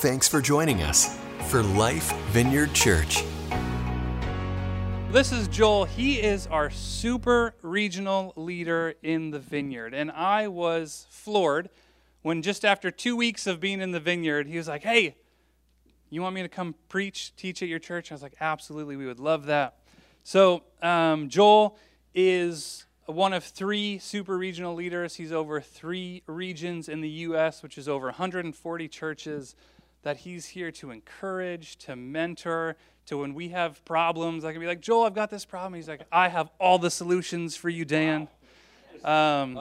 Thanks 0.00 0.28
for 0.28 0.40
joining 0.40 0.84
us 0.84 1.18
for 1.48 1.60
Life 1.60 2.12
Vineyard 2.26 2.72
Church. 2.72 3.24
This 5.10 5.32
is 5.32 5.48
Joel. 5.48 5.86
He 5.86 6.22
is 6.22 6.46
our 6.46 6.70
super 6.70 7.56
regional 7.62 8.32
leader 8.36 8.94
in 9.02 9.32
the 9.32 9.40
vineyard. 9.40 9.94
And 9.94 10.12
I 10.12 10.46
was 10.46 11.08
floored 11.10 11.68
when 12.22 12.42
just 12.42 12.64
after 12.64 12.92
two 12.92 13.16
weeks 13.16 13.48
of 13.48 13.58
being 13.58 13.80
in 13.80 13.90
the 13.90 13.98
vineyard, 13.98 14.46
he 14.46 14.56
was 14.56 14.68
like, 14.68 14.84
Hey, 14.84 15.16
you 16.10 16.22
want 16.22 16.36
me 16.36 16.42
to 16.42 16.48
come 16.48 16.76
preach, 16.88 17.34
teach 17.34 17.60
at 17.60 17.68
your 17.68 17.80
church? 17.80 18.12
I 18.12 18.14
was 18.14 18.22
like, 18.22 18.36
Absolutely, 18.40 18.94
we 18.94 19.04
would 19.04 19.18
love 19.18 19.46
that. 19.46 19.78
So, 20.22 20.62
um, 20.80 21.28
Joel 21.28 21.76
is 22.14 22.86
one 23.06 23.32
of 23.32 23.42
three 23.42 23.98
super 23.98 24.38
regional 24.38 24.76
leaders. 24.76 25.16
He's 25.16 25.32
over 25.32 25.60
three 25.60 26.22
regions 26.28 26.88
in 26.88 27.00
the 27.00 27.08
U.S., 27.08 27.64
which 27.64 27.76
is 27.76 27.88
over 27.88 28.06
140 28.06 28.86
churches 28.86 29.56
that 30.08 30.16
he's 30.16 30.46
here 30.46 30.70
to 30.72 30.90
encourage, 30.90 31.76
to 31.76 31.94
mentor, 31.94 32.76
to 33.04 33.18
when 33.18 33.34
we 33.34 33.50
have 33.50 33.84
problems, 33.84 34.42
I 34.42 34.52
can 34.52 34.60
be 34.62 34.66
like, 34.66 34.80
Joel, 34.80 35.04
I've 35.04 35.12
got 35.12 35.28
this 35.28 35.44
problem. 35.44 35.74
He's 35.74 35.86
like, 35.86 36.00
I 36.10 36.28
have 36.28 36.48
all 36.58 36.78
the 36.78 36.90
solutions 36.90 37.56
for 37.56 37.68
you, 37.68 37.84
Dan. 37.84 38.26
Um, 39.04 39.60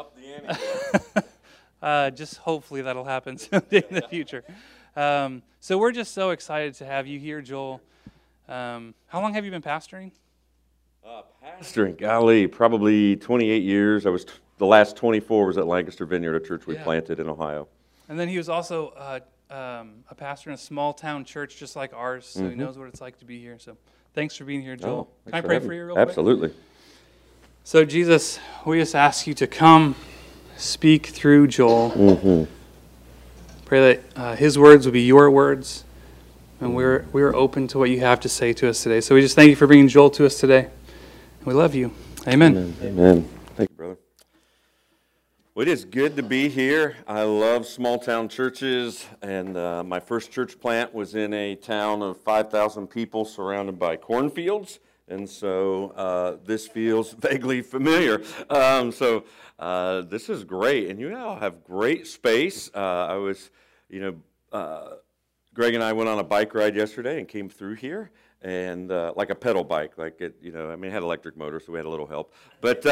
uh, 1.82 2.12
just 2.12 2.38
hopefully 2.38 2.82
that'll 2.82 3.04
happen 3.04 3.38
someday 3.38 3.84
in 3.90 3.96
the 3.96 4.08
future. 4.08 4.46
Um, 4.96 5.42
so 5.60 5.78
we're 5.78 5.92
just 5.92 6.14
so 6.14 6.30
excited 6.30 6.76
to 6.76 6.86
have 6.86 7.08
you 7.08 7.20
here, 7.20 7.42
Joel. 7.42 7.82
Um, 8.48 8.94
how 9.08 9.20
long 9.20 9.34
have 9.34 9.44
you 9.44 9.52
been 9.52 9.62
pastoring? 9.62 10.12
Uh, 11.06 11.24
pastoring, 11.44 11.98
golly, 11.98 12.48
probably 12.48 13.18
28 13.18 13.64
years. 13.64 14.06
I 14.06 14.12
was 14.12 14.24
t- 14.24 14.32
the 14.60 14.66
last 14.66 14.96
24 14.96 15.46
was 15.46 15.58
at 15.58 15.68
Lancaster 15.68 16.06
Vineyard, 16.06 16.36
a 16.38 16.40
church 16.40 16.66
we 16.66 16.76
Yeah. 16.76 16.84
planted 16.86 17.20
in 17.20 17.28
Ohio. 17.28 17.68
And 18.08 18.18
then 18.18 18.30
he 18.30 18.38
was 18.38 18.48
also 18.48 18.94
uh, 18.96 19.20
um, 19.50 20.04
a 20.10 20.16
pastor 20.16 20.50
in 20.50 20.54
a 20.54 20.58
small 20.58 20.94
town 20.94 21.24
church 21.26 21.58
just 21.58 21.76
like 21.76 21.94
ours, 21.94 22.26
so 22.26 22.42
he 22.42 22.56
Mhm. 22.56 22.58
knows 22.58 22.78
what 22.78 22.88
it's 22.88 23.02
like 23.02 23.18
to 23.20 23.26
be 23.26 23.40
here. 23.40 23.58
So 23.60 23.78
thanks 24.14 24.36
for 24.36 24.44
being 24.46 24.62
here, 24.62 24.76
Joel. 24.76 25.08
Oh, 25.10 25.26
Can 25.26 25.34
I 25.36 25.42
pray 25.42 25.56
having 25.56 25.70
for 25.70 25.74
you 25.74 25.86
real 25.86 25.96
quick? 25.96 26.08
Absolutely. 26.10 26.52
So, 27.64 27.84
Jesus, 27.84 28.40
we 28.66 28.80
just 28.80 28.96
ask 28.96 29.28
you 29.28 29.34
to 29.36 29.48
come 29.48 29.96
speak 30.56 31.08
through 31.08 31.48
Joel. 31.48 31.92
Mm-hmm. 31.92 32.44
Pray 33.66 33.94
that 33.94 34.04
uh, 34.16 34.36
his 34.38 34.58
words 34.58 34.86
will 34.86 34.94
be 34.94 35.02
your 35.02 35.30
words, 35.30 35.84
and 36.62 36.74
we're, 36.74 37.06
we're 37.12 37.36
open 37.36 37.68
to 37.68 37.78
what 37.78 37.90
you 37.90 38.00
have 38.00 38.22
to 38.22 38.30
say 38.30 38.54
to 38.54 38.70
us 38.70 38.82
today. 38.84 39.02
So, 39.02 39.16
we 39.16 39.22
just 39.22 39.36
thank 39.36 39.50
you 39.50 39.58
for 39.58 39.68
bringing 39.68 39.90
Joel 39.90 40.10
to 40.12 40.26
us 40.26 40.40
today. 40.40 40.70
We 41.44 41.54
love 41.54 41.76
you. 41.76 41.92
Amen. 42.26 42.56
Amen. 42.58 42.76
Amen. 42.82 43.30
Well, 45.58 45.68
it 45.68 45.72
is 45.72 45.86
good 45.86 46.16
to 46.18 46.22
be 46.22 46.50
here. 46.50 46.98
I 47.08 47.24
love 47.24 47.66
small 47.66 47.98
town 47.98 48.30
churches, 48.30 49.08
and 49.24 49.58
uh, 49.58 49.84
my 49.84 50.00
first 50.00 50.32
church 50.32 50.60
plant 50.60 50.94
was 50.94 51.16
in 51.16 51.34
a 51.34 51.56
town 51.56 52.04
of 52.04 52.22
5,000 52.22 52.86
people 52.86 53.26
surrounded 53.26 53.80
by 53.80 53.96
cornfields. 53.96 54.78
And 55.08 55.28
so 55.28 55.94
uh, 55.96 56.38
this 56.46 56.68
feels 56.68 57.12
vaguely 57.20 57.64
familiar. 57.64 58.22
Um, 58.52 58.92
so 58.92 59.24
uh, 59.58 60.02
this 60.02 60.30
is 60.30 60.44
great. 60.44 60.92
And 60.92 61.00
you 61.00 61.18
all 61.18 61.40
have 61.40 61.64
great 61.64 62.06
space. 62.06 62.70
Uh, 62.72 63.08
I 63.10 63.16
was, 63.16 63.50
you 63.90 64.00
know, 64.00 64.16
uh, 64.52 64.98
Greg 65.56 65.74
and 65.74 65.84
I 65.84 65.92
went 65.92 66.08
on 66.08 66.20
a 66.20 66.24
bike 66.24 66.54
ride 66.54 66.76
yesterday 66.76 67.18
and 67.18 67.28
came 67.28 67.50
through 67.50 67.78
here, 67.78 68.12
and 68.44 68.92
uh, 68.92 69.12
like 69.16 69.32
a 69.32 69.36
pedal 69.36 69.64
bike, 69.64 69.98
like 69.98 70.22
it, 70.22 70.36
you 70.40 70.52
know, 70.52 70.70
I 70.70 70.76
mean, 70.76 70.92
it 70.92 70.94
had 70.94 71.02
electric 71.02 71.36
motor, 71.36 71.60
so 71.60 71.72
we 71.72 71.80
had 71.80 71.88
a 71.88 71.90
little 71.90 72.06
help. 72.06 72.36
But 72.62 72.86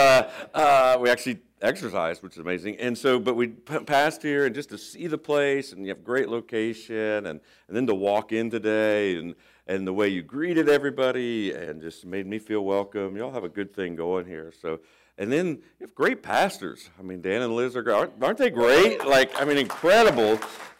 we 0.99 1.11
actually 1.11 1.41
exercised, 1.65 2.23
which 2.23 2.33
is 2.33 2.39
amazing. 2.39 2.77
And 2.77 2.97
so, 2.97 3.19
but 3.19 3.35
we 3.35 3.47
passed 3.47 4.21
here, 4.21 4.45
and 4.45 4.55
just 4.55 4.69
to 4.69 4.77
see 4.77 5.07
the 5.07 5.17
place, 5.17 5.73
and 5.73 5.81
you 5.83 5.89
have 5.89 6.03
great 6.03 6.29
location, 6.29 7.25
and, 7.25 7.39
and 7.67 7.75
then 7.75 7.87
to 7.87 7.95
walk 7.95 8.31
in 8.31 8.49
today, 8.49 9.17
and 9.17 9.35
and 9.67 9.87
the 9.87 9.93
way 9.93 10.07
you 10.07 10.21
greeted 10.21 10.69
everybody, 10.69 11.51
and 11.51 11.81
just 11.81 12.05
made 12.05 12.27
me 12.27 12.37
feel 12.37 12.63
welcome. 12.63 13.17
Y'all 13.17 13.31
have 13.31 13.43
a 13.43 13.49
good 13.49 13.73
thing 13.73 13.95
going 13.95 14.25
here, 14.25 14.53
so. 14.61 14.79
And 15.17 15.31
then 15.31 15.47
you 15.79 15.85
have 15.85 15.95
great 15.95 16.21
pastors. 16.21 16.89
I 16.99 17.01
mean, 17.01 17.21
Dan 17.21 17.41
and 17.41 17.55
Liz 17.55 17.77
are 17.77 17.81
great. 17.81 17.93
Aren't, 17.93 18.21
aren't 18.21 18.37
they 18.37 18.49
great? 18.49 19.05
Like, 19.05 19.31
I 19.41 19.45
mean, 19.45 19.57
incredible. 19.57 20.33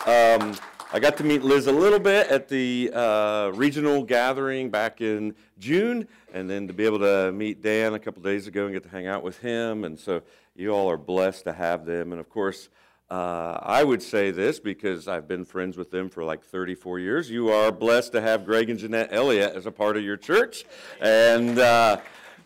Um, 0.05 0.57
I 0.91 0.99
got 0.99 1.15
to 1.17 1.23
meet 1.23 1.41
Liz 1.41 1.67
a 1.67 1.71
little 1.71 1.99
bit 1.99 2.27
at 2.27 2.49
the 2.49 2.91
uh, 2.93 3.51
regional 3.55 4.03
gathering 4.03 4.69
back 4.69 4.99
in 4.99 5.35
June, 5.57 6.05
and 6.33 6.49
then 6.49 6.67
to 6.67 6.73
be 6.73 6.85
able 6.85 6.99
to 6.99 7.31
meet 7.31 7.61
Dan 7.61 7.93
a 7.93 7.99
couple 7.99 8.21
days 8.21 8.45
ago 8.45 8.65
and 8.65 8.73
get 8.73 8.83
to 8.83 8.89
hang 8.89 9.07
out 9.07 9.23
with 9.23 9.37
him. 9.39 9.85
And 9.85 9.97
so 9.97 10.21
you 10.55 10.71
all 10.71 10.89
are 10.89 10.97
blessed 10.97 11.43
to 11.43 11.53
have 11.53 11.85
them. 11.85 12.11
And 12.11 12.19
of 12.19 12.29
course, 12.29 12.69
uh, 13.09 13.59
I 13.61 13.83
would 13.83 14.01
say 14.01 14.31
this 14.31 14.59
because 14.59 15.07
I've 15.07 15.27
been 15.27 15.45
friends 15.45 15.77
with 15.77 15.91
them 15.91 16.09
for 16.09 16.23
like 16.23 16.43
34 16.43 16.99
years. 16.99 17.29
You 17.29 17.49
are 17.49 17.71
blessed 17.71 18.13
to 18.13 18.21
have 18.21 18.45
Greg 18.45 18.69
and 18.69 18.79
Jeanette 18.79 19.09
Elliott 19.11 19.55
as 19.55 19.65
a 19.65 19.71
part 19.71 19.97
of 19.97 20.03
your 20.03 20.17
church. 20.17 20.65
And 21.01 21.59
uh, 21.59 21.97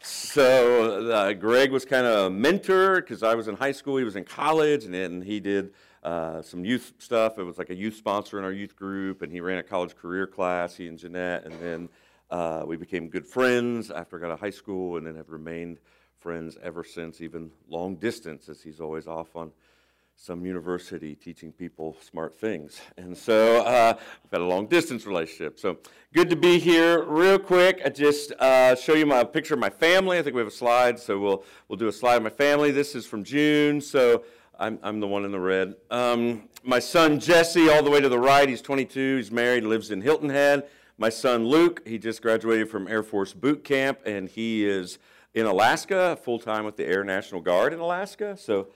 so 0.01 1.11
uh, 1.11 1.33
Greg 1.33 1.71
was 1.71 1.85
kind 1.85 2.05
of 2.05 2.25
a 2.25 2.29
mentor 2.29 2.95
because 2.95 3.23
I 3.23 3.35
was 3.35 3.47
in 3.47 3.55
high 3.55 3.71
school, 3.71 3.97
he 3.97 4.03
was 4.03 4.15
in 4.15 4.25
college, 4.25 4.85
and 4.85 4.93
then 4.93 5.21
he 5.21 5.39
did 5.39 5.73
uh, 6.03 6.41
some 6.41 6.65
youth 6.65 6.93
stuff. 6.97 7.37
It 7.37 7.43
was 7.43 7.57
like 7.57 7.69
a 7.69 7.75
youth 7.75 7.95
sponsor 7.95 8.39
in 8.39 8.43
our 8.43 8.51
youth 8.51 8.75
group, 8.75 9.21
and 9.21 9.31
he 9.31 9.39
ran 9.41 9.59
a 9.59 9.63
college 9.63 9.95
career 9.95 10.27
class, 10.27 10.75
he 10.75 10.87
and 10.87 10.97
Jeanette, 10.97 11.45
and 11.45 11.59
then 11.61 11.89
uh, 12.31 12.63
we 12.65 12.75
became 12.75 13.07
good 13.07 13.25
friends 13.25 13.91
after 13.91 14.17
I 14.17 14.21
got 14.21 14.27
out 14.27 14.33
of 14.33 14.39
high 14.39 14.49
school, 14.49 14.97
and 14.97 15.05
then 15.05 15.15
have 15.15 15.29
remained 15.29 15.79
friends 16.19 16.57
ever 16.61 16.83
since, 16.83 17.21
even 17.21 17.49
long 17.69 17.95
distance, 17.95 18.49
as 18.49 18.61
he's 18.61 18.79
always 18.79 19.07
off 19.07 19.35
on 19.35 19.51
some 20.15 20.45
university 20.45 21.15
teaching 21.15 21.49
people 21.49 21.95
smart 22.01 22.37
things. 22.37 22.81
And 22.97 23.17
so 23.17 23.61
uh, 23.61 23.93
we've 23.97 24.31
had 24.31 24.41
a 24.41 24.45
long 24.45 24.67
distance 24.67 25.05
relationship. 25.05 25.57
So 25.57 25.77
good 26.13 26.29
to 26.29 26.35
be 26.35 26.59
here. 26.59 27.03
Real 27.05 27.39
quick, 27.39 27.81
I 27.85 27.89
just 27.89 28.33
uh, 28.33 28.75
show 28.75 28.95
you 28.95 29.05
my 29.05 29.23
picture 29.23 29.53
of 29.53 29.61
my 29.61 29.69
family. 29.69 30.19
I 30.19 30.21
think 30.21 30.35
we 30.35 30.41
have 30.41 30.49
a 30.49 30.51
slide, 30.51 30.99
so 30.99 31.17
we'll, 31.17 31.43
we'll 31.69 31.77
do 31.77 31.87
a 31.87 31.91
slide 31.91 32.17
of 32.17 32.23
my 32.23 32.29
family. 32.29 32.71
This 32.71 32.95
is 32.95 33.05
from 33.05 33.23
June, 33.23 33.79
so 33.79 34.25
I'm, 34.59 34.77
I'm 34.83 34.99
the 34.99 35.07
one 35.07 35.23
in 35.23 35.31
the 35.31 35.39
red. 35.39 35.75
Um, 35.89 36.49
my 36.63 36.79
son 36.79 37.21
Jesse, 37.21 37.69
all 37.69 37.81
the 37.81 37.89
way 37.89 38.01
to 38.01 38.09
the 38.09 38.19
right, 38.19 38.49
he's 38.49 38.61
22, 38.61 39.17
he's 39.17 39.31
married, 39.31 39.63
lives 39.63 39.89
in 39.89 40.01
Hilton 40.01 40.29
Head. 40.29 40.67
My 40.97 41.07
son 41.07 41.45
Luke, 41.45 41.81
he 41.87 41.97
just 41.97 42.21
graduated 42.21 42.69
from 42.69 42.89
Air 42.89 43.03
Force 43.03 43.31
boot 43.31 43.63
camp, 43.63 43.99
and 44.05 44.27
he 44.27 44.65
is 44.67 44.99
in 45.33 45.45
Alaska, 45.45 46.17
full 46.23 46.39
time 46.39 46.65
with 46.65 46.77
the 46.77 46.85
Air 46.85 47.03
National 47.03 47.41
Guard 47.41 47.73
in 47.73 47.79
Alaska. 47.79 48.35
So 48.37 48.67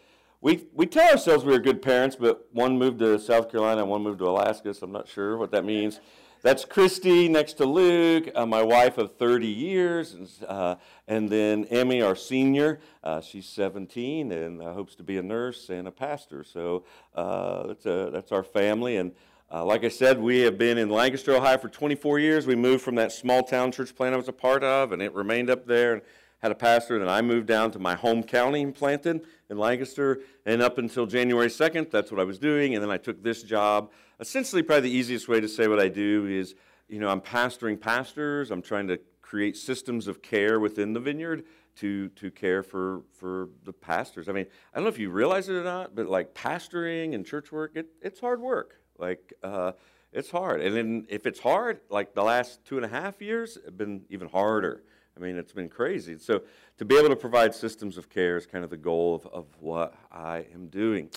we, 0.41 0.67
we 0.73 0.85
tell 0.85 1.09
ourselves 1.11 1.43
we 1.45 1.55
are 1.55 1.59
good 1.59 1.81
parents, 1.81 2.15
but 2.15 2.47
one 2.51 2.77
moved 2.77 2.99
to 2.99 3.17
South 3.19 3.49
Carolina 3.49 3.81
and 3.81 3.89
one 3.89 4.03
moved 4.03 4.19
to 4.19 4.27
Alaska, 4.27 4.73
so 4.73 4.85
I'm 4.85 4.91
not 4.91 5.07
sure 5.07 5.37
what 5.37 5.51
that 5.51 5.65
means. 5.65 5.99
That's 6.41 6.65
Christy 6.65 7.29
next 7.29 7.53
to 7.53 7.65
Luke, 7.65 8.29
uh, 8.35 8.45
my 8.45 8.61
wife 8.61 8.97
of 8.97 9.15
30 9.15 9.47
years, 9.47 10.13
and, 10.13 10.29
uh, 10.45 10.75
and 11.07 11.29
then 11.29 11.63
Emmy, 11.65 12.01
our 12.01 12.17
senior. 12.17 12.81
Uh, 13.01 13.21
she's 13.21 13.45
17 13.47 14.33
and 14.33 14.61
uh, 14.61 14.73
hopes 14.73 14.95
to 14.95 15.03
be 15.03 15.17
a 15.17 15.23
nurse 15.23 15.69
and 15.69 15.87
a 15.87 15.91
pastor. 15.91 16.43
So 16.43 16.83
uh, 17.15 17.67
that's, 17.67 17.85
a, 17.85 18.09
that's 18.11 18.33
our 18.33 18.43
family. 18.43 18.97
And 18.97 19.13
uh, 19.49 19.63
like 19.63 19.85
I 19.85 19.87
said, 19.87 20.19
we 20.19 20.39
have 20.41 20.57
been 20.57 20.77
in 20.77 20.89
Lancaster, 20.89 21.33
Ohio 21.33 21.57
for 21.57 21.69
24 21.69 22.19
years. 22.19 22.45
We 22.45 22.55
moved 22.55 22.83
from 22.83 22.95
that 22.95 23.13
small 23.13 23.43
town 23.43 23.71
church 23.71 23.95
plant 23.95 24.13
I 24.13 24.17
was 24.17 24.27
a 24.27 24.33
part 24.33 24.65
of, 24.65 24.91
and 24.91 25.01
it 25.01 25.13
remained 25.13 25.49
up 25.49 25.65
there. 25.65 26.01
And 26.43 26.49
had 26.49 26.51
a 26.51 26.55
pastor. 26.59 26.99
Then 26.99 27.07
I 27.07 27.21
moved 27.21 27.47
down 27.47 27.71
to 27.71 27.79
my 27.79 27.95
home 27.95 28.21
county 28.21 28.61
in 28.61 28.73
Planton 28.73 29.21
in 29.49 29.57
Lancaster, 29.57 30.19
and 30.45 30.61
up 30.61 30.77
until 30.77 31.05
January 31.05 31.47
2nd, 31.47 31.89
that's 31.89 32.11
what 32.11 32.19
I 32.19 32.25
was 32.25 32.37
doing. 32.37 32.75
And 32.75 32.83
then 32.83 32.91
I 32.91 32.97
took 32.97 33.23
this 33.23 33.43
job. 33.43 33.91
Essentially, 34.19 34.61
probably 34.61 34.89
the 34.89 34.95
easiest 34.95 35.29
way 35.29 35.39
to 35.39 35.47
say 35.47 35.69
what 35.69 35.79
I 35.79 35.87
do 35.87 36.25
is, 36.27 36.55
you 36.89 36.99
know, 36.99 37.07
I'm 37.07 37.21
pastoring 37.21 37.79
pastors. 37.79 38.51
I'm 38.51 38.61
trying 38.61 38.87
to 38.87 38.99
create 39.21 39.55
systems 39.55 40.07
of 40.07 40.21
care 40.21 40.59
within 40.59 40.91
the 40.91 40.99
vineyard 40.99 41.45
to 41.77 42.09
to 42.09 42.29
care 42.29 42.61
for 42.61 43.03
for 43.13 43.49
the 43.63 43.73
pastors. 43.73 44.27
I 44.27 44.33
mean, 44.33 44.45
I 44.73 44.77
don't 44.77 44.83
know 44.83 44.89
if 44.89 44.99
you 44.99 45.11
realize 45.11 45.47
it 45.47 45.55
or 45.55 45.63
not, 45.63 45.95
but 45.95 46.07
like 46.07 46.33
pastoring 46.33 47.15
and 47.15 47.25
church 47.25 47.51
work, 47.53 47.71
it, 47.75 47.87
it's 48.01 48.19
hard 48.19 48.41
work. 48.41 48.75
Like. 48.97 49.33
Uh, 49.41 49.71
it's 50.15 50.29
hard. 50.29 50.61
And 50.61 50.75
then 50.75 51.07
if 51.09 51.25
it's 51.25 51.39
hard, 51.39 51.79
like 51.89 52.13
the 52.13 52.21
last 52.21 52.63
two 52.65 52.77
and 52.77 52.85
a 52.85 52.87
half 52.87 53.19
years 53.19 53.57
have 53.65 53.75
been 53.75 54.03
even 54.11 54.29
harder. 54.29 54.83
I 55.15 55.19
mean, 55.19 55.37
it's 55.37 55.53
been 55.53 55.69
crazy. 55.69 56.17
So 56.17 56.41
to 56.77 56.85
be 56.85 56.97
able 56.97 57.09
to 57.09 57.15
provide 57.15 57.53
systems 57.53 57.97
of 57.97 58.09
care 58.09 58.37
is 58.37 58.45
kind 58.45 58.63
of 58.63 58.69
the 58.69 58.77
goal 58.77 59.15
of, 59.15 59.25
of 59.27 59.45
what 59.59 59.93
I 60.11 60.45
am 60.53 60.67
doing. 60.67 61.09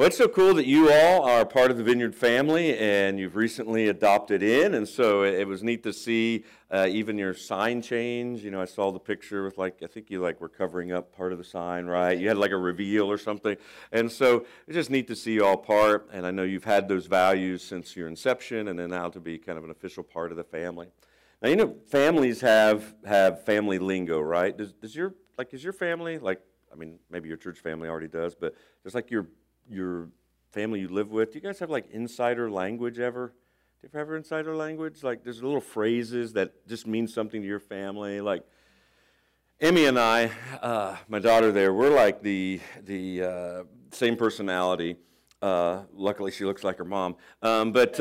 Well, 0.00 0.06
it's 0.06 0.16
so 0.16 0.28
cool 0.28 0.54
that 0.54 0.64
you 0.64 0.90
all 0.90 1.28
are 1.28 1.44
part 1.44 1.70
of 1.70 1.76
the 1.76 1.82
Vineyard 1.82 2.14
family 2.14 2.74
and 2.78 3.20
you've 3.20 3.36
recently 3.36 3.88
adopted 3.88 4.42
in. 4.42 4.72
And 4.72 4.88
so 4.88 5.24
it, 5.24 5.40
it 5.40 5.46
was 5.46 5.62
neat 5.62 5.82
to 5.82 5.92
see 5.92 6.44
uh, 6.70 6.88
even 6.88 7.18
your 7.18 7.34
sign 7.34 7.82
change. 7.82 8.42
You 8.42 8.50
know, 8.50 8.62
I 8.62 8.64
saw 8.64 8.92
the 8.92 8.98
picture 8.98 9.44
with 9.44 9.58
like, 9.58 9.82
I 9.82 9.86
think 9.86 10.10
you 10.10 10.22
like 10.22 10.40
were 10.40 10.48
covering 10.48 10.90
up 10.90 11.14
part 11.14 11.32
of 11.32 11.38
the 11.38 11.44
sign, 11.44 11.84
right? 11.84 12.16
You 12.16 12.28
had 12.28 12.38
like 12.38 12.50
a 12.50 12.56
reveal 12.56 13.10
or 13.10 13.18
something. 13.18 13.58
And 13.92 14.10
so 14.10 14.46
it's 14.66 14.74
just 14.74 14.88
neat 14.88 15.06
to 15.08 15.14
see 15.14 15.34
you 15.34 15.44
all 15.44 15.58
part. 15.58 16.08
And 16.14 16.26
I 16.26 16.30
know 16.30 16.44
you've 16.44 16.64
had 16.64 16.88
those 16.88 17.04
values 17.04 17.62
since 17.62 17.94
your 17.94 18.08
inception 18.08 18.68
and 18.68 18.78
then 18.78 18.88
now 18.88 19.10
to 19.10 19.20
be 19.20 19.36
kind 19.36 19.58
of 19.58 19.64
an 19.64 19.70
official 19.70 20.02
part 20.02 20.30
of 20.30 20.38
the 20.38 20.44
family. 20.44 20.86
Now 21.42 21.48
you 21.48 21.56
know 21.56 21.76
families 21.90 22.40
have 22.42 22.94
have 23.04 23.44
family 23.44 23.78
lingo, 23.78 24.20
right? 24.20 24.56
Does 24.56 24.72
does 24.72 24.94
your 24.94 25.14
like 25.38 25.54
is 25.54 25.64
your 25.64 25.72
family 25.72 26.18
like 26.18 26.40
I 26.72 26.76
mean 26.76 26.98
maybe 27.10 27.28
your 27.28 27.38
church 27.38 27.60
family 27.60 27.88
already 27.88 28.08
does, 28.08 28.34
but 28.34 28.54
just 28.82 28.94
like 28.94 29.10
your 29.10 29.26
your 29.68 30.08
family 30.50 30.80
you 30.80 30.88
live 30.88 31.10
with, 31.10 31.32
do 31.32 31.38
you 31.38 31.42
guys 31.42 31.58
have 31.60 31.70
like 31.70 31.90
insider 31.90 32.50
language 32.50 32.98
ever? 32.98 33.28
Do 33.80 33.88
you 33.92 33.98
ever 33.98 34.12
have 34.12 34.18
insider 34.18 34.54
language? 34.54 35.02
Like 35.02 35.24
there's 35.24 35.42
little 35.42 35.60
phrases 35.60 36.34
that 36.34 36.66
just 36.66 36.86
mean 36.86 37.08
something 37.08 37.40
to 37.40 37.48
your 37.48 37.60
family. 37.60 38.20
Like 38.20 38.44
Emmy 39.60 39.86
and 39.86 39.98
I, 39.98 40.30
uh, 40.60 40.96
my 41.08 41.18
daughter 41.18 41.52
there, 41.52 41.72
we're 41.72 41.94
like 41.94 42.22
the 42.22 42.60
the 42.82 43.22
uh, 43.22 43.62
same 43.92 44.16
personality. 44.16 44.96
Uh, 45.40 45.84
luckily, 45.94 46.30
she 46.30 46.44
looks 46.44 46.62
like 46.62 46.76
her 46.76 46.84
mom. 46.84 47.16
Um, 47.40 47.72
but 47.72 47.98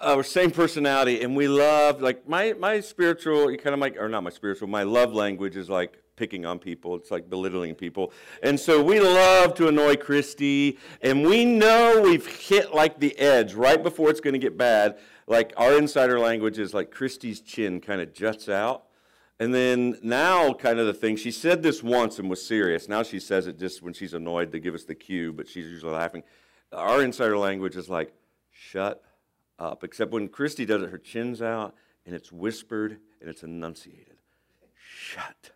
uh, 0.00 0.16
uh, 0.18 0.22
same 0.22 0.50
personality, 0.50 1.22
and 1.22 1.36
we 1.36 1.48
love 1.48 2.00
like 2.00 2.28
my 2.28 2.54
my 2.54 2.80
spiritual, 2.80 3.50
you 3.50 3.58
kind 3.58 3.74
of 3.74 3.80
like, 3.80 3.96
or 3.98 4.08
not 4.08 4.22
my 4.22 4.30
spiritual, 4.30 4.68
my 4.68 4.82
love 4.82 5.12
language 5.12 5.56
is 5.56 5.68
like 5.68 6.02
picking 6.16 6.44
on 6.44 6.58
people. 6.58 6.94
It's 6.96 7.10
like 7.10 7.30
belittling 7.30 7.74
people. 7.74 8.12
And 8.42 8.58
so 8.58 8.82
we 8.82 9.00
love 9.00 9.54
to 9.54 9.68
annoy 9.68 9.96
Christy, 9.96 10.78
and 11.02 11.24
we 11.24 11.44
know 11.44 12.00
we've 12.02 12.26
hit 12.26 12.74
like 12.74 13.00
the 13.00 13.18
edge 13.18 13.54
right 13.54 13.82
before 13.82 14.10
it's 14.10 14.20
going 14.20 14.34
to 14.34 14.38
get 14.38 14.56
bad. 14.56 14.98
Like 15.26 15.52
our 15.56 15.76
insider 15.76 16.18
language 16.18 16.58
is 16.58 16.74
like 16.74 16.90
Christy's 16.90 17.40
chin 17.40 17.80
kind 17.80 18.00
of 18.00 18.12
juts 18.12 18.48
out. 18.48 18.84
And 19.38 19.54
then 19.54 19.98
now, 20.02 20.52
kind 20.52 20.78
of 20.78 20.86
the 20.86 20.92
thing, 20.92 21.16
she 21.16 21.30
said 21.30 21.62
this 21.62 21.82
once 21.82 22.18
and 22.18 22.28
was 22.28 22.44
serious. 22.46 22.88
Now 22.88 23.02
she 23.02 23.18
says 23.18 23.46
it 23.46 23.58
just 23.58 23.80
when 23.80 23.94
she's 23.94 24.12
annoyed 24.12 24.52
to 24.52 24.58
give 24.58 24.74
us 24.74 24.84
the 24.84 24.94
cue, 24.94 25.32
but 25.32 25.48
she's 25.48 25.66
usually 25.66 25.92
laughing. 25.92 26.22
Our 26.72 27.02
insider 27.02 27.38
language 27.38 27.74
is 27.74 27.88
like, 27.88 28.12
shut 28.50 29.02
up. 29.60 29.84
Except 29.84 30.10
when 30.10 30.28
Christy 30.28 30.64
does 30.64 30.82
it, 30.82 30.90
her 30.90 30.98
chin's 30.98 31.42
out 31.42 31.74
and 32.06 32.14
it's 32.14 32.32
whispered 32.32 32.98
and 33.20 33.28
it's 33.30 33.42
enunciated. 33.42 34.16
Shut 34.74 35.52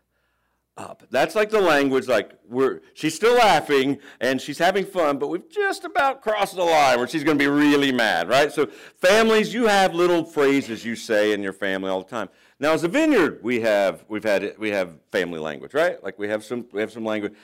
up. 0.77 1.05
That's 1.11 1.35
like 1.35 1.51
the 1.51 1.61
language, 1.61 2.09
like 2.09 2.33
we're 2.49 2.81
she's 2.95 3.15
still 3.15 3.35
laughing 3.35 3.99
and 4.21 4.41
she's 4.41 4.59
having 4.59 4.85
fun, 4.85 5.19
but 5.19 5.29
we've 5.29 5.49
just 5.49 5.85
about 5.85 6.21
crossed 6.21 6.57
the 6.57 6.65
line 6.65 6.99
where 6.99 7.07
she's 7.07 7.23
gonna 7.23 7.39
be 7.39 7.47
really 7.47 7.93
mad, 7.93 8.29
right? 8.29 8.51
So 8.53 8.67
families, 8.97 9.55
you 9.55 9.67
have 9.67 9.95
little 9.95 10.25
phrases 10.25 10.85
you 10.85 10.97
say 10.97 11.33
in 11.33 11.43
your 11.43 11.53
family 11.53 11.91
all 11.91 12.03
the 12.03 12.11
time. 12.11 12.29
Now 12.59 12.73
as 12.73 12.83
a 12.83 12.89
vineyard, 12.89 13.41
we 13.43 13.61
have 13.61 14.05
we've 14.09 14.25
had 14.25 14.55
we 14.59 14.71
have 14.71 14.99
family 15.13 15.39
language, 15.39 15.75
right? 15.75 16.03
Like 16.03 16.19
we 16.19 16.29
have 16.29 16.45
some 16.45 16.67
we 16.73 16.81
have 16.81 16.91
some 16.91 17.05
language. 17.05 17.35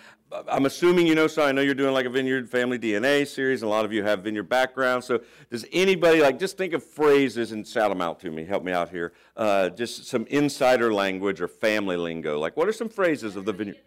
I'm 0.48 0.66
assuming 0.66 1.08
you 1.08 1.16
know, 1.16 1.26
so 1.26 1.42
I 1.42 1.50
know 1.50 1.60
you're 1.60 1.74
doing 1.74 1.92
like 1.92 2.06
a 2.06 2.10
Vineyard 2.10 2.48
Family 2.48 2.78
DNA 2.78 3.26
series, 3.26 3.62
and 3.62 3.68
a 3.68 3.70
lot 3.70 3.84
of 3.84 3.92
you 3.92 4.04
have 4.04 4.22
Vineyard 4.22 4.48
background. 4.48 5.02
So, 5.02 5.22
does 5.50 5.66
anybody 5.72 6.20
like 6.20 6.38
just 6.38 6.56
think 6.56 6.72
of 6.72 6.84
phrases 6.84 7.50
and 7.50 7.66
shout 7.66 7.90
them 7.90 8.00
out 8.00 8.20
to 8.20 8.30
me? 8.30 8.44
Help 8.44 8.62
me 8.62 8.70
out 8.70 8.90
here. 8.90 9.12
Uh, 9.36 9.70
just 9.70 10.06
some 10.06 10.26
insider 10.26 10.92
language 10.92 11.40
or 11.40 11.48
family 11.48 11.96
lingo. 11.96 12.38
Like, 12.38 12.56
what 12.56 12.68
are 12.68 12.72
some 12.72 12.88
phrases 12.88 13.19
of 13.22 13.44
the 13.44 13.52
Vineyard? 13.52 13.80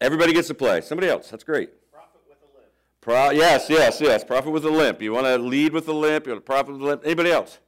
Everybody 0.00 0.32
gets 0.32 0.48
to 0.48 0.54
play. 0.54 0.80
Somebody 0.80 1.08
else. 1.08 1.28
That's 1.28 1.44
great. 1.44 1.70
Prophet 1.92 2.20
with 2.28 2.38
a 2.42 2.58
limp. 2.58 2.70
Pro- 3.00 3.30
yes, 3.30 3.70
yes, 3.70 4.00
yes. 4.00 4.24
Prophet 4.24 4.50
with 4.50 4.64
a 4.64 4.70
limp. 4.70 5.00
You 5.00 5.12
want 5.12 5.26
to 5.26 5.38
lead 5.38 5.72
with 5.72 5.88
a 5.88 5.92
limp. 5.92 6.26
You 6.26 6.32
want 6.32 6.44
to 6.44 6.46
prophet 6.46 6.72
with 6.72 6.82
a 6.82 6.84
limp. 6.84 7.02
Anybody 7.04 7.30
else? 7.30 7.58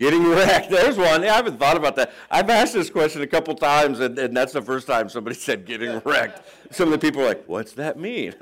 Getting 0.00 0.26
wrecked. 0.26 0.70
There's 0.70 0.96
one. 0.96 1.22
Yeah, 1.22 1.34
I 1.34 1.36
haven't 1.36 1.58
thought 1.58 1.76
about 1.76 1.94
that. 1.96 2.12
I've 2.30 2.48
asked 2.48 2.72
this 2.72 2.88
question 2.88 3.20
a 3.20 3.26
couple 3.26 3.54
times, 3.54 4.00
and, 4.00 4.18
and 4.18 4.34
that's 4.34 4.54
the 4.54 4.62
first 4.62 4.86
time 4.86 5.10
somebody 5.10 5.36
said 5.36 5.66
getting 5.66 5.98
wrecked. 6.06 6.40
Some 6.70 6.90
of 6.90 6.98
the 6.98 7.06
people 7.06 7.20
are 7.20 7.28
like, 7.28 7.44
what's 7.46 7.72
that 7.74 7.98
mean? 7.98 8.34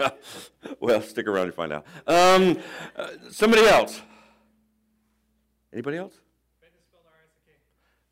well, 0.80 1.02
stick 1.02 1.26
around 1.26 1.46
and 1.46 1.54
find 1.54 1.72
out. 1.72 1.84
Um, 2.06 2.58
uh, 2.94 3.08
somebody 3.30 3.66
else. 3.66 4.00
Anybody 5.72 5.96
else? 5.96 6.14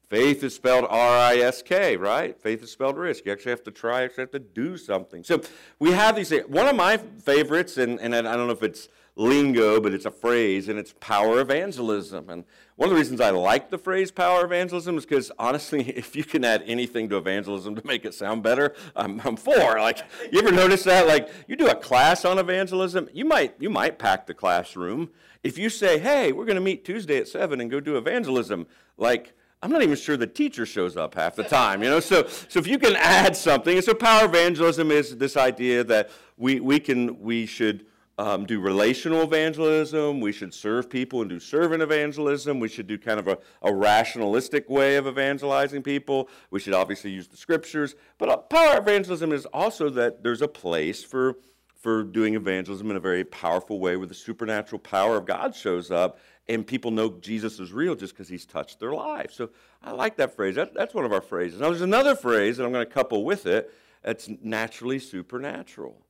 Faith 0.08 0.44
is 0.44 0.54
spelled 0.54 0.86
R-I-S-K, 0.88 1.96
right? 1.96 2.40
Faith 2.40 2.62
is 2.62 2.70
spelled 2.70 2.96
risk. 2.96 3.26
You 3.26 3.32
actually 3.32 3.50
have 3.50 3.64
to 3.64 3.72
try, 3.72 4.00
you 4.00 4.04
actually 4.04 4.22
have 4.22 4.30
to 4.32 4.38
do 4.38 4.76
something. 4.76 5.24
So 5.24 5.40
we 5.80 5.90
have 5.92 6.14
these. 6.14 6.30
One 6.46 6.68
of 6.68 6.76
my 6.76 6.96
favorites, 6.96 7.76
and, 7.76 7.98
and 8.00 8.14
I 8.14 8.22
don't 8.22 8.46
know 8.46 8.52
if 8.52 8.62
it's 8.62 8.88
lingo, 9.16 9.80
but 9.80 9.92
it's 9.92 10.04
a 10.04 10.10
phrase, 10.12 10.68
and 10.68 10.78
it's 10.78 10.94
power 11.00 11.40
evangelism. 11.40 12.30
And 12.30 12.44
one 12.76 12.88
of 12.88 12.94
the 12.94 13.00
reasons 13.00 13.20
I 13.20 13.30
like 13.30 13.70
the 13.70 13.78
phrase 13.78 14.12
power 14.12 14.44
evangelism 14.44 14.96
is 14.96 15.04
because 15.04 15.32
honestly, 15.40 15.88
if 15.96 16.14
you 16.14 16.22
can 16.22 16.44
add 16.44 16.62
anything 16.66 17.08
to 17.08 17.16
evangelism 17.16 17.74
to 17.74 17.84
make 17.84 18.04
it 18.04 18.14
sound 18.14 18.44
better, 18.44 18.76
I'm, 18.94 19.20
I'm 19.24 19.36
for. 19.36 19.56
Like, 19.56 20.04
you 20.30 20.38
ever 20.38 20.52
notice 20.52 20.84
that? 20.84 21.08
Like, 21.08 21.30
you 21.48 21.56
do 21.56 21.66
a 21.66 21.74
class 21.74 22.24
on 22.24 22.38
evangelism, 22.38 23.08
you 23.12 23.24
might 23.24 23.54
you 23.58 23.70
might 23.70 23.98
pack 23.98 24.28
the 24.28 24.34
classroom. 24.34 25.10
If 25.42 25.58
you 25.58 25.68
say, 25.68 25.98
"Hey, 25.98 26.30
we're 26.30 26.44
going 26.44 26.56
to 26.56 26.60
meet 26.60 26.84
Tuesday 26.84 27.18
at 27.18 27.26
seven 27.26 27.60
and 27.60 27.68
go 27.68 27.80
do 27.80 27.96
evangelism," 27.96 28.68
like 28.96 29.32
I'm 29.66 29.72
not 29.72 29.82
even 29.82 29.96
sure 29.96 30.16
the 30.16 30.28
teacher 30.28 30.64
shows 30.64 30.96
up 30.96 31.16
half 31.16 31.34
the 31.34 31.42
time, 31.42 31.82
you 31.82 31.90
know. 31.90 31.98
So, 31.98 32.28
so 32.28 32.60
if 32.60 32.68
you 32.68 32.78
can 32.78 32.94
add 32.94 33.36
something, 33.36 33.74
and 33.74 33.84
so 33.84 33.94
power 33.94 34.26
evangelism 34.26 34.92
is 34.92 35.16
this 35.16 35.36
idea 35.36 35.82
that 35.82 36.10
we 36.36 36.60
we 36.60 36.78
can 36.78 37.20
we 37.20 37.46
should 37.46 37.84
um, 38.16 38.46
do 38.46 38.60
relational 38.60 39.22
evangelism. 39.22 40.20
We 40.20 40.30
should 40.30 40.54
serve 40.54 40.88
people 40.88 41.20
and 41.20 41.28
do 41.28 41.40
servant 41.40 41.82
evangelism. 41.82 42.60
We 42.60 42.68
should 42.68 42.86
do 42.86 42.96
kind 42.96 43.18
of 43.18 43.26
a, 43.26 43.38
a 43.60 43.74
rationalistic 43.74 44.70
way 44.70 44.94
of 44.94 45.08
evangelizing 45.08 45.82
people. 45.82 46.28
We 46.52 46.60
should 46.60 46.72
obviously 46.72 47.10
use 47.10 47.26
the 47.26 47.36
scriptures. 47.36 47.96
But 48.18 48.28
uh, 48.28 48.36
power 48.36 48.78
evangelism 48.78 49.32
is 49.32 49.46
also 49.46 49.90
that 49.90 50.22
there's 50.22 50.42
a 50.42 50.48
place 50.48 51.02
for, 51.02 51.38
for 51.74 52.04
doing 52.04 52.36
evangelism 52.36 52.88
in 52.88 52.96
a 52.96 53.00
very 53.00 53.24
powerful 53.24 53.80
way 53.80 53.96
where 53.96 54.06
the 54.06 54.14
supernatural 54.14 54.78
power 54.78 55.16
of 55.16 55.26
God 55.26 55.56
shows 55.56 55.90
up 55.90 56.20
and 56.48 56.66
people 56.66 56.90
know 56.90 57.10
Jesus 57.20 57.58
is 57.58 57.72
real 57.72 57.94
just 57.94 58.14
because 58.14 58.28
he's 58.28 58.46
touched 58.46 58.78
their 58.78 58.92
lives. 58.92 59.34
So 59.34 59.50
I 59.82 59.92
like 59.92 60.16
that 60.16 60.36
phrase. 60.36 60.54
That, 60.54 60.74
that's 60.74 60.94
one 60.94 61.04
of 61.04 61.12
our 61.12 61.20
phrases. 61.20 61.60
Now, 61.60 61.68
there's 61.68 61.80
another 61.80 62.14
phrase 62.14 62.56
that 62.56 62.64
I'm 62.64 62.72
going 62.72 62.86
to 62.86 62.92
couple 62.92 63.24
with 63.24 63.46
it. 63.46 63.72
It's 64.04 64.28
naturally 64.42 64.98
supernatural. 64.98 66.00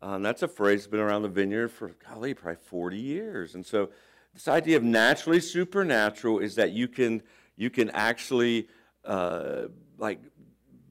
Um, 0.00 0.22
that's 0.22 0.42
a 0.42 0.48
phrase 0.48 0.80
that's 0.80 0.90
been 0.90 1.00
around 1.00 1.22
the 1.22 1.28
vineyard 1.28 1.68
for, 1.68 1.94
golly, 2.08 2.34
probably 2.34 2.60
40 2.62 2.98
years. 2.98 3.54
And 3.54 3.64
so 3.64 3.90
this 4.32 4.48
idea 4.48 4.76
of 4.76 4.82
naturally 4.82 5.40
supernatural 5.40 6.38
is 6.38 6.54
that 6.54 6.72
you 6.72 6.88
can, 6.88 7.22
you 7.56 7.70
can 7.70 7.90
actually 7.90 8.68
uh, 9.04 9.64
like 9.98 10.20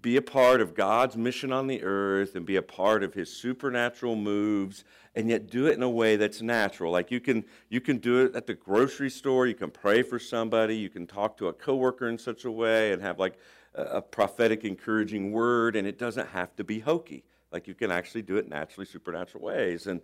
be 0.01 0.17
a 0.17 0.21
part 0.21 0.61
of 0.61 0.75
God's 0.75 1.17
mission 1.17 1.51
on 1.51 1.67
the 1.67 1.81
earth 1.81 2.35
and 2.35 2.45
be 2.45 2.57
a 2.57 2.61
part 2.61 3.03
of 3.03 3.13
his 3.13 3.31
supernatural 3.35 4.15
moves 4.15 4.83
and 5.15 5.30
yet 5.30 5.50
do 5.50 5.68
it 5.68 5.75
in 5.75 5.83
a 5.83 5.89
way 5.89 6.15
that's 6.15 6.42
natural. 6.42 6.92
Like 6.92 7.12
you 7.12 7.19
can 7.19 7.45
you 7.69 7.81
can 7.81 7.98
do 7.98 8.25
it 8.25 8.36
at 8.36 8.48
the 8.48 8.54
grocery 8.54 9.10
store, 9.10 9.48
you 9.48 9.56
can 9.56 9.69
pray 9.69 10.01
for 10.01 10.19
somebody, 10.19 10.75
you 10.75 10.89
can 10.89 11.06
talk 11.06 11.38
to 11.38 11.48
a 11.48 11.54
coworker 11.54 12.07
in 12.10 12.18
such 12.18 12.45
a 12.45 12.51
way 12.51 12.92
and 12.92 13.01
have 13.01 13.19
like 13.19 13.38
a, 13.75 14.01
prophetic 14.01 14.63
encouraging 14.65 15.31
word 15.31 15.75
and 15.75 15.88
it 15.88 15.98
doesn't 15.98 16.27
have 16.30 16.56
to 16.56 16.63
be 16.63 16.80
hokey. 16.80 17.24
Like 17.51 17.68
you 17.68 17.74
can 17.74 17.92
actually 17.92 18.24
do 18.24 18.38
it 18.38 18.50
naturally, 18.50 18.86
supernatural 18.86 19.44
ways. 19.44 19.88
And 19.88 20.01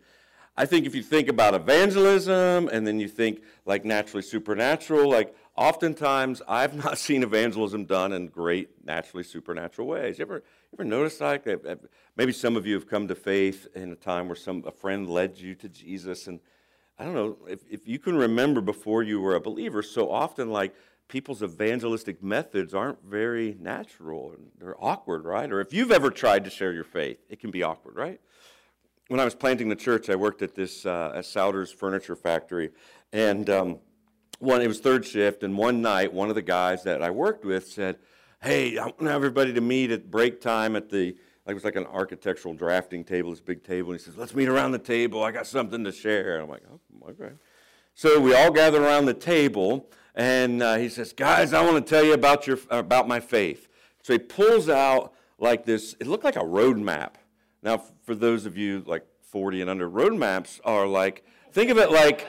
I 0.56 0.66
think 0.66 0.86
if 0.86 0.94
you 0.94 1.02
think 1.02 1.30
about 1.30 1.54
evangelism 1.54 2.70
and 2.72 2.86
then 2.86 3.00
you 3.00 3.08
think 3.08 3.42
like 3.66 3.86
naturally 3.86 4.22
supernatural, 4.22 5.10
like 5.10 5.36
oftentimes 5.56 6.42
I've 6.48 6.76
not 6.84 6.98
seen 6.98 7.24
evangelism 7.24 7.86
done 7.86 8.14
in 8.14 8.28
great 8.28 8.86
naturally 8.86 9.24
supernatural 9.24 9.88
ways. 9.88 10.20
You 10.20 10.26
ever, 10.26 10.44
ever 10.74 10.84
notice 10.84 11.20
like 11.20 11.48
maybe 12.16 12.32
some 12.32 12.56
of 12.56 12.66
you 12.66 12.76
have 12.76 12.88
come 12.88 13.08
to 13.08 13.16
faith 13.16 13.68
in 13.76 13.92
a 13.92 13.96
time 13.96 14.28
where 14.28 14.36
some 14.36 14.64
a 14.66 14.72
friend 14.72 15.10
led 15.10 15.38
you 15.38 15.56
to 15.56 15.70
Jesus 15.70 16.28
and 16.28 16.40
I 17.00 17.06
don't 17.06 17.14
know 17.14 17.38
if, 17.48 17.62
if 17.70 17.88
you 17.88 17.98
can 17.98 18.18
remember 18.18 18.60
before 18.60 19.04
you 19.04 19.22
were 19.22 19.36
a 19.36 19.40
believer, 19.40 19.82
so 19.82 20.12
often 20.12 20.50
like 20.52 20.76
people's 21.08 21.42
evangelistic 21.42 22.22
methods 22.22 22.74
aren't 22.74 23.02
very 23.04 23.58
natural 23.60 24.36
they're 24.60 24.76
awkward, 24.84 25.24
right? 25.24 25.50
Or 25.50 25.62
if 25.62 25.74
you've 25.74 25.92
ever 25.92 26.12
tried 26.12 26.44
to 26.44 26.50
share 26.50 26.74
your 26.74 26.84
faith, 26.84 27.20
it 27.30 27.40
can 27.40 27.52
be 27.52 27.64
awkward, 27.64 27.96
right? 27.96 28.20
When 29.08 29.20
I 29.20 29.26
was 29.26 29.34
planting 29.34 29.70
the 29.70 29.76
church, 29.76 30.10
I 30.10 30.16
worked 30.16 30.42
at 30.42 30.56
this 30.56 30.86
uh, 30.86 31.14
at 31.16 31.24
Souders 31.24 31.74
Furniture 31.74 32.16
Factory, 32.16 32.70
and 33.12 33.50
um, 33.50 33.80
one 34.40 34.62
it 34.62 34.68
was 34.68 34.80
third 34.80 35.06
shift, 35.06 35.42
and 35.42 35.58
one 35.58 35.82
night 35.82 36.14
one 36.14 36.30
of 36.30 36.36
the 36.36 36.42
guys 36.42 36.84
that 36.84 37.02
I 37.02 37.10
worked 37.10 37.44
with 37.44 37.68
said, 37.68 37.98
"Hey, 38.42 38.78
I 38.78 38.86
want 38.86 39.08
everybody 39.08 39.54
to 39.54 39.62
meet 39.62 39.92
at 39.92 40.10
break 40.10 40.42
time 40.42 40.76
at 40.76 40.90
the." 40.90 41.16
Like 41.46 41.54
it 41.54 41.56
was 41.56 41.64
like 41.64 41.76
an 41.76 41.88
architectural 41.88 42.54
drafting 42.54 43.04
table, 43.04 43.32
this 43.32 43.40
big 43.40 43.64
table. 43.64 43.92
And 43.92 44.00
he 44.00 44.04
says, 44.04 44.18
"Let's 44.18 44.36
meet 44.36 44.48
around 44.48 44.72
the 44.72 44.80
table. 44.80 45.24
I 45.24 45.32
got 45.32 45.48
something 45.48 45.84
to 45.84 45.92
share." 45.92 46.36
And 46.36 46.44
I'm 46.44 46.50
like, 46.50 46.64
"Oh, 46.72 47.10
okay." 47.10 47.34
So 47.96 48.20
we 48.20 48.34
all 48.34 48.52
gather 48.52 48.84
around 48.84 49.06
the 49.06 49.14
table, 49.14 49.90
and 50.16 50.62
uh, 50.62 50.76
he 50.76 50.90
says, 50.90 51.12
"Guys, 51.12 51.54
I 51.54 51.64
want 51.64 51.86
to 51.86 51.90
tell 51.90 52.04
you 52.04 52.14
about 52.14 52.48
your 52.48 52.60
about 52.70 53.08
my 53.08 53.20
faith." 53.20 53.68
So 54.04 54.14
he 54.14 54.20
pulls 54.20 54.70
out 54.70 55.14
like 55.38 55.66
this. 55.66 55.96
It 56.00 56.08
looked 56.08 56.24
like 56.24 56.36
a 56.36 56.46
road 56.46 56.78
map. 56.78 57.18
Now, 57.62 57.84
for 58.04 58.16
those 58.16 58.46
of 58.46 58.58
you 58.58 58.84
like 58.86 59.06
40 59.22 59.62
and 59.62 59.70
under, 59.70 59.90
road 59.90 60.14
maps 60.14 60.62
are 60.64 60.88
like 60.88 61.24
think 61.52 61.70
of 61.70 61.78
it 61.78 61.92
like 61.92 62.28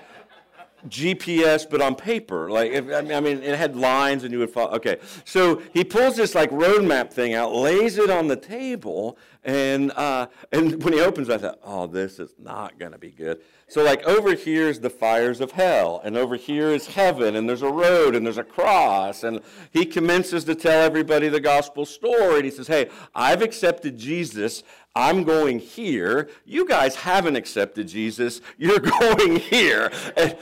GPS, 0.88 1.68
but 1.68 1.80
on 1.80 1.94
paper. 1.94 2.50
Like, 2.50 2.72
if, 2.72 2.90
I 2.90 3.20
mean, 3.20 3.42
it 3.42 3.56
had 3.56 3.76
lines 3.76 4.24
and 4.24 4.32
you 4.32 4.38
would 4.38 4.50
follow. 4.50 4.72
Okay. 4.72 4.98
So 5.24 5.62
he 5.72 5.84
pulls 5.84 6.16
this 6.16 6.34
like 6.34 6.50
roadmap 6.50 7.12
thing 7.12 7.34
out, 7.34 7.54
lays 7.54 7.98
it 7.98 8.10
on 8.10 8.28
the 8.28 8.36
table, 8.36 9.18
and, 9.42 9.90
uh, 9.92 10.26
and 10.52 10.82
when 10.82 10.92
he 10.92 11.00
opens, 11.00 11.30
I 11.30 11.38
thought, 11.38 11.58
oh, 11.64 11.86
this 11.86 12.18
is 12.18 12.34
not 12.38 12.78
going 12.78 12.92
to 12.92 12.98
be 12.98 13.10
good. 13.10 13.40
So, 13.68 13.82
like, 13.82 14.02
over 14.02 14.34
here 14.34 14.68
is 14.68 14.80
the 14.80 14.90
fires 14.90 15.40
of 15.40 15.52
hell, 15.52 16.00
and 16.04 16.16
over 16.16 16.36
here 16.36 16.68
is 16.70 16.88
heaven, 16.88 17.36
and 17.36 17.48
there's 17.48 17.62
a 17.62 17.70
road, 17.70 18.14
and 18.14 18.26
there's 18.26 18.36
a 18.36 18.44
cross. 18.44 19.22
And 19.22 19.40
he 19.70 19.86
commences 19.86 20.44
to 20.44 20.54
tell 20.54 20.82
everybody 20.82 21.28
the 21.28 21.40
gospel 21.40 21.86
story. 21.86 22.36
And 22.36 22.44
he 22.44 22.50
says, 22.50 22.66
Hey, 22.66 22.90
I've 23.14 23.40
accepted 23.40 23.96
Jesus. 23.96 24.62
I'm 24.94 25.22
going 25.24 25.60
here. 25.60 26.28
You 26.44 26.66
guys 26.66 26.96
haven't 26.96 27.36
accepted 27.36 27.88
Jesus. 27.88 28.40
You're 28.58 28.80
going 29.00 29.36
here. 29.36 29.90
And 30.16 30.36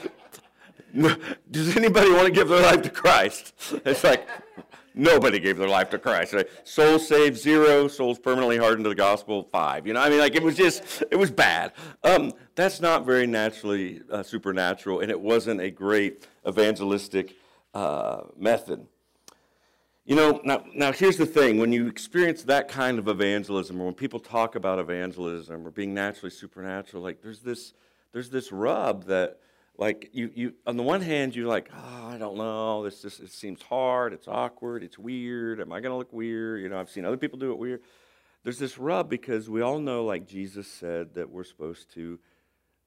does 1.51 1.77
anybody 1.77 2.11
want 2.11 2.27
to 2.27 2.33
give 2.33 2.49
their 2.49 2.63
life 2.63 2.83
to 2.83 2.91
Christ? 2.91 3.55
It's 3.85 4.05
like, 4.05 4.29
nobody 4.95 5.39
gave 5.39 5.59
their 5.59 5.69
life 5.69 5.91
to 5.91 5.99
Christ. 5.99 6.33
Right? 6.33 6.49
Souls 6.65 7.07
saved, 7.07 7.39
zero. 7.39 7.89
Souls 7.89 8.19
permanently 8.19 8.57
hardened 8.57 8.85
to 8.85 8.89
the 8.89 8.95
gospel, 8.95 9.45
five. 9.45 9.87
You 9.87 9.93
know, 9.93 10.01
I 10.01 10.09
mean, 10.09 10.19
like, 10.19 10.35
it 10.35 10.43
was 10.43 10.57
just, 10.57 11.05
it 11.11 11.17
was 11.17 11.31
bad. 11.31 11.73
Um, 12.03 12.33
that's 12.55 12.81
not 12.81 13.07
very 13.07 13.27
naturally 13.27 14.03
uh, 14.11 14.23
supernatural, 14.23 15.01
and 15.01 15.11
it 15.11 15.21
wasn't 15.21 15.61
a 15.61 15.71
great 15.71 16.27
evangelistic 16.47 17.37
uh, 17.75 18.23
method. 18.37 18.87
You 20.05 20.17
know, 20.17 20.41
now, 20.43 20.65
now 20.75 20.91
here's 20.91 21.19
the 21.19 21.27
thing 21.27 21.59
when 21.59 21.71
you 21.71 21.87
experience 21.87 22.43
that 22.45 22.69
kind 22.69 22.99
of 22.99 23.09
evangelism, 23.09 23.79
or 23.79 23.85
when 23.85 23.95
people 23.95 24.19
talk 24.19 24.55
about 24.55 24.79
evangelism 24.79 25.67
or 25.67 25.71
being 25.71 25.93
naturally 25.93 26.31
supernatural, 26.31 27.03
like 27.03 27.21
there's 27.21 27.41
this, 27.41 27.75
there's 28.13 28.31
this 28.31 28.51
rub 28.51 29.05
that, 29.05 29.39
like, 29.79 30.11
you, 30.13 30.31
you 30.35 30.55
on 30.67 30.77
the 30.77 30.83
one 30.83 31.01
hand, 31.01 31.37
you're 31.37 31.47
like, 31.47 31.71
oh, 31.73 32.09
I 32.09 32.19
don't 32.19 32.37
know, 32.37 32.83
this 32.83 33.01
just 33.01 33.21
it 33.21 33.31
seems 33.31 33.63
hard, 33.63 34.13
it's 34.13 34.27
awkward, 34.27 34.83
it's 34.83 34.99
weird, 34.99 35.61
am 35.61 35.73
I 35.73 35.81
to 35.81 35.95
look 35.95 36.13
weird? 36.13 36.61
You 36.61 36.69
know, 36.69 36.81
I've 36.81 36.91
seen 36.91 37.05
other 37.05 37.17
people 37.17 37.39
do 37.39 37.53
it 37.53 37.59
weird. 37.59 37.83
There's 38.43 38.59
this 38.59 38.77
rub 38.77 39.09
because 39.09 39.49
we 39.49 39.63
all 39.63 39.79
know, 39.79 40.05
like 40.05 40.27
Jesus 40.27 40.67
said, 40.67 41.15
that 41.15 41.31
we're 41.31 41.45
supposed 41.45 41.93
to 41.95 42.19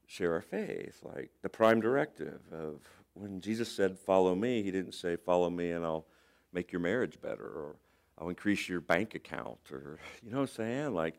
share 0.06 0.34
our 0.34 0.42
faith, 0.42 1.00
like 1.04 1.32
the 1.42 1.50
prime 1.50 1.80
directive 1.80 2.42
of 2.52 2.82
when 3.14 3.40
Jesus 3.40 3.74
said, 3.74 3.98
follow 3.98 4.36
me, 4.36 4.62
he 4.62 4.72
didn't 4.72 4.94
say, 4.94 5.16
follow 5.16 5.50
me 5.50 5.72
and 5.72 5.86
I'll 5.86 6.06
make 6.52 6.74
your 6.74 6.82
marriage 6.82 7.22
better 7.22 7.46
or 7.46 7.76
I'll 8.18 8.30
increase 8.30 8.68
your 8.68 8.82
bank 8.82 9.16
account 9.16 9.60
or, 9.72 10.00
you 10.24 10.32
know 10.32 10.38
what 10.38 10.50
I'm 10.50 10.56
saying? 10.56 10.94
Like, 10.94 11.16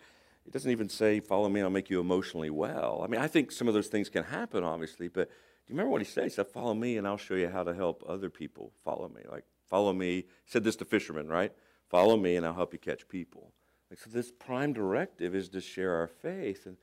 it 0.47 0.53
doesn't 0.53 0.71
even 0.71 0.89
say, 0.89 1.21
follow 1.21 1.49
me, 1.49 1.61
and 1.61 1.67
I'll 1.67 1.71
make 1.71 1.89
you 1.89 2.01
emotionally 2.01 2.51
well. 2.51 3.01
I 3.05 3.07
mean, 3.07 3.21
I 3.21 3.29
think 3.29 3.53
some 3.53 3.69
of 3.69 3.75
those 3.75 3.87
things 3.87 4.09
can 4.09 4.25
happen, 4.25 4.65
obviously, 4.65 5.07
but 5.07 5.31
do 5.67 5.73
you 5.73 5.79
remember 5.79 5.93
what 5.93 6.01
he 6.01 6.07
said? 6.07 6.25
He 6.25 6.31
said, 6.31 6.49
follow 6.49 6.75
me 6.75 6.97
and 6.97 7.07
I'll 7.07 7.17
show 7.17 7.35
you 7.35 7.49
how 7.49 7.63
to 7.63 7.75
help 7.75 8.03
other 8.07 8.31
people 8.31 8.73
follow 8.85 9.09
me. 9.09 9.23
Like, 9.31 9.45
follow 9.69 9.93
me. 9.93 10.17
He 10.17 10.27
said 10.47 10.65
this 10.65 10.77
to 10.77 10.85
fishermen, 10.85 11.29
right? 11.29 11.53
Follow 11.89 12.17
me 12.17 12.37
and 12.37 12.45
I'll 12.45 12.55
help 12.55 12.73
you 12.73 12.79
catch 12.79 13.09
people. 13.09 13.53
Like, 13.89 14.01
so 14.01 14.11
this 14.11 14.33
prime 14.33 14.73
directive 14.73 15.35
is 15.35 15.49
to 15.51 15.61
share 15.61 15.95
our 15.95 16.09
faith. 16.09 16.67
And, 16.67 16.77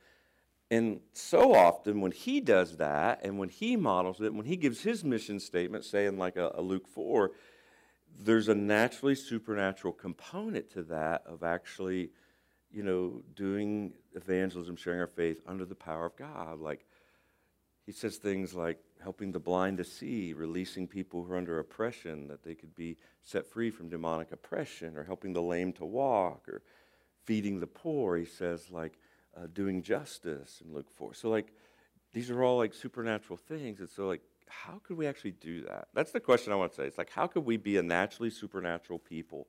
and 0.70 1.00
so 1.12 1.54
often 1.54 2.00
when 2.00 2.12
he 2.12 2.40
does 2.40 2.78
that 2.78 3.20
and 3.22 3.38
when 3.38 3.48
he 3.50 3.76
models 3.76 4.20
it, 4.20 4.32
when 4.32 4.46
he 4.46 4.56
gives 4.56 4.80
his 4.82 5.04
mission 5.04 5.40
statement, 5.40 5.84
say 5.84 6.06
in 6.06 6.16
like 6.16 6.36
a, 6.36 6.52
a 6.54 6.62
Luke 6.62 6.88
4, 6.88 7.32
there's 8.18 8.48
a 8.48 8.54
naturally 8.54 9.14
supernatural 9.14 9.92
component 9.92 10.70
to 10.70 10.82
that 10.84 11.22
of 11.26 11.42
actually, 11.42 12.10
you 12.70 12.82
know, 12.82 13.22
doing 13.34 13.92
evangelism, 14.14 14.76
sharing 14.76 15.00
our 15.00 15.06
faith 15.06 15.40
under 15.46 15.64
the 15.64 15.74
power 15.74 16.06
of 16.06 16.16
God. 16.16 16.60
Like, 16.60 16.86
he 17.90 17.94
says 17.94 18.18
things 18.18 18.54
like 18.54 18.78
helping 19.02 19.32
the 19.32 19.40
blind 19.40 19.78
to 19.78 19.84
see, 19.84 20.32
releasing 20.32 20.86
people 20.86 21.24
who 21.24 21.32
are 21.32 21.36
under 21.36 21.58
oppression, 21.58 22.28
that 22.28 22.44
they 22.44 22.54
could 22.54 22.72
be 22.76 22.96
set 23.24 23.44
free 23.44 23.68
from 23.68 23.88
demonic 23.88 24.30
oppression, 24.30 24.96
or 24.96 25.02
helping 25.02 25.32
the 25.32 25.42
lame 25.42 25.72
to 25.72 25.84
walk, 25.84 26.48
or 26.48 26.62
feeding 27.24 27.58
the 27.58 27.66
poor. 27.66 28.16
He 28.16 28.26
says, 28.26 28.70
like, 28.70 28.96
uh, 29.36 29.48
doing 29.52 29.82
justice 29.82 30.62
in 30.64 30.72
Luke 30.72 30.86
4. 30.94 31.14
So, 31.14 31.30
like, 31.30 31.52
these 32.12 32.30
are 32.30 32.44
all 32.44 32.58
like 32.58 32.74
supernatural 32.74 33.36
things. 33.36 33.80
And 33.80 33.90
so, 33.90 34.06
like, 34.06 34.22
how 34.46 34.80
could 34.84 34.96
we 34.96 35.08
actually 35.08 35.32
do 35.32 35.62
that? 35.62 35.88
That's 35.92 36.12
the 36.12 36.20
question 36.20 36.52
I 36.52 36.56
want 36.56 36.70
to 36.70 36.76
say. 36.76 36.84
It's 36.84 36.98
like, 36.98 37.10
how 37.10 37.26
could 37.26 37.44
we 37.44 37.56
be 37.56 37.76
a 37.76 37.82
naturally 37.82 38.30
supernatural 38.30 39.00
people? 39.00 39.48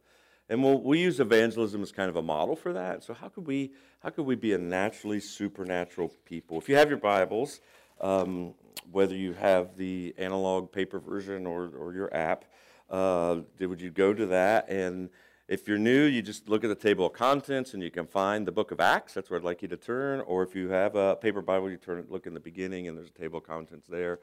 And 0.50 0.64
we'll, 0.64 0.82
we 0.82 1.00
use 1.00 1.20
evangelism 1.20 1.84
as 1.84 1.92
kind 1.92 2.10
of 2.10 2.16
a 2.16 2.24
model 2.24 2.56
for 2.56 2.74
that. 2.74 3.04
So 3.04 3.14
how 3.14 3.30
could 3.30 3.46
we, 3.46 3.72
how 4.02 4.10
could 4.10 4.26
we 4.26 4.36
be 4.36 4.54
a 4.54 4.58
naturally 4.58 5.20
supernatural 5.20 6.12
people? 6.26 6.58
If 6.58 6.68
you 6.68 6.76
have 6.76 6.90
your 6.90 6.98
Bibles, 6.98 7.62
um, 8.02 8.54
whether 8.92 9.16
you 9.16 9.34
have 9.34 9.78
the 9.78 10.14
analog 10.18 10.72
paper 10.72 11.00
version 11.00 11.46
or, 11.46 11.70
or 11.78 11.94
your 11.94 12.14
app, 12.14 12.46
uh, 12.90 13.38
would 13.60 13.80
you 13.80 13.90
go 13.90 14.14
to 14.14 14.26
that? 14.28 14.70
And 14.70 15.10
if 15.48 15.68
you're 15.68 15.78
new, 15.78 16.04
you 16.04 16.22
just 16.22 16.50
look 16.50 16.64
at 16.64 16.68
the 16.68 16.76
table 16.76 17.06
of 17.06 17.14
contents 17.14 17.74
and 17.74 17.82
you 17.82 17.92
can 17.92 18.08
find 18.08 18.46
the 18.46 18.52
book 18.52 18.72
of 18.72 18.80
Acts. 18.80 19.14
That's 19.14 19.30
where 19.30 19.40
I'd 19.40 19.46
like 19.46 19.62
you 19.62 19.68
to 19.70 19.78
turn. 19.78 20.22
Or 20.22 20.44
if 20.44 20.56
you 20.56 20.70
have 20.70 20.96
a 20.96 21.16
paper 21.16 21.42
Bible, 21.42 21.70
you 21.70 21.78
turn 21.78 22.06
look 22.10 22.26
in 22.26 22.34
the 22.34 22.40
beginning 22.40 22.88
and 22.88 22.98
there's 22.98 23.10
a 23.10 23.20
table 23.20 23.40
of 23.40 23.46
contents 23.46 23.88
there. 23.88 24.20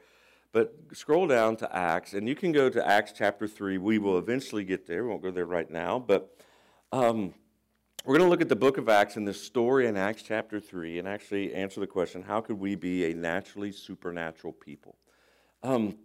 But 0.51 0.73
scroll 0.93 1.27
down 1.27 1.57
to 1.57 1.75
Acts, 1.75 2.13
and 2.13 2.27
you 2.27 2.33
can 2.33 2.51
go 2.51 2.71
to 2.71 2.87
Acts 2.87 3.13
chapter 3.15 3.47
3. 3.47 3.77
We 3.77 3.99
will 3.99 4.17
eventually 4.17 4.63
get 4.63 4.87
there. 4.87 5.03
We 5.03 5.09
won't 5.09 5.21
go 5.21 5.29
there 5.29 5.45
right 5.45 5.69
now. 5.69 5.99
But 5.99 6.35
um, 6.91 7.35
we're 8.05 8.17
going 8.17 8.25
to 8.25 8.29
look 8.29 8.41
at 8.41 8.49
the 8.49 8.55
book 8.55 8.77
of 8.77 8.87
Acts 8.87 9.17
and 9.17 9.27
the 9.27 9.33
story 9.33 9.87
in 9.87 9.97
Acts 9.97 10.23
chapter 10.23 10.59
3 10.59 10.99
and 10.99 11.07
actually 11.07 11.53
answer 11.53 11.79
the 11.79 11.87
question 11.87 12.21
how 12.21 12.39
could 12.39 12.59
we 12.59 12.75
be 12.75 13.11
a 13.11 13.13
naturally 13.13 13.71
supernatural 13.71 14.53
people? 14.53 14.95
Um, 15.63 15.97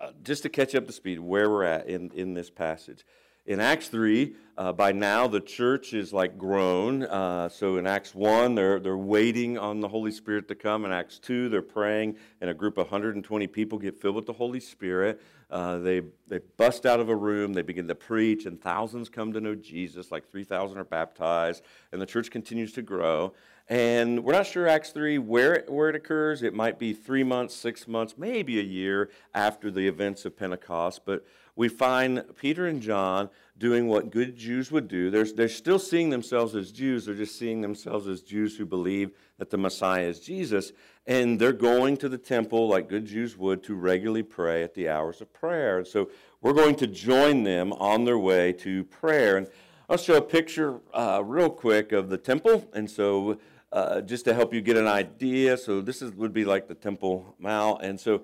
uh, 0.00 0.12
just 0.22 0.42
to 0.44 0.48
catch 0.48 0.74
up 0.74 0.86
to 0.86 0.92
speed, 0.92 1.18
where 1.18 1.50
we're 1.50 1.64
at 1.64 1.88
in, 1.88 2.10
in 2.12 2.34
this 2.34 2.50
passage 2.50 3.04
in 3.48 3.60
Acts 3.60 3.88
3, 3.88 4.34
uh, 4.58 4.72
by 4.74 4.92
now 4.92 5.26
the 5.26 5.40
church 5.40 5.94
is 5.94 6.12
like 6.12 6.36
grown. 6.36 7.04
Uh, 7.04 7.48
so 7.48 7.78
in 7.78 7.86
Acts 7.86 8.14
1, 8.14 8.54
they're, 8.54 8.78
they're 8.78 8.98
waiting 8.98 9.56
on 9.56 9.80
the 9.80 9.88
Holy 9.88 10.12
Spirit 10.12 10.46
to 10.48 10.54
come. 10.54 10.84
In 10.84 10.92
Acts 10.92 11.18
2, 11.18 11.48
they're 11.48 11.62
praying, 11.62 12.16
and 12.42 12.50
a 12.50 12.54
group 12.54 12.76
of 12.76 12.84
120 12.84 13.46
people 13.46 13.78
get 13.78 13.98
filled 13.98 14.16
with 14.16 14.26
the 14.26 14.34
Holy 14.34 14.60
Spirit. 14.60 15.22
Uh, 15.50 15.78
they, 15.78 16.02
they 16.26 16.40
bust 16.58 16.84
out 16.84 17.00
of 17.00 17.08
a 17.08 17.16
room, 17.16 17.54
they 17.54 17.62
begin 17.62 17.88
to 17.88 17.94
preach, 17.94 18.44
and 18.44 18.60
thousands 18.60 19.08
come 19.08 19.32
to 19.32 19.40
know 19.40 19.54
Jesus. 19.54 20.12
Like 20.12 20.30
3,000 20.30 20.76
are 20.76 20.84
baptized, 20.84 21.62
and 21.90 22.02
the 22.02 22.06
church 22.06 22.30
continues 22.30 22.72
to 22.74 22.82
grow. 22.82 23.32
And 23.70 24.24
we're 24.24 24.32
not 24.32 24.46
sure, 24.46 24.66
Acts 24.66 24.90
3, 24.90 25.18
where 25.18 25.54
it, 25.54 25.70
where 25.70 25.88
it 25.88 25.94
occurs. 25.94 26.42
It 26.42 26.54
might 26.54 26.78
be 26.78 26.94
three 26.94 27.24
months, 27.24 27.54
six 27.54 27.86
months, 27.86 28.14
maybe 28.16 28.58
a 28.58 28.62
year 28.62 29.10
after 29.34 29.70
the 29.70 29.86
events 29.86 30.24
of 30.24 30.36
Pentecost. 30.36 31.02
But 31.04 31.24
we 31.58 31.68
find 31.68 32.22
Peter 32.36 32.68
and 32.68 32.80
John 32.80 33.28
doing 33.58 33.88
what 33.88 34.12
good 34.12 34.36
Jews 34.36 34.70
would 34.70 34.86
do. 34.86 35.10
They're, 35.10 35.24
they're 35.24 35.48
still 35.48 35.80
seeing 35.80 36.08
themselves 36.08 36.54
as 36.54 36.70
Jews, 36.70 37.04
they're 37.04 37.16
just 37.16 37.36
seeing 37.36 37.60
themselves 37.60 38.06
as 38.06 38.22
Jews 38.22 38.56
who 38.56 38.64
believe 38.64 39.10
that 39.38 39.50
the 39.50 39.58
Messiah 39.58 40.04
is 40.04 40.20
Jesus. 40.20 40.72
And 41.08 41.36
they're 41.36 41.52
going 41.52 41.96
to 41.96 42.08
the 42.08 42.16
temple 42.16 42.68
like 42.68 42.88
good 42.88 43.06
Jews 43.06 43.36
would 43.36 43.64
to 43.64 43.74
regularly 43.74 44.22
pray 44.22 44.62
at 44.62 44.74
the 44.74 44.88
hours 44.88 45.20
of 45.20 45.32
prayer. 45.32 45.84
So 45.84 46.10
we're 46.42 46.52
going 46.52 46.76
to 46.76 46.86
join 46.86 47.42
them 47.42 47.72
on 47.72 48.04
their 48.04 48.18
way 48.18 48.52
to 48.52 48.84
prayer. 48.84 49.36
And 49.36 49.48
I'll 49.90 49.96
show 49.96 50.14
a 50.14 50.22
picture 50.22 50.78
uh, 50.94 51.22
real 51.24 51.50
quick 51.50 51.90
of 51.90 52.08
the 52.08 52.18
temple. 52.18 52.68
And 52.72 52.88
so 52.88 53.40
uh, 53.72 54.02
just 54.02 54.24
to 54.26 54.34
help 54.34 54.54
you 54.54 54.60
get 54.60 54.76
an 54.76 54.86
idea, 54.86 55.56
so 55.56 55.80
this 55.80 56.02
is, 56.02 56.12
would 56.12 56.32
be 56.32 56.44
like 56.44 56.68
the 56.68 56.74
Temple 56.76 57.34
Mount. 57.40 57.82
And 57.82 57.98
so 57.98 58.22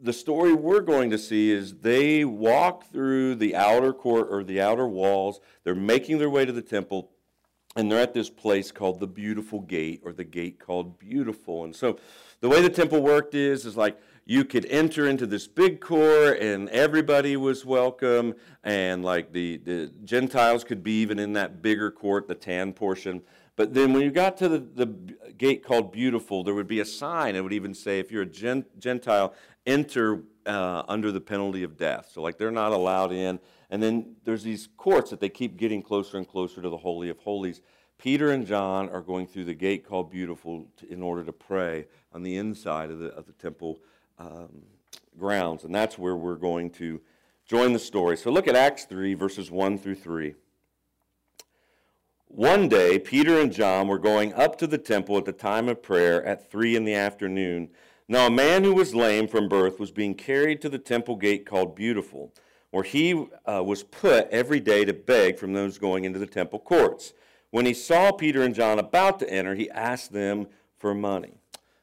the 0.00 0.12
story 0.12 0.52
we're 0.52 0.80
going 0.80 1.10
to 1.10 1.18
see 1.18 1.50
is 1.50 1.74
they 1.76 2.24
walk 2.24 2.90
through 2.90 3.36
the 3.36 3.54
outer 3.54 3.92
court 3.92 4.28
or 4.30 4.44
the 4.44 4.60
outer 4.60 4.86
walls. 4.86 5.40
They're 5.64 5.74
making 5.74 6.18
their 6.18 6.30
way 6.30 6.44
to 6.44 6.52
the 6.52 6.62
temple, 6.62 7.10
and 7.74 7.90
they're 7.90 8.00
at 8.00 8.14
this 8.14 8.30
place 8.30 8.70
called 8.70 9.00
the 9.00 9.06
Beautiful 9.06 9.60
Gate 9.60 10.02
or 10.04 10.12
the 10.12 10.24
gate 10.24 10.58
called 10.58 10.98
Beautiful. 10.98 11.64
And 11.64 11.74
so 11.74 11.98
the 12.40 12.48
way 12.48 12.60
the 12.60 12.70
temple 12.70 13.02
worked 13.02 13.34
is, 13.34 13.66
is 13.66 13.76
like 13.76 13.98
you 14.24 14.44
could 14.44 14.66
enter 14.66 15.06
into 15.06 15.26
this 15.26 15.46
big 15.46 15.80
court 15.80 16.38
and 16.40 16.68
everybody 16.70 17.36
was 17.36 17.64
welcome 17.64 18.34
and 18.64 19.04
like 19.04 19.32
the, 19.32 19.58
the 19.58 19.92
gentiles 20.04 20.64
could 20.64 20.82
be 20.82 21.00
even 21.00 21.20
in 21.20 21.34
that 21.34 21.62
bigger 21.62 21.92
court 21.92 22.26
the 22.26 22.34
tan 22.34 22.72
portion 22.72 23.22
but 23.56 23.72
then 23.72 23.94
when 23.94 24.02
you 24.02 24.10
got 24.10 24.36
to 24.38 24.48
the, 24.48 24.58
the 24.58 24.86
gate 25.38 25.64
called 25.64 25.90
Beautiful, 25.90 26.44
there 26.44 26.54
would 26.54 26.68
be 26.68 26.80
a 26.80 26.84
sign. 26.84 27.34
It 27.34 27.40
would 27.42 27.54
even 27.54 27.74
say, 27.74 27.98
if 27.98 28.12
you're 28.12 28.22
a 28.22 28.62
Gentile, 28.78 29.34
enter 29.66 30.22
uh, 30.46 30.84
under 30.88 31.10
the 31.10 31.20
penalty 31.20 31.62
of 31.62 31.76
death. 31.76 32.08
So, 32.12 32.22
like, 32.22 32.38
they're 32.38 32.50
not 32.50 32.72
allowed 32.72 33.12
in. 33.12 33.40
And 33.70 33.82
then 33.82 34.14
there's 34.24 34.42
these 34.42 34.68
courts 34.76 35.10
that 35.10 35.20
they 35.20 35.28
keep 35.28 35.56
getting 35.56 35.82
closer 35.82 36.18
and 36.18 36.26
closer 36.26 36.62
to 36.62 36.68
the 36.68 36.76
Holy 36.76 37.08
of 37.08 37.18
Holies. 37.18 37.62
Peter 37.98 38.30
and 38.30 38.46
John 38.46 38.88
are 38.90 39.00
going 39.00 39.26
through 39.26 39.44
the 39.44 39.54
gate 39.54 39.86
called 39.86 40.10
Beautiful 40.10 40.66
to, 40.76 40.92
in 40.92 41.02
order 41.02 41.24
to 41.24 41.32
pray 41.32 41.86
on 42.12 42.22
the 42.22 42.36
inside 42.36 42.90
of 42.90 42.98
the, 42.98 43.08
of 43.08 43.26
the 43.26 43.32
temple 43.32 43.80
um, 44.18 44.62
grounds. 45.18 45.64
And 45.64 45.74
that's 45.74 45.98
where 45.98 46.16
we're 46.16 46.36
going 46.36 46.70
to 46.72 47.00
join 47.44 47.72
the 47.72 47.78
story. 47.78 48.16
So, 48.16 48.30
look 48.30 48.46
at 48.46 48.54
Acts 48.54 48.84
3, 48.84 49.14
verses 49.14 49.50
1 49.50 49.78
through 49.78 49.96
3. 49.96 50.34
One 52.28 52.68
day, 52.68 52.98
Peter 52.98 53.40
and 53.40 53.52
John 53.52 53.88
were 53.88 53.98
going 53.98 54.34
up 54.34 54.58
to 54.58 54.66
the 54.66 54.78
temple 54.78 55.16
at 55.16 55.24
the 55.24 55.32
time 55.32 55.68
of 55.68 55.82
prayer 55.82 56.24
at 56.24 56.50
three 56.50 56.76
in 56.76 56.84
the 56.84 56.94
afternoon. 56.94 57.70
Now, 58.08 58.28
a 58.28 58.30
man 58.30 58.62
who 58.62 58.72
was 58.72 58.94
lame 58.94 59.26
from 59.26 59.48
birth 59.48 59.80
was 59.80 59.90
being 59.90 60.14
carried 60.14 60.60
to 60.60 60.68
the 60.68 60.78
temple 60.78 61.16
gate 61.16 61.44
called 61.44 61.74
Beautiful, 61.74 62.32
where 62.70 62.84
he 62.84 63.26
uh, 63.44 63.64
was 63.64 63.82
put 63.82 64.28
every 64.30 64.60
day 64.60 64.84
to 64.84 64.92
beg 64.92 65.38
from 65.38 65.54
those 65.54 65.76
going 65.78 66.04
into 66.04 66.20
the 66.20 66.26
temple 66.26 66.60
courts. 66.60 67.14
When 67.50 67.66
he 67.66 67.74
saw 67.74 68.12
Peter 68.12 68.42
and 68.42 68.54
John 68.54 68.78
about 68.78 69.18
to 69.20 69.30
enter, 69.30 69.56
he 69.56 69.68
asked 69.70 70.12
them 70.12 70.46
for 70.78 70.94
money. 70.94 71.40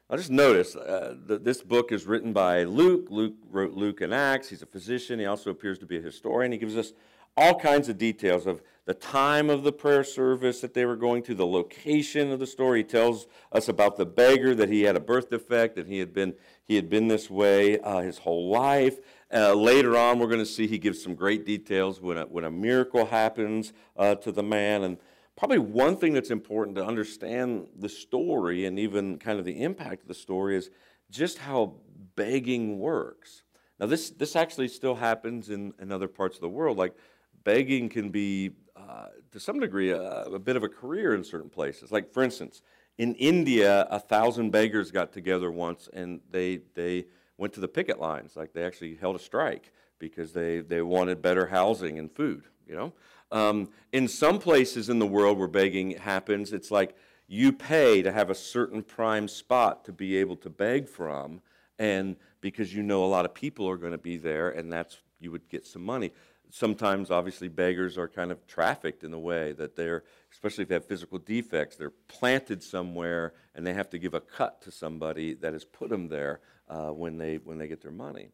Now, 0.08 0.16
just 0.16 0.30
notice 0.30 0.74
uh, 0.74 1.16
that 1.26 1.44
this 1.44 1.60
book 1.62 1.92
is 1.92 2.06
written 2.06 2.32
by 2.32 2.64
Luke. 2.64 3.08
Luke 3.10 3.34
wrote 3.50 3.74
Luke 3.74 4.00
and 4.00 4.14
Acts. 4.14 4.48
He's 4.48 4.62
a 4.62 4.66
physician. 4.66 5.18
He 5.18 5.26
also 5.26 5.50
appears 5.50 5.78
to 5.80 5.86
be 5.86 5.98
a 5.98 6.02
historian. 6.02 6.52
He 6.52 6.58
gives 6.58 6.76
us 6.76 6.94
all 7.36 7.58
kinds 7.58 7.88
of 7.88 7.98
details 7.98 8.46
of 8.46 8.62
the 8.86 8.94
time 8.94 9.48
of 9.48 9.62
the 9.62 9.72
prayer 9.72 10.04
service 10.04 10.60
that 10.60 10.74
they 10.74 10.84
were 10.84 10.96
going 10.96 11.22
to, 11.22 11.34
the 11.34 11.46
location 11.46 12.30
of 12.30 12.38
the 12.38 12.46
story. 12.46 12.80
He 12.80 12.84
tells 12.84 13.26
us 13.50 13.68
about 13.68 13.96
the 13.96 14.04
beggar 14.04 14.54
that 14.54 14.68
he 14.68 14.82
had 14.82 14.94
a 14.94 15.00
birth 15.00 15.30
defect 15.30 15.78
and 15.78 15.88
he 15.88 15.98
had 15.98 16.12
been 16.12 16.34
he 16.66 16.76
had 16.76 16.88
been 16.88 17.08
this 17.08 17.28
way 17.28 17.78
uh, 17.80 18.00
his 18.00 18.18
whole 18.18 18.48
life. 18.48 18.98
Uh, 19.32 19.52
later 19.52 19.98
on, 19.98 20.18
we're 20.18 20.28
going 20.28 20.38
to 20.38 20.46
see 20.46 20.66
he 20.66 20.78
gives 20.78 21.02
some 21.02 21.14
great 21.14 21.44
details 21.44 22.00
when 22.00 22.16
a, 22.16 22.22
when 22.22 22.44
a 22.44 22.50
miracle 22.50 23.04
happens 23.04 23.72
uh, 23.96 24.14
to 24.14 24.32
the 24.32 24.42
man. 24.42 24.82
And 24.82 24.96
probably 25.36 25.58
one 25.58 25.96
thing 25.96 26.14
that's 26.14 26.30
important 26.30 26.76
to 26.76 26.84
understand 26.84 27.66
the 27.76 27.88
story 27.88 28.64
and 28.64 28.78
even 28.78 29.18
kind 29.18 29.38
of 29.38 29.44
the 29.44 29.62
impact 29.62 30.02
of 30.02 30.08
the 30.08 30.14
story 30.14 30.56
is 30.56 30.70
just 31.10 31.38
how 31.38 31.74
begging 32.16 32.78
works. 32.78 33.42
Now, 33.78 33.86
this, 33.86 34.10
this 34.10 34.36
actually 34.36 34.68
still 34.68 34.94
happens 34.94 35.50
in, 35.50 35.74
in 35.80 35.92
other 35.92 36.08
parts 36.08 36.36
of 36.36 36.40
the 36.40 36.48
world. 36.48 36.78
Like, 36.78 36.94
begging 37.44 37.88
can 37.88 38.10
be, 38.10 38.50
uh, 38.76 39.08
to 39.30 39.38
some 39.38 39.60
degree, 39.60 39.90
a, 39.90 40.24
a 40.24 40.38
bit 40.38 40.56
of 40.56 40.62
a 40.62 40.68
career 40.68 41.14
in 41.14 41.22
certain 41.22 41.50
places. 41.50 41.92
Like, 41.92 42.12
for 42.12 42.22
instance, 42.22 42.62
in 42.98 43.14
India, 43.14 43.86
a 43.90 44.00
thousand 44.00 44.50
beggars 44.50 44.90
got 44.90 45.12
together 45.12 45.50
once 45.50 45.88
and 45.92 46.20
they, 46.30 46.60
they 46.74 47.06
went 47.38 47.52
to 47.54 47.60
the 47.60 47.68
picket 47.68 48.00
lines. 48.00 48.36
Like, 48.36 48.52
they 48.52 48.64
actually 48.64 48.96
held 48.96 49.16
a 49.16 49.20
strike 49.20 49.72
because 49.98 50.32
they, 50.32 50.60
they 50.60 50.82
wanted 50.82 51.22
better 51.22 51.46
housing 51.46 51.98
and 51.98 52.10
food, 52.10 52.44
you 52.66 52.74
know? 52.74 52.92
Um, 53.32 53.68
in 53.92 54.06
some 54.06 54.38
places 54.38 54.88
in 54.88 54.98
the 54.98 55.06
world 55.06 55.38
where 55.38 55.48
begging 55.48 55.92
happens, 55.92 56.52
it's 56.52 56.70
like 56.70 56.96
you 57.26 57.52
pay 57.52 58.02
to 58.02 58.12
have 58.12 58.30
a 58.30 58.34
certain 58.34 58.82
prime 58.82 59.28
spot 59.28 59.84
to 59.86 59.92
be 59.92 60.16
able 60.16 60.36
to 60.36 60.50
beg 60.50 60.88
from, 60.88 61.40
and 61.78 62.16
because 62.40 62.74
you 62.74 62.82
know 62.82 63.04
a 63.04 63.06
lot 63.06 63.24
of 63.24 63.34
people 63.34 63.68
are 63.68 63.76
going 63.76 63.92
to 63.92 63.98
be 63.98 64.16
there, 64.16 64.50
and 64.50 64.72
that's 64.72 64.98
you 65.18 65.32
would 65.32 65.48
get 65.48 65.66
some 65.66 65.82
money. 65.82 66.12
Sometimes, 66.50 67.10
obviously, 67.10 67.48
beggars 67.48 67.98
are 67.98 68.08
kind 68.08 68.30
of 68.30 68.46
trafficked 68.46 69.02
in 69.02 69.10
the 69.10 69.18
way 69.18 69.52
that 69.52 69.74
they're, 69.74 70.04
especially 70.32 70.62
if 70.62 70.68
they 70.68 70.74
have 70.74 70.86
physical 70.86 71.18
defects, 71.18 71.76
they're 71.76 71.90
planted 72.08 72.62
somewhere 72.62 73.32
and 73.54 73.66
they 73.66 73.74
have 73.74 73.90
to 73.90 73.98
give 73.98 74.14
a 74.14 74.20
cut 74.20 74.62
to 74.62 74.70
somebody 74.70 75.34
that 75.34 75.52
has 75.52 75.64
put 75.64 75.90
them 75.90 76.08
there 76.08 76.40
uh, 76.68 76.90
when, 76.90 77.18
they, 77.18 77.36
when 77.36 77.58
they 77.58 77.66
get 77.66 77.82
their 77.82 77.90
money. 77.90 78.28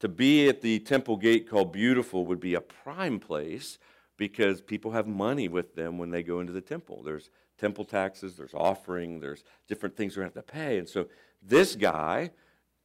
To 0.00 0.08
be 0.08 0.48
at 0.48 0.62
the 0.62 0.78
temple 0.78 1.16
gate 1.16 1.48
called 1.50 1.72
Beautiful 1.72 2.26
would 2.26 2.38
be 2.38 2.54
a 2.54 2.60
prime 2.60 3.18
place 3.18 3.78
because 4.16 4.60
people 4.60 4.92
have 4.92 5.06
money 5.06 5.48
with 5.48 5.74
them 5.74 5.98
when 5.98 6.10
they 6.10 6.22
go 6.22 6.40
into 6.40 6.52
the 6.52 6.60
temple. 6.60 7.02
There's 7.02 7.30
temple 7.58 7.84
taxes, 7.84 8.36
there's 8.36 8.54
offering, 8.54 9.20
there's 9.20 9.42
different 9.66 9.96
things 9.96 10.14
they're 10.14 10.22
going 10.22 10.32
to 10.32 10.38
have 10.38 10.46
to 10.46 10.52
pay. 10.52 10.78
And 10.78 10.88
so 10.88 11.06
this 11.42 11.74
guy 11.74 12.30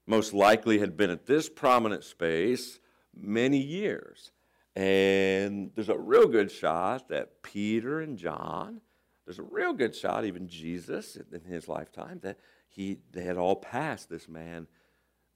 most 0.05 0.33
likely 0.33 0.79
had 0.79 0.97
been 0.97 1.09
at 1.09 1.25
this 1.25 1.49
prominent 1.49 2.03
space 2.03 2.79
many 3.15 3.57
years. 3.57 4.31
And 4.75 5.71
there's 5.75 5.89
a 5.89 5.97
real 5.97 6.27
good 6.27 6.51
shot 6.51 7.09
that 7.09 7.43
Peter 7.43 8.01
and 8.01 8.17
John, 8.17 8.81
there's 9.25 9.39
a 9.39 9.43
real 9.43 9.73
good 9.73 9.95
shot, 9.95 10.25
even 10.25 10.47
Jesus 10.47 11.17
in 11.31 11.41
his 11.41 11.67
lifetime, 11.67 12.19
that 12.23 12.37
he, 12.67 12.97
they 13.11 13.23
had 13.23 13.37
all 13.37 13.55
passed 13.55 14.09
this 14.09 14.27
man 14.27 14.67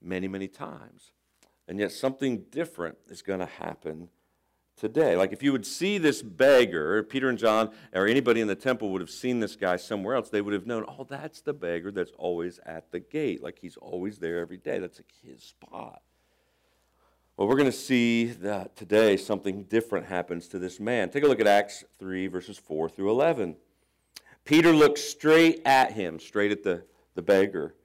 many, 0.02 0.26
many 0.26 0.48
times. 0.48 1.12
And 1.68 1.78
yet 1.78 1.92
something 1.92 2.46
different 2.50 2.98
is 3.08 3.22
going 3.22 3.40
to 3.40 3.46
happen 3.46 4.08
today. 4.76 5.16
Like 5.16 5.32
if 5.32 5.42
you 5.42 5.52
would 5.52 5.66
see 5.66 5.98
this 5.98 6.22
beggar, 6.22 7.02
Peter 7.02 7.28
and 7.28 7.38
John, 7.38 7.70
or 7.92 8.06
anybody 8.06 8.40
in 8.40 8.48
the 8.48 8.54
temple 8.54 8.90
would 8.90 9.00
have 9.00 9.10
seen 9.10 9.40
this 9.40 9.56
guy 9.56 9.76
somewhere 9.76 10.14
else, 10.14 10.30
they 10.30 10.40
would 10.40 10.54
have 10.54 10.66
known, 10.66 10.84
oh, 10.88 11.04
that's 11.08 11.42
the 11.42 11.52
beggar 11.52 11.90
that's 11.90 12.12
always 12.16 12.58
at 12.64 12.90
the 12.90 13.00
gate. 13.00 13.42
Like 13.42 13.58
he's 13.60 13.76
always 13.76 14.18
there 14.18 14.38
every 14.38 14.56
day. 14.56 14.78
That's 14.78 14.98
like 14.98 15.12
his 15.22 15.42
spot. 15.42 16.02
Well, 17.38 17.46
we're 17.46 17.54
going 17.54 17.70
to 17.70 17.72
see 17.72 18.24
that 18.24 18.74
today 18.74 19.16
something 19.16 19.62
different 19.62 20.06
happens 20.06 20.48
to 20.48 20.58
this 20.58 20.80
man. 20.80 21.08
Take 21.08 21.22
a 21.22 21.28
look 21.28 21.38
at 21.38 21.46
Acts 21.46 21.84
3, 22.00 22.26
verses 22.26 22.58
4 22.58 22.88
through 22.88 23.12
11. 23.12 23.54
Peter 24.44 24.72
looked 24.72 24.98
straight 24.98 25.62
at 25.64 25.92
him, 25.92 26.18
straight 26.18 26.50
at 26.50 26.64
the, 26.64 26.82
the 27.14 27.22
beggar, 27.22 27.76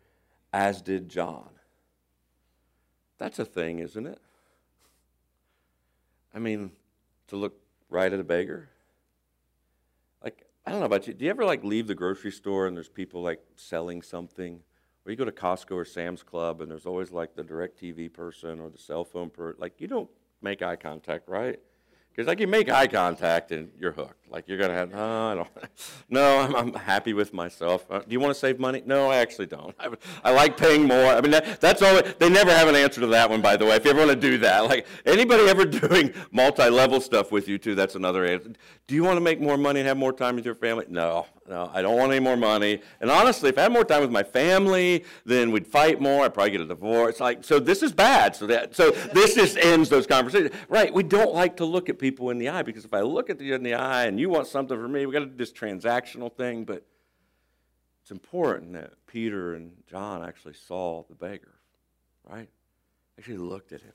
as 0.52 0.82
did 0.82 1.08
John. 1.08 1.52
That's 3.20 3.38
a 3.38 3.46
thing, 3.46 3.78
isn't 3.78 4.08
it? 4.08 4.18
I 6.34 6.40
mean, 6.40 6.72
to 7.28 7.36
look 7.36 7.54
right 7.92 8.12
at 8.12 8.20
a 8.20 8.24
beggar? 8.24 8.70
Like, 10.24 10.48
I 10.66 10.72
don't 10.72 10.80
know 10.80 10.88
about 10.88 11.06
you. 11.06 11.14
Do 11.14 11.26
you 11.26 11.30
ever 11.30 11.46
like 11.46 11.64
leave 11.64 11.86
the 11.86 11.94
grocery 11.94 12.32
store 12.32 12.66
and 12.66 12.76
there's 12.76 12.90
people 12.90 13.22
like 13.22 13.44
selling 13.56 14.02
something? 14.02 14.62
Or 15.06 15.12
you 15.12 15.18
go 15.18 15.26
to 15.26 15.32
Costco 15.32 15.76
or 15.76 15.86
Sam's 15.86 16.24
Club 16.24 16.62
and 16.62 16.72
there's 16.72 16.86
always 16.86 17.12
like 17.12 17.36
the 17.36 17.44
DirecTV 17.44 18.14
person 18.14 18.60
or 18.60 18.70
the 18.70 18.78
cell 18.78 19.04
phone 19.04 19.30
person. 19.30 19.60
Like, 19.60 19.80
you 19.80 19.88
don't 19.88 20.10
make 20.42 20.62
eye 20.62 20.78
contact, 20.78 21.28
right? 21.28 21.60
Because 22.14 22.28
like 22.28 22.40
you 22.40 22.48
make 22.48 22.70
eye 22.70 22.86
contact 22.86 23.52
and 23.52 23.72
you're 23.80 23.92
hooked. 23.92 24.30
Like 24.30 24.48
you're 24.48 24.60
gonna 24.60 24.76
have, 24.76 24.92
oh, 24.94 25.32
I 25.32 25.36
don't. 25.36 25.48
No, 26.10 26.40
I'm, 26.40 26.56
I'm 26.56 26.74
happy 26.74 27.14
with 27.14 27.34
myself. 27.34 27.90
Uh, 27.90 28.00
do 28.00 28.06
you 28.10 28.20
want 28.20 28.32
to 28.32 28.40
save 28.40 28.60
money? 28.60 28.84
No, 28.86 29.10
I 29.10 29.18
actually 29.18 29.48
don't. 29.48 29.76
I, 29.80 29.90
I 30.24 30.32
like 30.32 30.56
paying 30.56 30.84
more. 30.84 31.08
I 31.08 31.22
mean, 31.22 31.32
that, 31.32 31.60
that's 31.60 31.82
all. 31.82 32.02
They 32.20 32.30
never 32.30 32.52
have 32.52 32.68
an 32.68 32.76
answer 32.76 33.02
to 33.02 33.08
that 33.08 33.32
one, 33.32 33.42
by 33.42 33.58
the 33.58 33.66
way. 33.66 33.76
If 33.76 33.86
you 33.86 33.92
ever 33.92 34.06
want 34.06 34.12
to 34.12 34.16
do 34.16 34.38
that, 34.40 34.60
like 34.66 34.86
anybody 35.08 35.50
ever 35.50 35.66
doing 35.88 36.14
multi-level 36.32 37.02
stuff 37.02 37.32
with 37.32 37.48
you 37.48 37.58
too, 37.58 37.74
that's 37.74 37.96
another 37.96 38.26
answer. 38.26 38.52
Do 38.86 38.94
you 38.94 39.04
want 39.04 39.18
to 39.18 39.22
make 39.22 39.42
more 39.42 39.58
money 39.58 39.80
and 39.80 39.88
have 39.88 39.98
more 39.98 40.14
time 40.14 40.36
with 40.36 40.46
your 40.46 40.56
family? 40.56 40.86
No, 40.90 41.26
no, 41.48 41.70
I 41.74 41.82
don't 41.82 41.98
want 41.98 42.12
any 42.12 42.22
more 42.22 42.38
money. 42.38 42.82
And 43.02 43.12
honestly, 43.12 43.50
if 43.50 43.58
I 43.58 43.64
had 43.64 43.72
more 43.74 43.84
time 43.84 44.02
with 44.02 44.12
my 44.12 44.24
family, 44.24 45.04
then 45.26 45.52
we'd 45.52 45.68
fight 45.68 46.00
more. 46.00 46.24
I'd 46.24 46.34
probably 46.34 46.52
get 46.52 46.62
a 46.62 46.66
divorce. 46.66 47.20
Like, 47.20 47.44
so 47.44 47.60
this 47.60 47.84
is 47.84 47.92
bad. 47.92 48.36
So 48.36 48.48
that, 48.48 48.76
so 48.76 48.92
this 48.92 49.36
just 49.36 49.58
ends 49.58 49.90
those 49.90 50.08
conversations. 50.08 50.56
Right? 50.70 50.94
We 50.94 51.04
don't 51.04 51.34
like 51.34 51.58
to 51.58 51.66
look 51.66 51.90
at 51.90 52.00
people 52.00 52.30
in 52.30 52.38
the 52.38 52.48
eye 52.50 52.62
because 52.62 52.86
if 52.86 52.94
I 52.94 53.02
look 53.02 53.30
at 53.30 53.42
you 53.42 53.56
in 53.56 53.64
the 53.64 53.74
eye 53.74 54.06
and 54.06 54.20
you 54.20 54.30
want 54.30 54.48
something 54.48 54.78
from 54.78 54.94
me, 54.94 55.06
we 55.06 55.12
got 55.12 55.20
to 55.20 55.26
do 55.26 55.36
this 55.36 55.52
transactional 55.52 56.34
thing. 56.34 56.64
But 56.64 56.86
it's 58.02 58.12
important 58.12 58.74
that 58.74 58.94
Peter 59.06 59.56
and 59.56 59.74
John 59.88 60.24
actually 60.24 60.54
saw 60.54 61.04
the 61.10 61.16
beggar, 61.16 61.56
right? 62.26 62.50
Actually 63.18 63.38
looked 63.38 63.74
at 63.74 63.82
him. 63.82 63.94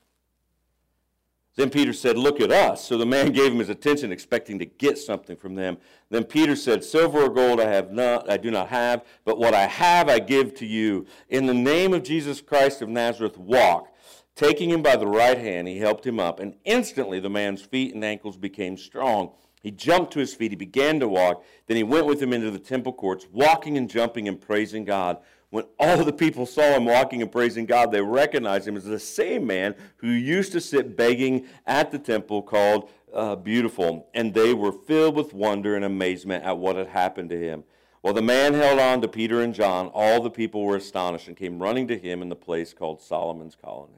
Then 1.59 1.69
Peter 1.69 1.91
said, 1.91 2.17
Look 2.17 2.39
at 2.39 2.53
us. 2.53 2.87
So 2.87 2.97
the 2.97 3.05
man 3.05 3.31
gave 3.33 3.51
him 3.51 3.59
his 3.59 3.67
attention, 3.67 4.13
expecting 4.13 4.59
to 4.59 4.65
get 4.65 4.97
something 4.97 5.35
from 5.35 5.55
them. 5.55 5.77
Then 6.09 6.23
Peter 6.23 6.55
said, 6.55 6.85
Silver 6.85 7.23
or 7.23 7.29
gold 7.29 7.59
I 7.59 7.69
have 7.69 7.91
not, 7.91 8.29
I 8.29 8.37
do 8.37 8.49
not 8.49 8.69
have, 8.69 9.03
but 9.25 9.37
what 9.37 9.53
I 9.53 9.67
have 9.67 10.07
I 10.07 10.19
give 10.19 10.55
to 10.55 10.65
you. 10.65 11.05
In 11.27 11.47
the 11.47 11.53
name 11.53 11.93
of 11.93 12.03
Jesus 12.03 12.39
Christ 12.39 12.81
of 12.81 12.87
Nazareth, 12.87 13.37
walk. 13.37 13.93
Taking 14.37 14.69
him 14.69 14.81
by 14.81 14.95
the 14.95 15.05
right 15.05 15.37
hand, 15.37 15.67
he 15.67 15.79
helped 15.79 16.07
him 16.07 16.17
up, 16.17 16.39
and 16.39 16.55
instantly 16.63 17.19
the 17.19 17.29
man's 17.29 17.61
feet 17.61 17.93
and 17.93 18.05
ankles 18.05 18.37
became 18.37 18.77
strong. 18.77 19.33
He 19.61 19.71
jumped 19.71 20.13
to 20.13 20.19
his 20.19 20.33
feet, 20.33 20.53
he 20.53 20.55
began 20.55 21.01
to 21.01 21.09
walk. 21.09 21.43
Then 21.67 21.75
he 21.75 21.83
went 21.83 22.05
with 22.05 22.21
him 22.21 22.31
into 22.31 22.51
the 22.51 22.59
temple 22.59 22.93
courts, 22.93 23.27
walking 23.33 23.77
and 23.77 23.89
jumping 23.89 24.29
and 24.29 24.39
praising 24.39 24.85
God. 24.85 25.17
When 25.51 25.65
all 25.79 26.03
the 26.03 26.13
people 26.13 26.45
saw 26.45 26.75
him 26.75 26.85
walking 26.85 27.21
and 27.21 27.31
praising 27.31 27.65
God, 27.65 27.91
they 27.91 28.01
recognized 28.01 28.67
him 28.67 28.77
as 28.77 28.83
the 28.83 28.99
same 28.99 29.47
man 29.47 29.75
who 29.97 30.09
used 30.09 30.51
to 30.51 30.61
sit 30.61 30.95
begging 30.95 31.47
at 31.65 31.91
the 31.91 31.97
temple 31.97 32.43
called 32.43 32.89
uh, 33.13 33.35
Beautiful. 33.35 34.07
And 34.13 34.33
they 34.33 34.53
were 34.53 34.71
filled 34.71 35.15
with 35.15 35.33
wonder 35.33 35.75
and 35.75 35.83
amazement 35.83 36.43
at 36.43 36.57
what 36.59 36.75
had 36.75 36.87
happened 36.87 37.31
to 37.31 37.39
him. 37.39 37.63
While 38.01 38.13
the 38.13 38.21
man 38.21 38.53
held 38.53 38.79
on 38.79 39.01
to 39.01 39.07
Peter 39.07 39.41
and 39.41 39.53
John, 39.53 39.87
all 39.87 40.21
the 40.21 40.29
people 40.29 40.63
were 40.63 40.77
astonished 40.77 41.27
and 41.27 41.35
came 41.35 41.61
running 41.61 41.87
to 41.87 41.97
him 41.97 42.21
in 42.21 42.29
the 42.29 42.35
place 42.35 42.73
called 42.73 43.01
Solomon's 43.01 43.57
Colonnade. 43.61 43.97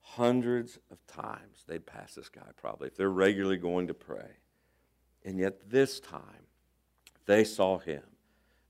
Hundreds 0.00 0.78
of 0.90 1.06
times 1.06 1.64
they'd 1.68 1.86
pass 1.86 2.14
this 2.14 2.28
guy, 2.28 2.48
probably, 2.56 2.88
if 2.88 2.96
they're 2.96 3.10
regularly 3.10 3.58
going 3.58 3.86
to 3.86 3.94
pray. 3.94 4.38
And 5.24 5.38
yet 5.38 5.70
this 5.70 6.00
time, 6.00 6.46
they 7.26 7.44
saw 7.44 7.78
him 7.78 8.02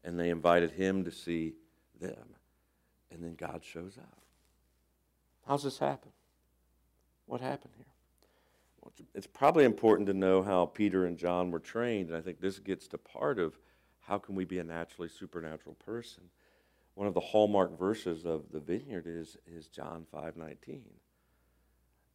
and 0.09 0.19
they 0.19 0.31
invited 0.31 0.71
him 0.71 1.05
to 1.05 1.11
see 1.11 1.53
them. 2.01 2.35
And 3.11 3.23
then 3.23 3.35
God 3.35 3.63
shows 3.63 3.99
up. 3.99 4.23
How's 5.47 5.65
this 5.65 5.77
happen? 5.77 6.13
What 7.27 7.43
happened 7.43 7.75
here? 7.77 7.85
Well, 8.81 8.93
it's 9.15 9.27
probably 9.27 9.67
important 9.67 10.07
to 10.07 10.15
know 10.15 10.43
how 10.43 10.65
Peter 10.65 11.05
and 11.05 11.19
John 11.19 11.51
were 11.51 11.59
trained, 11.59 12.09
and 12.09 12.17
I 12.17 12.23
think 12.23 12.41
this 12.41 12.59
gets 12.59 12.89
to 12.89 12.97
part 12.97 13.39
of 13.39 13.59
how 14.01 14.17
can 14.17 14.35
we 14.35 14.47
be 14.47 14.59
a 14.59 14.65
naturally 14.65 15.11
supernatural 15.11 15.75
person. 15.75 16.23
One 16.95 17.07
of 17.07 17.13
the 17.13 17.21
hallmark 17.21 17.79
verses 17.79 18.25
of 18.25 18.51
the 18.51 18.61
vineyard 18.61 19.05
is, 19.07 19.37
is 19.47 19.69
John 19.69 20.07
5:19. 20.11 20.81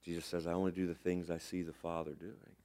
Jesus 0.03 0.25
says, 0.25 0.47
I 0.47 0.53
only 0.53 0.71
do 0.71 0.87
the 0.87 0.95
things 0.95 1.29
I 1.29 1.37
see 1.37 1.61
the 1.61 1.73
Father 1.73 2.15
doing. 2.15 2.55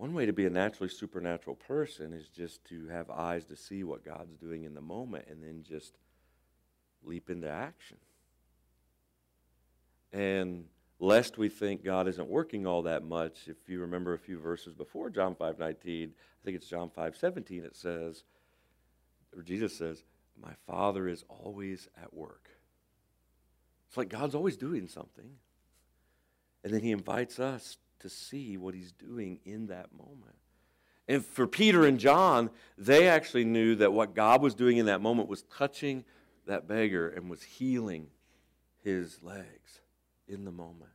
One 0.00 0.14
way 0.14 0.24
to 0.24 0.32
be 0.32 0.46
a 0.46 0.50
naturally 0.50 0.88
supernatural 0.88 1.56
person 1.56 2.14
is 2.14 2.26
just 2.30 2.64
to 2.70 2.88
have 2.88 3.10
eyes 3.10 3.44
to 3.44 3.54
see 3.54 3.84
what 3.84 4.02
God's 4.02 4.34
doing 4.34 4.64
in 4.64 4.72
the 4.72 4.80
moment 4.80 5.26
and 5.28 5.42
then 5.42 5.62
just 5.62 5.98
leap 7.04 7.28
into 7.28 7.50
action. 7.50 7.98
And 10.10 10.64
lest 11.00 11.36
we 11.36 11.50
think 11.50 11.84
God 11.84 12.08
isn't 12.08 12.30
working 12.30 12.66
all 12.66 12.80
that 12.84 13.04
much, 13.04 13.46
if 13.46 13.68
you 13.68 13.80
remember 13.80 14.14
a 14.14 14.18
few 14.18 14.38
verses 14.38 14.72
before 14.72 15.10
John 15.10 15.34
5:19, 15.34 16.14
I 16.14 16.44
think 16.44 16.56
it's 16.56 16.66
John 16.66 16.88
5:17 16.88 17.62
it 17.66 17.76
says 17.76 18.24
or 19.36 19.42
Jesus 19.42 19.76
says, 19.76 20.02
"My 20.34 20.54
Father 20.66 21.08
is 21.08 21.24
always 21.28 21.90
at 21.98 22.14
work." 22.14 22.48
It's 23.88 23.98
like 23.98 24.08
God's 24.08 24.34
always 24.34 24.56
doing 24.56 24.88
something. 24.88 25.38
And 26.64 26.72
then 26.72 26.80
he 26.80 26.90
invites 26.90 27.38
us 27.38 27.76
to 28.00 28.08
see 28.08 28.56
what 28.56 28.74
he's 28.74 28.92
doing 28.92 29.40
in 29.44 29.66
that 29.68 29.92
moment. 29.92 30.36
And 31.08 31.24
for 31.24 31.46
Peter 31.46 31.86
and 31.86 31.98
John, 31.98 32.50
they 32.78 33.08
actually 33.08 33.44
knew 33.44 33.74
that 33.76 33.92
what 33.92 34.14
God 34.14 34.42
was 34.42 34.54
doing 34.54 34.76
in 34.76 34.86
that 34.86 35.00
moment 35.00 35.28
was 35.28 35.42
touching 35.42 36.04
that 36.46 36.68
beggar 36.68 37.08
and 37.08 37.28
was 37.28 37.42
healing 37.42 38.06
his 38.84 39.22
legs 39.22 39.80
in 40.28 40.44
the 40.44 40.52
moment. 40.52 40.90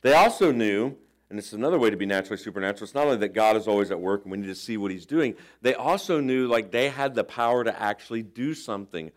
They 0.00 0.14
also 0.14 0.52
knew, 0.52 0.96
and 1.28 1.38
it's 1.38 1.52
another 1.52 1.78
way 1.78 1.90
to 1.90 1.96
be 1.96 2.06
naturally 2.06 2.42
supernatural, 2.42 2.84
it's 2.84 2.94
not 2.94 3.06
only 3.06 3.18
that 3.18 3.34
God 3.34 3.56
is 3.56 3.68
always 3.68 3.90
at 3.90 4.00
work 4.00 4.22
and 4.22 4.32
we 4.32 4.38
need 4.38 4.46
to 4.46 4.54
see 4.54 4.76
what 4.76 4.90
he's 4.90 5.06
doing, 5.06 5.34
they 5.62 5.74
also 5.74 6.20
knew 6.20 6.46
like 6.46 6.70
they 6.70 6.88
had 6.88 7.14
the 7.14 7.24
power 7.24 7.64
to 7.64 7.82
actually 7.82 8.22
do 8.22 8.54
something. 8.54 9.10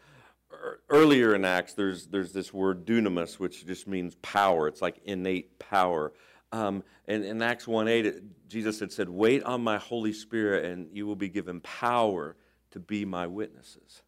Er, 0.52 0.82
earlier 0.90 1.36
in 1.36 1.46
Acts, 1.46 1.74
there's, 1.74 2.08
there's 2.08 2.34
this 2.34 2.54
word 2.54 2.86
dunamis, 2.86 3.40
which 3.40 3.66
just 3.66 3.88
means 3.88 4.16
power. 4.16 4.68
It's 4.68 4.82
like 4.82 5.00
innate 5.06 5.60
power. 5.60 6.12
Um, 6.52 6.84
and 7.08 7.24
in 7.24 7.42
Acts 7.42 7.68
1 7.68 7.88
8, 7.88 8.50
Jesus 8.50 8.80
had 8.80 8.92
said, 8.92 9.10
Wait 9.10 9.44
on 9.44 9.64
my 9.64 9.78
Holy 9.78 10.14
Spirit, 10.14 10.66
and 10.66 10.90
you 10.96 11.06
will 11.06 11.16
be 11.16 11.30
given 11.30 11.62
power 11.62 12.36
to 12.72 12.80
be 12.80 13.06
my 13.06 13.28
witnesses. 13.28 14.02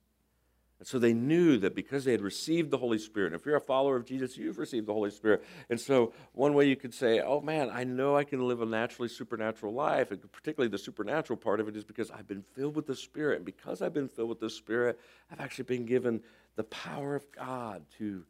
And 0.79 0.87
so 0.87 0.97
they 0.97 1.13
knew 1.13 1.59
that 1.59 1.75
because 1.75 2.05
they 2.05 2.11
had 2.11 2.21
received 2.21 2.71
the 2.71 2.77
Holy 2.79 2.97
Spirit, 2.97 3.33
and 3.33 3.35
if 3.39 3.45
you're 3.45 3.55
a 3.55 3.61
follower 3.61 3.95
of 3.95 4.03
Jesus, 4.03 4.35
you've 4.35 4.57
received 4.57 4.87
the 4.87 4.93
Holy 4.93 5.11
Spirit. 5.11 5.43
And 5.69 5.79
so 5.79 6.11
one 6.33 6.55
way 6.55 6.67
you 6.67 6.75
could 6.75 6.95
say, 6.95 7.21
oh 7.21 7.39
man, 7.39 7.69
I 7.71 7.83
know 7.83 8.17
I 8.17 8.23
can 8.23 8.47
live 8.47 8.63
a 8.63 8.65
naturally 8.65 9.07
supernatural 9.07 9.73
life, 9.73 10.09
and 10.09 10.19
particularly 10.31 10.71
the 10.71 10.79
supernatural 10.79 11.37
part 11.37 11.59
of 11.59 11.67
it 11.67 11.75
is 11.75 11.83
because 11.83 12.09
I've 12.09 12.27
been 12.27 12.43
filled 12.55 12.75
with 12.75 12.87
the 12.87 12.95
Spirit. 12.95 13.35
And 13.35 13.45
because 13.45 13.83
I've 13.83 13.93
been 13.93 14.07
filled 14.07 14.29
with 14.29 14.39
the 14.39 14.49
Spirit, 14.49 14.99
I've 15.31 15.39
actually 15.39 15.65
been 15.65 15.85
given 15.85 16.21
the 16.55 16.63
power 16.63 17.15
of 17.15 17.31
God 17.31 17.85
to 17.99 18.25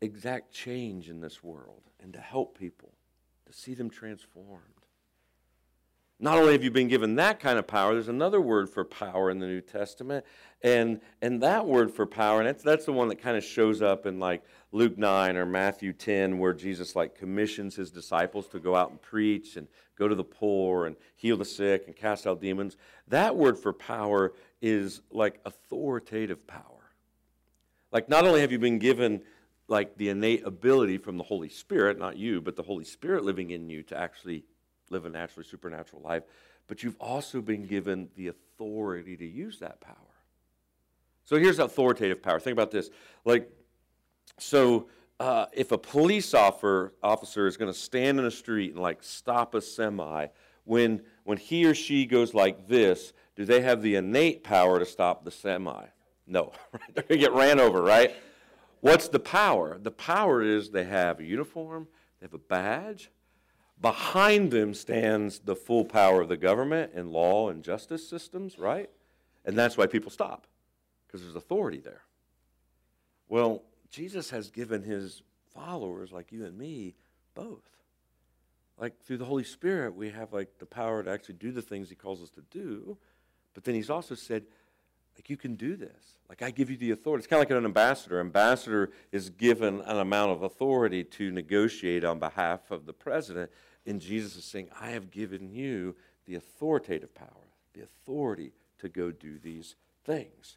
exact 0.00 0.52
change 0.52 1.08
in 1.08 1.20
this 1.20 1.40
world 1.40 1.82
and 2.02 2.12
to 2.14 2.20
help 2.20 2.58
people 2.58 2.90
to 3.50 3.56
see 3.56 3.74
them 3.74 3.90
transformed. 3.90 4.62
Not 6.20 6.38
only 6.38 6.52
have 6.52 6.62
you 6.62 6.70
been 6.70 6.88
given 6.88 7.16
that 7.16 7.40
kind 7.40 7.58
of 7.58 7.66
power, 7.66 7.94
there's 7.94 8.08
another 8.08 8.40
word 8.40 8.68
for 8.68 8.84
power 8.84 9.30
in 9.30 9.38
the 9.38 9.46
New 9.46 9.62
Testament. 9.62 10.24
And, 10.62 11.00
and 11.22 11.42
that 11.42 11.66
word 11.66 11.90
for 11.90 12.04
power, 12.04 12.40
and 12.40 12.46
that's, 12.46 12.62
that's 12.62 12.84
the 12.84 12.92
one 12.92 13.08
that 13.08 13.22
kind 13.22 13.36
of 13.38 13.42
shows 13.42 13.80
up 13.80 14.04
in 14.04 14.20
like 14.20 14.42
Luke 14.70 14.98
9 14.98 15.36
or 15.36 15.46
Matthew 15.46 15.94
10, 15.94 16.38
where 16.38 16.52
Jesus 16.52 16.94
like 16.94 17.16
commissions 17.16 17.74
his 17.74 17.90
disciples 17.90 18.46
to 18.48 18.60
go 18.60 18.76
out 18.76 18.90
and 18.90 19.00
preach 19.00 19.56
and 19.56 19.66
go 19.96 20.06
to 20.06 20.14
the 20.14 20.22
poor 20.22 20.86
and 20.86 20.94
heal 21.16 21.38
the 21.38 21.44
sick 21.44 21.84
and 21.86 21.96
cast 21.96 22.26
out 22.26 22.40
demons. 22.40 22.76
That 23.08 23.34
word 23.34 23.58
for 23.58 23.72
power 23.72 24.32
is 24.60 25.00
like 25.10 25.40
authoritative 25.46 26.46
power. 26.46 26.92
Like 27.90 28.08
not 28.08 28.26
only 28.26 28.42
have 28.42 28.52
you 28.52 28.58
been 28.58 28.78
given 28.78 29.22
like 29.70 29.96
the 29.96 30.08
innate 30.08 30.44
ability 30.44 30.98
from 30.98 31.16
the 31.16 31.22
Holy 31.22 31.48
Spirit, 31.48 31.98
not 31.98 32.16
you, 32.16 32.40
but 32.40 32.56
the 32.56 32.62
Holy 32.62 32.84
Spirit 32.84 33.24
living 33.24 33.52
in 33.52 33.70
you 33.70 33.82
to 33.84 33.96
actually 33.96 34.44
live 34.90 35.06
a 35.06 35.08
naturally 35.08 35.46
supernatural 35.48 36.02
life, 36.02 36.24
but 36.66 36.82
you've 36.82 36.96
also 37.00 37.40
been 37.40 37.66
given 37.66 38.08
the 38.16 38.28
authority 38.28 39.16
to 39.16 39.24
use 39.24 39.60
that 39.60 39.80
power. 39.80 39.96
So 41.24 41.36
here's 41.36 41.60
authoritative 41.60 42.20
power. 42.20 42.40
Think 42.40 42.54
about 42.54 42.72
this. 42.72 42.90
Like, 43.24 43.48
so 44.38 44.88
uh, 45.20 45.46
if 45.52 45.70
a 45.70 45.78
police 45.78 46.34
officer, 46.34 46.92
officer 47.02 47.46
is 47.46 47.56
going 47.56 47.72
to 47.72 47.78
stand 47.78 48.18
in 48.18 48.24
a 48.24 48.30
street 48.30 48.72
and 48.72 48.82
like 48.82 49.02
stop 49.02 49.54
a 49.54 49.60
semi, 49.60 50.26
when, 50.64 51.02
when 51.24 51.38
he 51.38 51.64
or 51.66 51.74
she 51.74 52.06
goes 52.06 52.34
like 52.34 52.66
this, 52.66 53.12
do 53.36 53.44
they 53.44 53.60
have 53.60 53.82
the 53.82 53.94
innate 53.94 54.42
power 54.42 54.80
to 54.80 54.86
stop 54.86 55.24
the 55.24 55.30
semi? 55.30 55.84
No, 56.26 56.52
they're 56.94 57.04
going 57.04 57.20
to 57.20 57.26
get 57.28 57.32
ran 57.32 57.60
over, 57.60 57.80
right? 57.80 58.14
What's 58.80 59.08
the 59.08 59.20
power? 59.20 59.78
The 59.80 59.90
power 59.90 60.42
is 60.42 60.70
they 60.70 60.84
have 60.84 61.20
a 61.20 61.24
uniform, 61.24 61.88
they 62.18 62.24
have 62.24 62.34
a 62.34 62.38
badge. 62.38 63.10
Behind 63.80 64.50
them 64.50 64.74
stands 64.74 65.38
the 65.38 65.56
full 65.56 65.84
power 65.84 66.20
of 66.20 66.28
the 66.28 66.36
government 66.36 66.92
and 66.94 67.10
law 67.10 67.48
and 67.48 67.62
justice 67.62 68.06
systems, 68.06 68.58
right? 68.58 68.90
And 69.44 69.56
that's 69.56 69.76
why 69.76 69.86
people 69.86 70.10
stop, 70.10 70.46
because 71.06 71.22
there's 71.22 71.36
authority 71.36 71.80
there. 71.80 72.02
Well, 73.28 73.62
Jesus 73.90 74.30
has 74.30 74.50
given 74.50 74.82
his 74.82 75.22
followers, 75.54 76.12
like 76.12 76.30
you 76.30 76.44
and 76.44 76.58
me, 76.58 76.94
both. 77.34 77.64
Like 78.78 79.00
through 79.02 79.18
the 79.18 79.24
Holy 79.24 79.44
Spirit, 79.44 79.94
we 79.94 80.10
have 80.10 80.32
like 80.32 80.58
the 80.58 80.66
power 80.66 81.02
to 81.02 81.10
actually 81.10 81.36
do 81.36 81.52
the 81.52 81.62
things 81.62 81.88
he 81.88 81.94
calls 81.94 82.22
us 82.22 82.30
to 82.30 82.42
do. 82.50 82.96
But 83.54 83.64
then 83.64 83.74
he's 83.74 83.90
also 83.90 84.14
said, 84.14 84.44
like, 85.16 85.28
you 85.28 85.36
can 85.36 85.54
do 85.54 85.76
this. 85.76 86.16
Like, 86.28 86.42
I 86.42 86.50
give 86.50 86.70
you 86.70 86.76
the 86.76 86.92
authority. 86.92 87.20
It's 87.20 87.26
kind 87.26 87.42
of 87.42 87.48
like 87.50 87.58
an 87.58 87.64
ambassador. 87.64 88.20
Ambassador 88.20 88.90
is 89.12 89.30
given 89.30 89.80
an 89.80 89.98
amount 89.98 90.30
of 90.32 90.42
authority 90.42 91.04
to 91.04 91.30
negotiate 91.30 92.04
on 92.04 92.18
behalf 92.18 92.70
of 92.70 92.86
the 92.86 92.92
president. 92.92 93.50
And 93.84 94.00
Jesus 94.00 94.36
is 94.36 94.44
saying, 94.44 94.68
I 94.80 94.90
have 94.90 95.10
given 95.10 95.50
you 95.50 95.96
the 96.26 96.36
authoritative 96.36 97.14
power, 97.14 97.48
the 97.74 97.82
authority 97.82 98.52
to 98.78 98.88
go 98.88 99.10
do 99.10 99.38
these 99.38 99.74
things. 100.04 100.56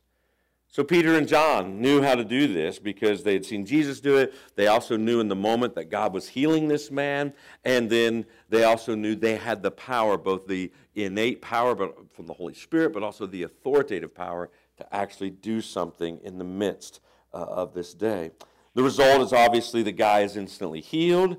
So 0.73 0.83
Peter 0.83 1.19
and 1.19 1.27
John 1.27 1.81
knew 1.81 2.01
how 2.01 2.15
to 2.15 2.25
do 2.25 2.51
this 2.51 2.79
because 2.79 3.21
they 3.21 3.33
had 3.33 3.45
seen 3.45 3.63
Jesus 3.63 3.99
do 3.99 4.17
it. 4.17 4.33
They 4.55 4.65
also 4.65 4.97
knew 4.97 5.19
in 5.19 5.27
the 5.27 5.36
moment 5.36 5.75
that 5.75 5.91
God 5.91 6.15
was 6.15 6.27
healing 6.27 6.67
this 6.67 6.89
man. 6.89 7.31
And 7.63 7.91
then 7.91 8.25
they 8.49 8.63
also 8.63 8.95
knew 8.95 9.13
they 9.13 9.36
had 9.36 9.62
the 9.62 9.69
power, 9.69 10.17
both 10.17 10.47
the 10.47 10.71
innate 10.95 11.43
power 11.43 11.75
from 11.75 12.25
the 12.25 12.33
Holy 12.33 12.55
Spirit, 12.55 12.91
but 12.91 13.03
also 13.03 13.27
the 13.27 13.43
authoritative 13.43 14.15
power 14.15 14.49
to 14.77 14.95
actually 14.95 15.29
do 15.29 15.62
something 15.62 16.19
in 16.23 16.39
the 16.39 16.43
midst 16.43 17.01
uh, 17.36 17.38
of 17.38 17.75
this 17.75 17.93
day. 17.93 18.31
The 18.73 18.81
result 18.81 19.21
is 19.21 19.31
obviously 19.31 19.83
the 19.83 19.91
guy 19.91 20.21
is 20.21 20.36
instantly 20.36 20.81
healed. 20.81 21.38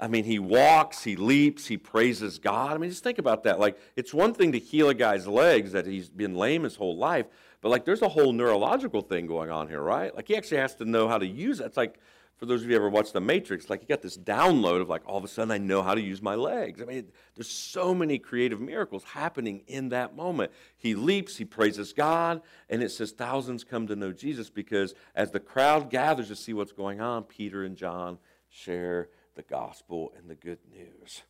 I 0.00 0.08
mean, 0.08 0.24
he 0.24 0.38
walks, 0.38 1.04
he 1.04 1.16
leaps, 1.16 1.66
he 1.66 1.76
praises 1.76 2.38
God. 2.38 2.72
I 2.72 2.78
mean, 2.78 2.88
just 2.88 3.04
think 3.04 3.18
about 3.18 3.42
that. 3.42 3.60
Like, 3.60 3.78
it's 3.96 4.14
one 4.14 4.32
thing 4.32 4.52
to 4.52 4.58
heal 4.58 4.88
a 4.88 4.94
guy's 4.94 5.26
legs 5.26 5.72
that 5.72 5.84
he's 5.84 6.08
been 6.08 6.34
lame 6.34 6.62
his 6.62 6.76
whole 6.76 6.96
life, 6.96 7.26
but 7.60 7.68
like, 7.68 7.84
there's 7.84 8.02
a 8.02 8.08
whole 8.08 8.32
neurological 8.32 9.02
thing 9.02 9.26
going 9.26 9.50
on 9.50 9.68
here, 9.68 9.80
right? 9.80 10.14
Like, 10.14 10.28
he 10.28 10.36
actually 10.36 10.58
has 10.58 10.74
to 10.76 10.84
know 10.84 11.08
how 11.08 11.18
to 11.18 11.26
use 11.26 11.60
it. 11.60 11.66
It's 11.66 11.76
like, 11.76 11.98
for 12.36 12.46
those 12.46 12.62
of 12.62 12.70
you 12.70 12.74
who 12.74 12.76
ever 12.76 12.88
watched 12.88 13.12
The 13.12 13.20
Matrix, 13.20 13.68
like, 13.68 13.82
you 13.82 13.88
got 13.88 14.00
this 14.00 14.16
download 14.16 14.80
of 14.80 14.88
like, 14.88 15.02
all 15.06 15.18
of 15.18 15.24
a 15.24 15.28
sudden 15.28 15.50
I 15.50 15.58
know 15.58 15.82
how 15.82 15.94
to 15.94 16.00
use 16.00 16.22
my 16.22 16.36
legs. 16.36 16.80
I 16.80 16.86
mean, 16.86 17.08
there's 17.34 17.50
so 17.50 17.94
many 17.94 18.18
creative 18.18 18.62
miracles 18.62 19.04
happening 19.04 19.62
in 19.66 19.90
that 19.90 20.16
moment. 20.16 20.50
He 20.78 20.94
leaps, 20.94 21.36
he 21.36 21.44
praises 21.44 21.92
God, 21.92 22.40
and 22.70 22.82
it 22.82 22.92
says 22.92 23.12
thousands 23.12 23.62
come 23.62 23.86
to 23.88 23.96
know 23.96 24.12
Jesus 24.12 24.48
because 24.48 24.94
as 25.14 25.32
the 25.32 25.40
crowd 25.40 25.90
gathers 25.90 26.28
to 26.28 26.36
see 26.36 26.54
what's 26.54 26.72
going 26.72 26.98
on, 26.98 27.24
Peter 27.24 27.62
and 27.62 27.76
John 27.76 28.18
share 28.48 29.10
the 29.34 29.42
gospel 29.42 30.14
and 30.16 30.30
the 30.30 30.34
good 30.34 30.60
news. 30.72 31.22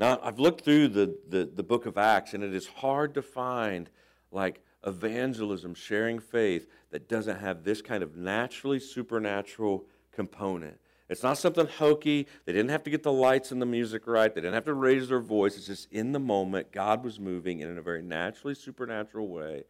Now, 0.00 0.18
I've 0.20 0.40
looked 0.40 0.64
through 0.64 0.88
the, 0.88 1.16
the, 1.28 1.46
the 1.46 1.62
book 1.62 1.86
of 1.86 1.96
Acts, 1.96 2.34
and 2.34 2.42
it 2.42 2.54
is 2.54 2.66
hard 2.66 3.14
to 3.14 3.22
find 3.22 3.88
like 4.32 4.62
evangelism, 4.86 5.74
sharing 5.74 6.18
faith, 6.18 6.68
that 6.90 7.08
doesn't 7.08 7.40
have 7.40 7.64
this 7.64 7.82
kind 7.82 8.02
of 8.02 8.16
naturally 8.16 8.78
supernatural 8.78 9.84
component. 10.12 10.78
It's 11.08 11.22
not 11.22 11.38
something 11.38 11.66
hokey. 11.66 12.26
They 12.44 12.52
didn't 12.52 12.70
have 12.70 12.82
to 12.84 12.90
get 12.90 13.02
the 13.02 13.12
lights 13.12 13.52
and 13.52 13.60
the 13.60 13.66
music 13.66 14.06
right. 14.06 14.34
They 14.34 14.40
didn't 14.40 14.54
have 14.54 14.64
to 14.64 14.74
raise 14.74 15.08
their 15.08 15.20
voice. 15.20 15.56
It's 15.56 15.66
just 15.66 15.92
in 15.92 16.12
the 16.12 16.18
moment, 16.18 16.72
God 16.72 17.04
was 17.04 17.20
moving 17.20 17.62
and 17.62 17.70
in 17.70 17.78
a 17.78 17.82
very 17.82 18.02
naturally 18.02 18.54
supernatural 18.54 19.28
way. 19.28 19.64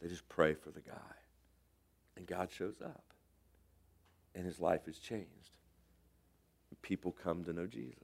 They 0.00 0.08
just 0.08 0.28
pray 0.28 0.54
for 0.54 0.70
the 0.70 0.80
guy. 0.80 1.14
And 2.16 2.26
God 2.26 2.50
shows 2.50 2.82
up. 2.84 3.04
And 4.34 4.44
his 4.44 4.60
life 4.60 4.88
is 4.88 4.98
changed 4.98 5.54
people 6.84 7.10
come 7.10 7.42
to 7.44 7.52
know 7.52 7.66
Jesus. 7.66 7.98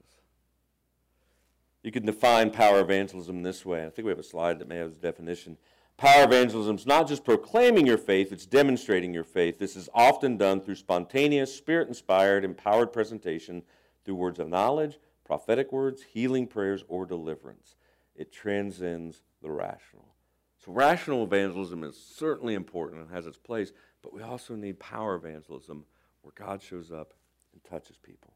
You 1.83 1.93
can 1.93 2.05
define 2.05 2.51
power 2.51 2.81
evangelism 2.81 3.43
this 3.43 3.65
way. 3.65 3.87
I 3.87 3.91
think 3.91 4.07
we 4.07 4.11
have 4.11 4.19
a 4.19 4.25
slide 4.25 4.59
that 4.59 4.69
may 4.69 4.77
have 4.77 4.91
this 4.91 4.99
definition. 4.99 5.57
Power 6.01 6.25
evangelism 6.25 6.77
is 6.77 6.87
not 6.87 7.07
just 7.07 7.25
proclaiming 7.25 7.87
your 7.87 7.99
faith, 7.99 8.33
it's 8.33 8.47
demonstrating 8.47 9.13
your 9.13 9.23
faith. 9.23 9.59
This 9.59 9.77
is 9.77 9.91
often 9.93 10.39
done 10.39 10.63
through 10.63 10.77
spontaneous, 10.77 11.55
spirit 11.55 11.89
inspired, 11.89 12.43
empowered 12.43 12.91
presentation 12.91 13.63
through 14.03 14.15
words 14.15 14.39
of 14.39 14.49
knowledge, 14.49 14.99
prophetic 15.27 15.73
words, 15.73 16.03
healing 16.03 16.47
prayers, 16.47 16.85
or 16.89 17.05
deliverance. 17.05 17.77
It 18.17 18.33
transcends 18.33 19.21
the 19.43 19.51
rational. 19.51 20.15
So, 20.65 20.73
rational 20.73 21.23
evangelism 21.23 21.85
is 21.85 22.03
certainly 22.03 22.55
important 22.55 23.03
and 23.03 23.11
has 23.11 23.27
its 23.27 23.37
place, 23.37 23.73
but 24.03 24.15
we 24.15 24.23
also 24.23 24.55
need 24.55 24.81
power 24.81 25.17
evangelism 25.17 25.85
where 26.23 26.33
God 26.35 26.63
shows 26.63 26.91
up 26.91 27.13
and 27.53 27.63
touches 27.63 27.99
people. 27.99 28.33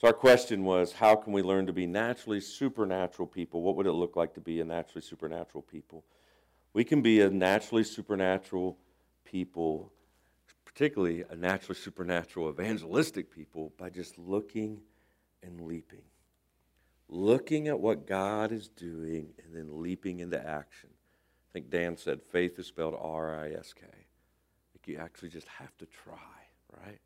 So, 0.00 0.06
our 0.06 0.14
question 0.14 0.62
was 0.62 0.92
how 0.92 1.16
can 1.16 1.32
we 1.32 1.42
learn 1.42 1.66
to 1.66 1.72
be 1.72 1.88
naturally 1.88 2.40
supernatural 2.40 3.26
people? 3.26 3.62
What 3.62 3.74
would 3.74 3.88
it 3.88 3.92
look 3.92 4.14
like 4.14 4.34
to 4.34 4.40
be 4.40 4.60
a 4.60 4.64
naturally 4.64 5.02
supernatural 5.02 5.62
people? 5.62 6.04
We 6.72 6.84
can 6.84 7.02
be 7.02 7.20
a 7.20 7.30
naturally 7.30 7.84
supernatural 7.84 8.78
people, 9.24 9.92
particularly 10.64 11.24
a 11.28 11.34
naturally 11.34 11.78
supernatural 11.78 12.50
evangelistic 12.50 13.30
people, 13.30 13.72
by 13.78 13.90
just 13.90 14.18
looking 14.18 14.80
and 15.42 15.60
leaping. 15.60 16.02
Looking 17.08 17.68
at 17.68 17.80
what 17.80 18.06
God 18.06 18.52
is 18.52 18.68
doing 18.68 19.32
and 19.42 19.54
then 19.54 19.82
leaping 19.82 20.20
into 20.20 20.38
action. 20.38 20.90
I 21.48 21.52
think 21.52 21.70
Dan 21.70 21.96
said 21.96 22.22
faith 22.22 22.58
is 22.58 22.66
spelled 22.66 22.94
R 23.00 23.40
I 23.40 23.52
S 23.52 23.72
K. 23.72 23.86
Like 23.86 24.86
you 24.86 24.98
actually 24.98 25.30
just 25.30 25.48
have 25.48 25.76
to 25.78 25.86
try, 25.86 26.14
right? 26.84 27.00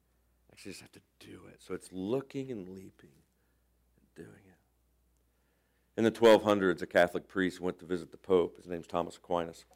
Actually, 0.53 0.73
just 0.73 0.83
have 0.83 0.93
to 0.93 1.01
do 1.21 1.41
it. 1.49 1.61
So 1.61 1.73
it's 1.73 1.89
looking 1.93 2.51
and 2.51 2.69
leaping 2.69 3.11
and 3.97 4.15
doing 4.15 4.45
it. 4.47 4.52
In 5.97 6.05
the 6.05 6.11
1200s, 6.11 6.81
a 6.81 6.87
Catholic 6.87 7.29
priest 7.29 7.61
went 7.61 7.79
to 7.81 7.85
visit 7.85 8.11
the 8.11 8.17
Pope. 8.17 8.57
His 8.57 8.67
name's 8.67 8.87
Thomas 8.87 9.17
Aquinas. 9.17 9.67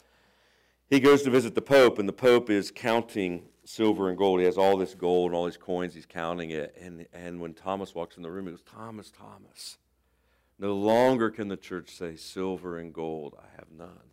He 0.88 0.98
goes 0.98 1.22
to 1.22 1.30
visit 1.30 1.54
the 1.54 1.62
Pope, 1.62 1.98
and 1.98 2.08
the 2.08 2.12
Pope 2.12 2.48
is 2.48 2.70
counting 2.70 3.48
silver 3.64 4.08
and 4.08 4.16
gold. 4.16 4.40
He 4.40 4.46
has 4.46 4.56
all 4.56 4.78
this 4.78 4.94
gold 4.94 5.30
and 5.30 5.36
all 5.36 5.44
these 5.44 5.58
coins. 5.58 5.94
He's 5.94 6.06
counting 6.06 6.50
it. 6.50 6.74
And, 6.80 7.06
and 7.12 7.40
when 7.40 7.52
Thomas 7.52 7.94
walks 7.94 8.16
in 8.16 8.22
the 8.22 8.30
room, 8.30 8.46
he 8.46 8.52
goes, 8.52 8.62
Thomas, 8.62 9.10
Thomas, 9.10 9.76
no 10.58 10.74
longer 10.74 11.28
can 11.28 11.48
the 11.48 11.56
church 11.56 11.90
say, 11.90 12.16
Silver 12.16 12.78
and 12.78 12.94
gold 12.94 13.34
I 13.38 13.48
have 13.56 13.70
none. 13.70 14.12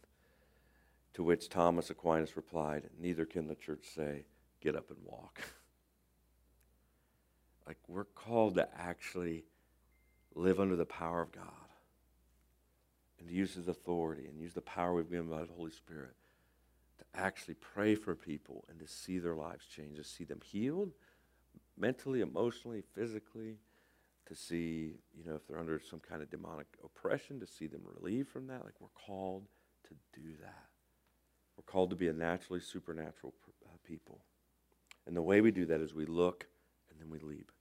To 1.14 1.24
which 1.24 1.48
Thomas 1.48 1.90
Aquinas 1.90 2.36
replied, 2.36 2.90
Neither 3.00 3.26
can 3.26 3.48
the 3.48 3.56
church 3.56 3.86
say, 3.96 4.26
Get 4.60 4.76
up 4.76 4.90
and 4.90 5.00
walk. 5.06 5.42
like 7.68 7.78
we're 7.88 8.04
called 8.04 8.56
to 8.56 8.68
actually 8.78 9.46
live 10.36 10.60
under 10.60 10.76
the 10.76 10.86
power 10.86 11.22
of 11.22 11.32
God 11.32 11.63
and 13.24 13.30
to 13.30 13.36
use 13.36 13.54
His 13.54 13.70
authority 13.70 14.26
and 14.28 14.38
use 14.38 14.54
the 14.54 14.62
power 14.62 14.94
we've 14.94 15.10
given 15.10 15.30
by 15.30 15.42
the 15.42 15.54
Holy 15.56 15.72
Spirit 15.72 16.14
to 17.00 17.06
actually 17.16 17.54
pray 17.54 17.96
for 17.96 18.16
people 18.16 18.66
and 18.70 18.78
to 18.80 18.88
see 18.88 19.18
their 19.18 19.34
lives 19.34 19.66
change, 19.66 19.98
to 19.98 20.04
see 20.04 20.26
them 20.26 20.42
healed 20.44 20.92
mentally, 21.78 22.20
emotionally, 22.20 22.84
physically, 22.94 23.56
to 24.28 24.36
see, 24.36 24.96
you 25.18 25.24
know, 25.26 25.36
if 25.36 25.48
they're 25.48 25.60
under 25.60 25.80
some 25.80 26.00
kind 26.00 26.22
of 26.22 26.30
demonic 26.30 26.68
oppression, 26.84 27.40
to 27.40 27.48
see 27.48 27.66
them 27.68 27.82
relieved 27.86 28.28
from 28.28 28.48
that. 28.48 28.64
Like 28.66 28.76
we're 28.82 28.88
called 28.90 29.44
to 29.88 29.96
do 30.20 30.28
that. 30.42 30.66
We're 31.58 31.64
called 31.64 31.92
to 31.92 31.96
be 31.96 32.10
a 32.10 32.14
naturally 32.14 32.60
supernatural 32.60 33.34
uh, 33.66 33.70
people. 33.86 34.20
And 35.08 35.16
the 35.16 35.22
way 35.22 35.40
we 35.40 35.52
do 35.52 35.66
that 35.68 35.80
is 35.80 35.94
we 35.94 36.06
look 36.06 36.46
and 36.90 37.00
then 37.00 37.10
we 37.10 37.20
leap. 37.20 37.52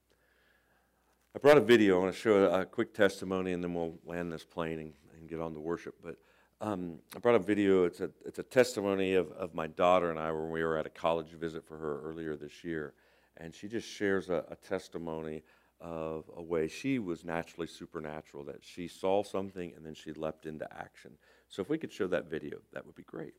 I 1.37 1.39
brought 1.39 1.57
a 1.57 1.63
video. 1.63 1.97
I 1.97 2.03
want 2.03 2.15
to 2.15 2.21
show 2.21 2.45
a, 2.45 2.61
a 2.61 2.65
quick 2.67 2.95
testimony 2.95 3.53
and 3.53 3.63
then 3.63 3.75
we'll 3.75 3.99
land 4.05 4.33
this 4.33 4.45
plane 4.45 4.79
and, 4.79 4.93
and 5.23 5.31
get 5.31 5.41
on 5.41 5.55
to 5.55 5.61
worship. 5.61 5.95
But 6.05 6.17
um, 6.61 6.99
I 7.17 7.19
brought 7.19 7.37
a 7.37 7.39
video. 7.39 7.85
It's 7.85 8.01
a, 8.01 8.11
it's 8.27 8.39
a 8.39 8.43
testimony 8.43 9.15
of, 9.15 9.33
of 9.33 9.55
my 9.55 9.69
daughter 9.69 10.11
and 10.11 10.19
I 10.19 10.31
when 10.33 10.51
we 10.51 10.63
were 10.63 10.77
at 10.77 10.87
a 10.87 10.91
college 10.91 11.29
visit 11.29 11.67
for 11.67 11.79
her 11.79 12.01
earlier 12.03 12.37
this 12.37 12.63
year. 12.63 12.93
And 13.39 13.55
she 13.55 13.69
just 13.69 13.89
shares 13.89 14.29
a, 14.29 14.45
a 14.51 14.57
testimony 14.57 15.43
of 15.81 16.25
a 16.37 16.43
way 16.43 16.69
she 16.69 16.99
was 16.99 17.25
naturally 17.25 17.67
supernatural, 17.67 18.45
that 18.45 18.59
she 18.61 18.87
saw 18.87 19.23
something 19.23 19.73
and 19.75 19.85
then 19.85 19.95
she 19.95 20.13
leapt 20.13 20.47
into 20.47 20.69
action. 20.77 21.13
So 21.49 21.63
if 21.63 21.69
we 21.69 21.79
could 21.79 21.93
show 21.93 22.07
that 22.09 22.29
video, 22.31 22.59
that 22.73 22.85
would 22.85 22.95
be 22.95 23.03
great. 23.05 23.35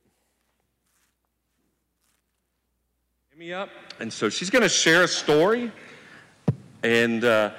me 3.36 3.52
up. 3.52 3.68
And 3.98 4.12
so 4.12 4.28
she's 4.28 4.48
going 4.48 4.62
to 4.62 4.68
share 4.68 5.02
a 5.02 5.08
story. 5.08 5.72
And 6.84 7.24
uh, 7.24 7.50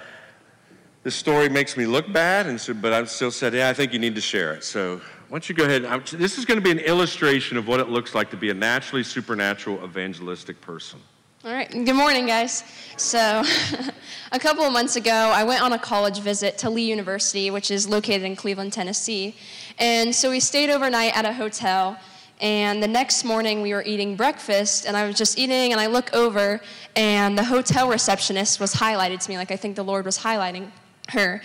this 1.05 1.13
story 1.13 1.49
makes 1.49 1.77
me 1.77 1.85
look 1.85 2.11
bad. 2.11 2.47
And 2.47 2.59
so, 2.59 2.73
but 2.73 2.91
I 2.91 3.03
still 3.03 3.29
said, 3.29 3.53
yeah, 3.53 3.69
I 3.69 3.73
think 3.73 3.93
you 3.93 3.99
need 3.99 4.15
to 4.15 4.21
share 4.21 4.53
it. 4.53 4.63
So 4.63 4.97
why 5.29 5.35
don't 5.37 5.47
you 5.47 5.53
go 5.53 5.63
ahead? 5.65 5.85
I'm, 5.85 6.03
this 6.13 6.39
is 6.39 6.45
going 6.45 6.57
to 6.59 6.63
be 6.63 6.71
an 6.71 6.79
illustration 6.79 7.57
of 7.57 7.67
what 7.67 7.79
it 7.79 7.89
looks 7.89 8.15
like 8.15 8.31
to 8.31 8.37
be 8.37 8.49
a 8.49 8.55
naturally 8.55 9.03
supernatural 9.03 9.83
evangelistic 9.83 10.59
person. 10.61 10.99
All 11.43 11.53
right. 11.53 11.69
Good 11.69 11.93
morning, 11.93 12.25
guys. 12.25 12.63
So, 12.97 13.43
a 14.31 14.39
couple 14.39 14.63
of 14.63 14.73
months 14.73 14.95
ago, 14.95 15.11
I 15.11 15.43
went 15.43 15.61
on 15.61 15.73
a 15.73 15.77
college 15.77 16.21
visit 16.21 16.57
to 16.59 16.71
Lee 16.71 16.89
University, 16.89 17.51
which 17.51 17.69
is 17.69 17.87
located 17.87 18.23
in 18.23 18.35
Cleveland, 18.35 18.73
Tennessee. 18.73 19.35
And 19.77 20.15
so 20.15 20.31
we 20.31 20.39
stayed 20.39 20.71
overnight 20.71 21.15
at 21.15 21.23
a 21.23 21.33
hotel. 21.33 21.99
And 22.41 22.81
the 22.81 22.87
next 22.87 23.23
morning, 23.23 23.61
we 23.61 23.75
were 23.75 23.83
eating 23.83 24.15
breakfast, 24.15 24.87
and 24.87 24.97
I 24.97 25.05
was 25.05 25.15
just 25.15 25.37
eating, 25.37 25.71
and 25.71 25.79
I 25.79 25.85
look 25.85 26.11
over, 26.15 26.61
and 26.95 27.37
the 27.37 27.43
hotel 27.43 27.89
receptionist 27.89 28.59
was 28.59 28.73
highlighted 28.73 29.23
to 29.23 29.29
me, 29.29 29.37
like 29.37 29.51
I 29.51 29.55
think 29.55 29.75
the 29.75 29.83
Lord 29.83 30.03
was 30.03 30.17
highlighting 30.17 30.71
her. 31.09 31.41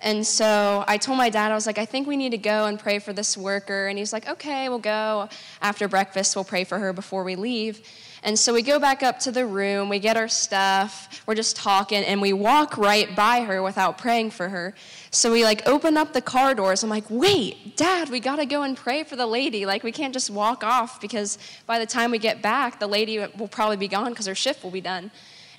And 0.00 0.26
so 0.26 0.84
I 0.86 0.98
told 0.98 1.16
my 1.16 1.30
dad, 1.30 1.50
I 1.50 1.54
was 1.54 1.66
like, 1.66 1.78
I 1.78 1.86
think 1.86 2.06
we 2.06 2.18
need 2.18 2.30
to 2.30 2.38
go 2.38 2.66
and 2.66 2.78
pray 2.78 2.98
for 2.98 3.14
this 3.14 3.38
worker. 3.38 3.86
And 3.86 3.98
he's 3.98 4.12
like, 4.12 4.28
okay, 4.28 4.68
we'll 4.68 4.78
go. 4.78 5.30
After 5.62 5.88
breakfast, 5.88 6.36
we'll 6.36 6.44
pray 6.44 6.64
for 6.64 6.78
her 6.78 6.92
before 6.92 7.24
we 7.24 7.36
leave. 7.36 7.80
And 8.22 8.38
so 8.38 8.54
we 8.54 8.62
go 8.62 8.78
back 8.78 9.02
up 9.02 9.18
to 9.20 9.30
the 9.30 9.44
room, 9.44 9.90
we 9.90 9.98
get 9.98 10.16
our 10.16 10.28
stuff, 10.28 11.22
we're 11.26 11.34
just 11.34 11.56
talking, 11.56 12.02
and 12.04 12.22
we 12.22 12.32
walk 12.32 12.78
right 12.78 13.14
by 13.14 13.42
her 13.42 13.62
without 13.62 13.98
praying 13.98 14.30
for 14.30 14.48
her. 14.48 14.74
So 15.10 15.30
we 15.30 15.44
like 15.44 15.66
open 15.68 15.98
up 15.98 16.14
the 16.14 16.22
car 16.22 16.54
doors. 16.54 16.82
I'm 16.82 16.88
like, 16.88 17.04
wait, 17.10 17.76
Dad, 17.76 18.08
we 18.08 18.20
gotta 18.20 18.46
go 18.46 18.62
and 18.62 18.78
pray 18.78 19.04
for 19.04 19.16
the 19.16 19.26
lady. 19.26 19.66
Like, 19.66 19.82
we 19.82 19.92
can't 19.92 20.14
just 20.14 20.30
walk 20.30 20.64
off 20.64 21.02
because 21.02 21.36
by 21.66 21.78
the 21.78 21.84
time 21.84 22.10
we 22.10 22.18
get 22.18 22.40
back, 22.40 22.80
the 22.80 22.86
lady 22.86 23.18
will 23.18 23.48
probably 23.48 23.76
be 23.76 23.88
gone 23.88 24.08
because 24.10 24.26
her 24.26 24.34
shift 24.34 24.64
will 24.64 24.70
be 24.70 24.80
done. 24.80 25.10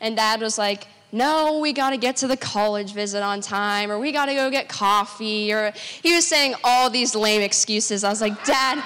And 0.01 0.15
Dad 0.15 0.41
was 0.41 0.57
like, 0.57 0.87
no, 1.15 1.59
we 1.59 1.71
got 1.71 1.91
to 1.91 1.97
get 1.97 2.17
to 2.17 2.27
the 2.27 2.35
college 2.35 2.91
visit 2.91 3.23
on 3.23 3.39
time, 3.39 3.89
or 3.89 3.97
we 3.97 4.11
got 4.11 4.25
to 4.25 4.33
go 4.33 4.51
get 4.51 4.67
coffee, 4.67 5.53
or 5.53 5.71
he 6.03 6.13
was 6.13 6.27
saying 6.27 6.55
all 6.61 6.89
these 6.89 7.15
lame 7.15 7.41
excuses. 7.41 8.03
I 8.03 8.09
was 8.09 8.19
like, 8.19 8.43
Dad, 8.43 8.83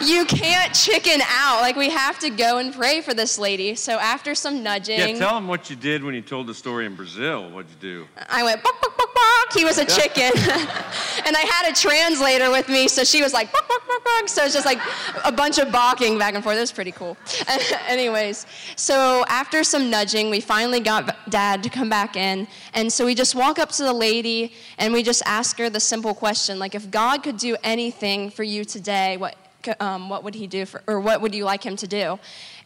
you 0.00 0.24
can't 0.24 0.72
chicken 0.72 1.20
out. 1.26 1.60
Like, 1.60 1.74
we 1.74 1.90
have 1.90 2.20
to 2.20 2.30
go 2.30 2.58
and 2.58 2.72
pray 2.72 3.00
for 3.00 3.14
this 3.14 3.36
lady. 3.36 3.74
So 3.74 3.98
after 3.98 4.32
some 4.36 4.62
nudging. 4.62 4.98
Yeah, 5.00 5.18
tell 5.18 5.36
him 5.36 5.48
what 5.48 5.70
you 5.70 5.74
did 5.74 6.04
when 6.04 6.14
you 6.14 6.22
told 6.22 6.46
the 6.46 6.54
story 6.54 6.86
in 6.86 6.94
Brazil. 6.94 7.50
What'd 7.50 7.68
you 7.72 7.76
do? 7.80 8.06
I 8.28 8.44
went, 8.44 8.62
buck, 8.62 8.80
buck, 8.80 8.96
buck, 8.96 9.12
buck. 9.12 9.52
He 9.52 9.64
was 9.64 9.78
a 9.78 9.84
chicken. 9.98 10.30
and 11.26 11.36
I 11.36 11.44
had 11.50 11.72
a 11.72 11.74
translator 11.74 12.52
with 12.52 12.68
me, 12.68 12.86
so 12.86 13.02
she 13.02 13.22
was 13.22 13.32
like, 13.32 13.52
buck, 13.52 13.66
buck, 13.66 13.82
buck, 13.88 14.04
buck. 14.04 14.28
So 14.28 14.44
it's 14.44 14.54
just 14.54 14.66
like 14.66 14.78
a 15.24 15.32
bunch 15.32 15.58
of 15.58 15.72
balking 15.72 16.16
back 16.16 16.34
and 16.34 16.44
forth. 16.44 16.56
It 16.56 16.60
was 16.60 16.70
pretty 16.70 16.92
cool. 16.92 17.16
Anyways, 17.88 18.46
so 18.76 19.24
after 19.28 19.64
some 19.64 19.90
nudging, 19.90 20.30
we 20.30 20.40
finally 20.40 20.78
got 20.78 21.28
Dad 21.28 21.62
to 21.64 21.71
come 21.72 21.88
back 21.88 22.16
in. 22.16 22.46
And 22.74 22.92
so 22.92 23.06
we 23.06 23.14
just 23.14 23.34
walk 23.34 23.58
up 23.58 23.70
to 23.72 23.82
the 23.82 23.92
lady 23.92 24.52
and 24.78 24.92
we 24.92 25.02
just 25.02 25.22
ask 25.26 25.58
her 25.58 25.70
the 25.70 25.80
simple 25.80 26.14
question 26.14 26.58
like, 26.58 26.74
if 26.74 26.90
God 26.90 27.22
could 27.22 27.36
do 27.36 27.56
anything 27.62 28.30
for 28.30 28.42
you 28.42 28.64
today, 28.64 29.16
what, 29.16 29.36
um, 29.80 30.08
what 30.08 30.24
would 30.24 30.34
he 30.34 30.46
do 30.46 30.66
for, 30.66 30.82
or 30.86 31.00
what 31.00 31.20
would 31.20 31.34
you 31.34 31.44
like 31.44 31.64
him 31.64 31.76
to 31.76 31.86
do? 31.86 32.18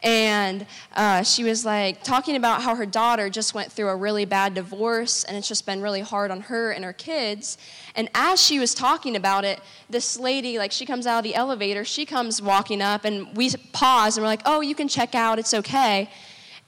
And 0.03 0.67
uh, 0.95 1.23
she 1.23 1.43
was 1.43 1.65
like 1.65 2.03
talking 2.03 2.37
about 2.37 2.63
how 2.63 2.75
her 2.75 2.87
daughter 2.87 3.31
just 3.31 3.55
went 3.55 3.73
through 3.73 3.89
a 3.89 3.97
really 3.97 4.25
bad 4.25 4.55
divorce 4.55 5.25
and 5.25 5.37
it's 5.37 5.49
just 5.49 5.67
been 5.67 5.81
really 5.81 6.01
hard 6.01 6.31
on 6.31 6.43
her 6.43 6.71
and 6.71 6.85
her 6.85 6.93
kids. 6.93 7.59
And 7.95 8.09
as 8.15 8.41
she 8.41 8.59
was 8.59 8.75
talking 8.75 9.17
about 9.17 9.45
it, 9.45 9.61
this 9.89 10.19
lady, 10.19 10.59
like 10.59 10.71
she 10.71 10.85
comes 10.87 11.07
out 11.07 11.19
of 11.19 11.25
the 11.25 11.35
elevator, 11.35 11.85
she 11.85 12.05
comes 12.05 12.43
walking 12.43 12.83
up 12.83 13.05
and 13.05 13.35
we 13.37 13.51
pause 13.73 14.17
and 14.17 14.25
we're 14.25 14.29
like, 14.29 14.43
oh, 14.45 14.61
you 14.61 14.75
can 14.75 14.89
check 14.89 15.15
out, 15.15 15.39
it's 15.39 15.55
okay. 15.55 16.11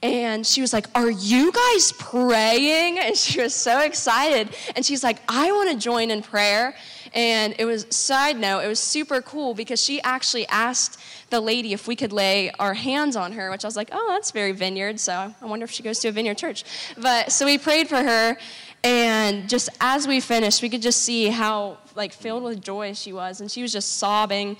And 0.01 0.47
she 0.47 0.61
was 0.61 0.71
like, 0.71 0.87
Are 0.95 1.09
you 1.09 1.51
guys 1.51 1.91
praying? 1.93 2.99
And 2.99 3.17
she 3.17 3.41
was 3.41 3.53
so 3.53 3.81
excited. 3.81 4.55
And 4.75 4.85
she's 4.85 5.03
like, 5.03 5.17
I 5.27 5.51
want 5.51 5.71
to 5.71 5.77
join 5.77 6.09
in 6.09 6.21
prayer. 6.21 6.75
And 7.13 7.55
it 7.57 7.65
was, 7.65 7.85
side 7.89 8.39
note, 8.39 8.59
it 8.59 8.67
was 8.67 8.79
super 8.79 9.21
cool 9.21 9.53
because 9.53 9.81
she 9.81 10.01
actually 10.03 10.47
asked 10.47 11.01
the 11.31 11.41
lady 11.41 11.73
if 11.73 11.87
we 11.87 11.95
could 11.95 12.13
lay 12.13 12.51
our 12.59 12.75
hands 12.75 13.15
on 13.15 13.31
her, 13.33 13.49
which 13.49 13.65
I 13.65 13.67
was 13.67 13.75
like, 13.75 13.89
Oh, 13.91 14.07
that's 14.09 14.31
very 14.31 14.53
vineyard. 14.53 14.99
So 15.01 15.33
I 15.41 15.45
wonder 15.45 15.65
if 15.65 15.71
she 15.71 15.83
goes 15.83 15.99
to 15.99 16.07
a 16.07 16.11
vineyard 16.11 16.37
church. 16.37 16.63
But 16.97 17.31
so 17.31 17.45
we 17.45 17.57
prayed 17.57 17.89
for 17.89 18.01
her. 18.01 18.37
And 18.85 19.49
just 19.49 19.67
as 19.81 20.07
we 20.07 20.21
finished, 20.21 20.61
we 20.61 20.69
could 20.69 20.81
just 20.81 21.01
see 21.01 21.27
how 21.27 21.77
like 21.95 22.13
filled 22.13 22.43
with 22.43 22.61
joy 22.61 22.93
she 22.93 23.11
was. 23.11 23.41
And 23.41 23.51
she 23.51 23.61
was 23.61 23.73
just 23.73 23.97
sobbing. 23.97 24.55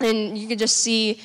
And 0.00 0.36
you 0.36 0.46
could 0.46 0.58
just 0.58 0.78
see 0.78 1.20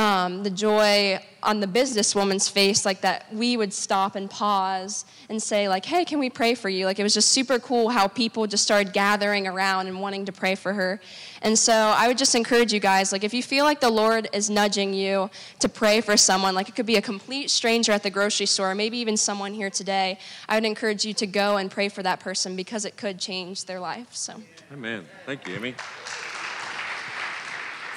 um, 0.00 0.42
the 0.42 0.50
joy 0.50 1.20
on 1.42 1.60
the 1.60 1.66
businesswoman's 1.66 2.48
face, 2.48 2.84
like 2.84 3.02
that 3.02 3.32
we 3.32 3.56
would 3.56 3.72
stop 3.72 4.14
and 4.14 4.30
pause 4.30 5.04
and 5.28 5.42
say, 5.42 5.68
like, 5.68 5.84
hey, 5.84 6.04
can 6.04 6.18
we 6.18 6.30
pray 6.30 6.54
for 6.54 6.68
you? 6.68 6.86
Like, 6.86 6.98
it 6.98 7.02
was 7.02 7.14
just 7.14 7.28
super 7.28 7.58
cool 7.58 7.90
how 7.90 8.08
people 8.08 8.46
just 8.46 8.62
started 8.62 8.92
gathering 8.92 9.46
around 9.46 9.86
and 9.86 10.00
wanting 10.00 10.24
to 10.24 10.32
pray 10.32 10.54
for 10.54 10.72
her. 10.72 11.00
And 11.42 11.58
so 11.58 11.72
I 11.72 12.08
would 12.08 12.18
just 12.18 12.34
encourage 12.34 12.72
you 12.72 12.80
guys, 12.80 13.12
like, 13.12 13.24
if 13.24 13.34
you 13.34 13.42
feel 13.42 13.64
like 13.64 13.80
the 13.80 13.90
Lord 13.90 14.28
is 14.32 14.48
nudging 14.48 14.94
you 14.94 15.30
to 15.58 15.68
pray 15.68 16.00
for 16.00 16.16
someone, 16.16 16.54
like 16.54 16.68
it 16.68 16.76
could 16.76 16.86
be 16.86 16.96
a 16.96 17.02
complete 17.02 17.50
stranger 17.50 17.92
at 17.92 18.02
the 18.02 18.10
grocery 18.10 18.46
store, 18.46 18.74
maybe 18.74 18.98
even 18.98 19.16
someone 19.16 19.52
here 19.52 19.70
today, 19.70 20.18
I 20.48 20.56
would 20.56 20.64
encourage 20.64 21.04
you 21.04 21.14
to 21.14 21.26
go 21.26 21.58
and 21.58 21.70
pray 21.70 21.90
for 21.90 22.02
that 22.02 22.20
person 22.20 22.56
because 22.56 22.84
it 22.86 22.96
could 22.96 23.18
change 23.18 23.66
their 23.66 23.80
life. 23.80 24.08
So, 24.14 24.40
Amen. 24.72 25.04
Thank 25.26 25.46
you, 25.46 25.56
Amy. 25.56 25.74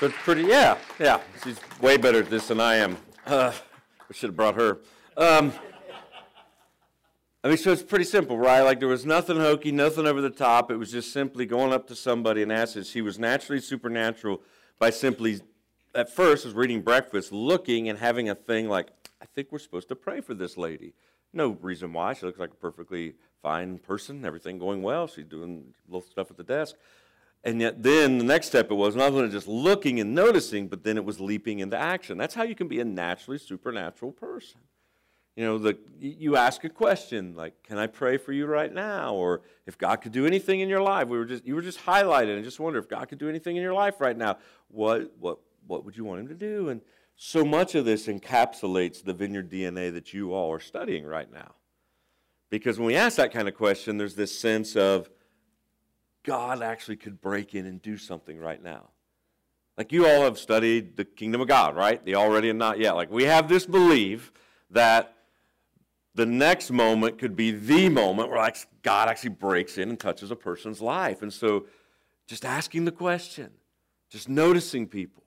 It's 0.04 0.16
pretty, 0.24 0.44
yeah, 0.44 0.78
yeah. 1.00 1.22
She's 1.44 1.58
way 1.82 1.96
better 1.96 2.20
at 2.20 2.30
this 2.30 2.50
than 2.50 2.60
I 2.60 2.76
am. 2.76 2.98
Uh, 3.26 3.54
should 4.12 4.30
have 4.30 4.36
brought 4.36 4.56
her. 4.56 4.80
Um, 5.16 5.54
I 7.42 7.48
mean, 7.48 7.58
so 7.58 7.72
it's 7.72 7.84
pretty 7.84 8.04
simple, 8.06 8.38
right? 8.38 8.62
Like 8.62 8.80
there 8.80 8.90
was 8.90 9.06
nothing 9.06 9.38
hokey, 9.38 9.72
nothing 9.72 10.06
over 10.06 10.20
the 10.20 10.30
top. 10.30 10.72
It 10.72 10.76
was 10.76 10.92
just 10.92 11.14
simply 11.14 11.46
going 11.46 11.72
up 11.72 11.88
to 11.88 11.96
somebody 11.96 12.42
and 12.42 12.52
asking. 12.52 12.84
She 12.84 13.02
was 13.02 13.18
naturally 13.18 13.62
supernatural 13.62 14.42
by 14.78 14.90
simply, 14.90 15.40
at 15.96 16.14
first, 16.14 16.46
was 16.46 16.54
reading 16.54 16.82
breakfast, 16.82 17.32
looking 17.32 17.88
and 17.88 17.98
having 17.98 18.30
a 18.30 18.36
thing 18.36 18.68
like, 18.68 18.90
I 19.22 19.26
think 19.26 19.52
we're 19.52 19.60
supposed 19.60 19.88
to 19.88 19.96
pray 19.96 20.20
for 20.20 20.34
this 20.34 20.58
lady. 20.58 20.94
No 21.32 21.58
reason 21.62 21.94
why. 21.94 22.14
She 22.14 22.26
looks 22.26 22.40
like 22.40 22.52
a 22.52 22.56
perfectly 22.56 23.16
fine 23.42 23.78
person, 23.78 24.26
everything 24.26 24.60
going 24.60 24.82
well. 24.82 25.08
She's 25.08 25.26
doing 25.26 25.74
little 25.88 26.02
stuff 26.02 26.30
at 26.30 26.38
the 26.38 26.44
desk. 26.44 26.76
And 27.44 27.60
yet, 27.60 27.84
then 27.84 28.20
the 28.20 28.24
next 28.24 28.48
step 28.48 28.72
it 28.72 28.76
was 28.76 28.96
not 28.96 29.12
only 29.12 29.30
just 29.30 29.48
looking 29.48 30.00
and 30.00 30.16
noticing, 30.16 30.68
but 30.68 30.84
then 30.84 30.96
it 30.98 31.04
was 31.04 31.20
leaping 31.20 31.60
into 31.60 31.78
action. 31.78 32.18
That's 32.18 32.34
how 32.34 32.44
you 32.44 32.56
can 32.56 32.68
be 32.68 32.80
a 32.80 32.86
naturally 32.86 33.38
supernatural 33.38 34.14
person. 34.14 34.62
You 35.36 35.46
know, 35.46 35.58
the, 35.58 35.78
you 36.00 36.38
ask 36.38 36.64
a 36.64 36.70
question 36.70 37.34
like, 37.36 37.64
"Can 37.64 37.78
I 37.80 37.88
pray 37.88 38.18
for 38.18 38.32
you 38.32 38.46
right 38.46 38.72
now?" 38.72 39.16
Or 39.16 39.42
if 39.66 39.78
God 39.78 39.98
could 39.98 40.12
do 40.12 40.28
anything 40.28 40.60
in 40.60 40.70
your 40.70 40.82
life, 40.82 41.08
we 41.08 41.18
were 41.18 41.26
just 41.26 41.46
you 41.46 41.56
were 41.56 41.62
just 41.62 41.84
highlighted 41.84 42.36
and 42.36 42.44
just 42.44 42.60
wonder 42.60 42.78
if 42.78 42.88
God 42.88 43.10
could 43.10 43.18
do 43.18 43.30
anything 43.30 43.58
in 43.58 43.64
your 43.64 43.74
life 43.74 44.00
right 44.00 44.16
now. 44.16 44.38
What 44.68 45.12
what 45.20 45.40
what 45.66 45.86
would 45.86 45.98
you 45.98 46.06
want 46.06 46.22
Him 46.22 46.28
to 46.28 46.36
do? 46.36 46.70
And 46.70 46.82
so 47.16 47.44
much 47.44 47.74
of 47.76 47.84
this 47.84 48.08
encapsulates 48.08 49.04
the 49.04 49.14
vineyard 49.14 49.50
DNA 49.50 49.92
that 49.94 50.14
you 50.14 50.34
all 50.34 50.52
are 50.52 50.60
studying 50.60 51.06
right 51.06 51.32
now. 51.32 51.56
Because 52.50 52.78
when 52.78 52.88
we 52.88 52.96
ask 52.96 53.18
that 53.18 53.34
kind 53.34 53.48
of 53.48 53.56
question, 53.56 53.98
there's 53.98 54.16
this 54.16 54.38
sense 54.38 54.76
of 54.76 55.10
God 56.24 56.62
actually 56.62 56.98
could 56.98 57.22
break 57.22 57.56
in 57.56 57.66
and 57.66 57.82
do 57.82 57.98
something 57.98 58.40
right 58.40 58.62
now. 58.62 58.90
Like 59.78 59.92
you 59.92 60.08
all 60.08 60.24
have 60.24 60.38
studied 60.38 60.98
the 60.98 61.06
kingdom 61.06 61.42
of 61.42 61.48
God, 61.48 61.76
right? 61.76 62.04
The 62.04 62.16
already 62.16 62.50
and 62.50 62.60
not 62.60 62.80
yet. 62.80 62.96
Like 62.96 63.12
we 63.12 63.24
have 63.24 63.50
this 63.50 63.66
belief 63.66 64.32
that 64.70 65.16
the 66.16 66.26
next 66.26 66.72
moment 66.72 67.18
could 67.18 67.36
be 67.36 67.52
the 67.52 67.90
moment 67.90 68.30
where 68.30 68.38
like 68.38 68.58
God 68.84 69.10
actually 69.10 69.32
breaks 69.32 69.78
in 69.78 69.90
and 69.90 70.00
touches 70.00 70.30
a 70.30 70.36
person's 70.36 70.80
life. 70.80 71.24
And 71.24 71.34
so 71.34 71.66
just 72.28 72.46
asking 72.46 72.86
the 72.86 72.92
question, 72.92 73.50
just 74.10 74.30
noticing 74.30 74.88
people, 74.88 75.24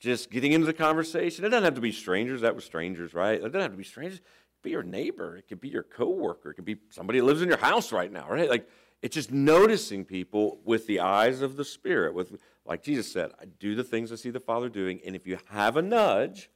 just 0.00 0.30
getting 0.30 0.52
into 0.52 0.66
the 0.66 0.72
conversation. 0.72 1.44
It 1.44 1.50
doesn't 1.50 1.64
have 1.64 1.74
to 1.74 1.80
be 1.82 1.92
strangers. 1.92 2.40
That 2.40 2.54
was 2.54 2.64
strangers, 2.64 3.12
right? 3.12 3.34
It 3.34 3.44
doesn't 3.44 3.60
have 3.60 3.70
to 3.72 3.76
be 3.76 3.84
strangers. 3.84 4.18
It 4.20 4.22
could 4.22 4.62
be 4.62 4.70
your 4.70 4.82
neighbor. 4.82 5.36
It 5.36 5.48
could 5.48 5.60
be 5.60 5.68
your 5.68 5.82
coworker. 5.82 6.50
It 6.50 6.54
could 6.54 6.64
be 6.64 6.78
somebody 6.88 7.20
that 7.20 7.26
lives 7.26 7.42
in 7.42 7.48
your 7.48 7.58
house 7.58 7.92
right 7.92 8.10
now, 8.10 8.26
right? 8.28 8.48
Like 8.48 8.66
it's 9.02 9.14
just 9.14 9.30
noticing 9.30 10.04
people 10.04 10.60
with 10.64 10.86
the 10.86 11.00
eyes 11.00 11.42
of 11.42 11.56
the 11.56 11.64
Spirit. 11.64 12.14
With 12.14 12.40
like 12.64 12.82
Jesus 12.82 13.10
said, 13.10 13.30
I 13.40 13.44
do 13.44 13.74
the 13.74 13.84
things 13.84 14.10
I 14.10 14.16
see 14.16 14.30
the 14.30 14.40
Father 14.40 14.68
doing, 14.68 15.00
and 15.06 15.14
if 15.14 15.26
you 15.26 15.38
have 15.50 15.76
a 15.76 15.82
nudge, 15.82 16.50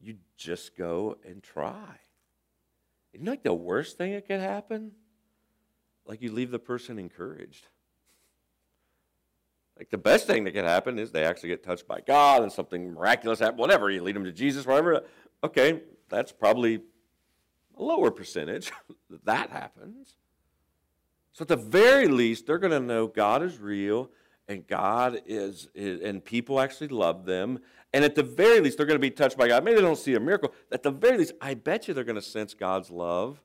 you 0.00 0.16
just 0.36 0.76
go 0.76 1.18
and 1.24 1.42
try. 1.42 1.98
Isn't 3.12 3.26
like 3.26 3.42
the 3.42 3.54
worst 3.54 3.96
thing 3.96 4.12
that 4.12 4.26
could 4.26 4.40
happen? 4.40 4.92
Like 6.06 6.20
you 6.20 6.32
leave 6.32 6.50
the 6.50 6.58
person 6.58 6.98
encouraged. 6.98 7.68
Like 9.78 9.90
the 9.90 9.98
best 9.98 10.26
thing 10.26 10.44
that 10.44 10.52
could 10.52 10.64
happen 10.64 10.98
is 10.98 11.10
they 11.10 11.24
actually 11.24 11.48
get 11.50 11.64
touched 11.64 11.88
by 11.88 12.00
God 12.00 12.42
and 12.42 12.52
something 12.52 12.92
miraculous 12.92 13.38
happens, 13.38 13.58
whatever. 13.58 13.90
You 13.90 14.02
lead 14.02 14.16
them 14.16 14.24
to 14.24 14.32
Jesus, 14.32 14.66
whatever. 14.66 15.04
Okay, 15.42 15.82
that's 16.08 16.32
probably 16.32 16.80
a 17.76 17.82
lower 17.82 18.10
percentage 18.10 18.72
that 19.24 19.50
happens. 19.50 20.16
So 21.34 21.42
at 21.42 21.48
the 21.48 21.56
very 21.56 22.06
least, 22.06 22.46
they're 22.46 22.58
going 22.58 22.70
to 22.70 22.80
know 22.80 23.08
God 23.08 23.42
is 23.42 23.58
real 23.58 24.10
and 24.46 24.66
God 24.66 25.20
is, 25.26 25.68
is, 25.74 26.00
and 26.00 26.24
people 26.24 26.60
actually 26.60 26.88
love 26.88 27.24
them. 27.24 27.58
And 27.92 28.04
at 28.04 28.14
the 28.14 28.22
very 28.22 28.60
least, 28.60 28.76
they're 28.76 28.86
going 28.86 28.98
to 28.98 29.02
be 29.02 29.10
touched 29.10 29.36
by 29.36 29.48
God. 29.48 29.64
Maybe 29.64 29.76
they 29.76 29.82
don't 29.82 29.98
see 29.98 30.14
a 30.14 30.20
miracle. 30.20 30.52
At 30.70 30.84
the 30.84 30.92
very 30.92 31.18
least, 31.18 31.32
I 31.40 31.54
bet 31.54 31.88
you 31.88 31.94
they're 31.94 32.04
going 32.04 32.14
to 32.14 32.22
sense 32.22 32.54
God's 32.54 32.88
love 32.88 33.40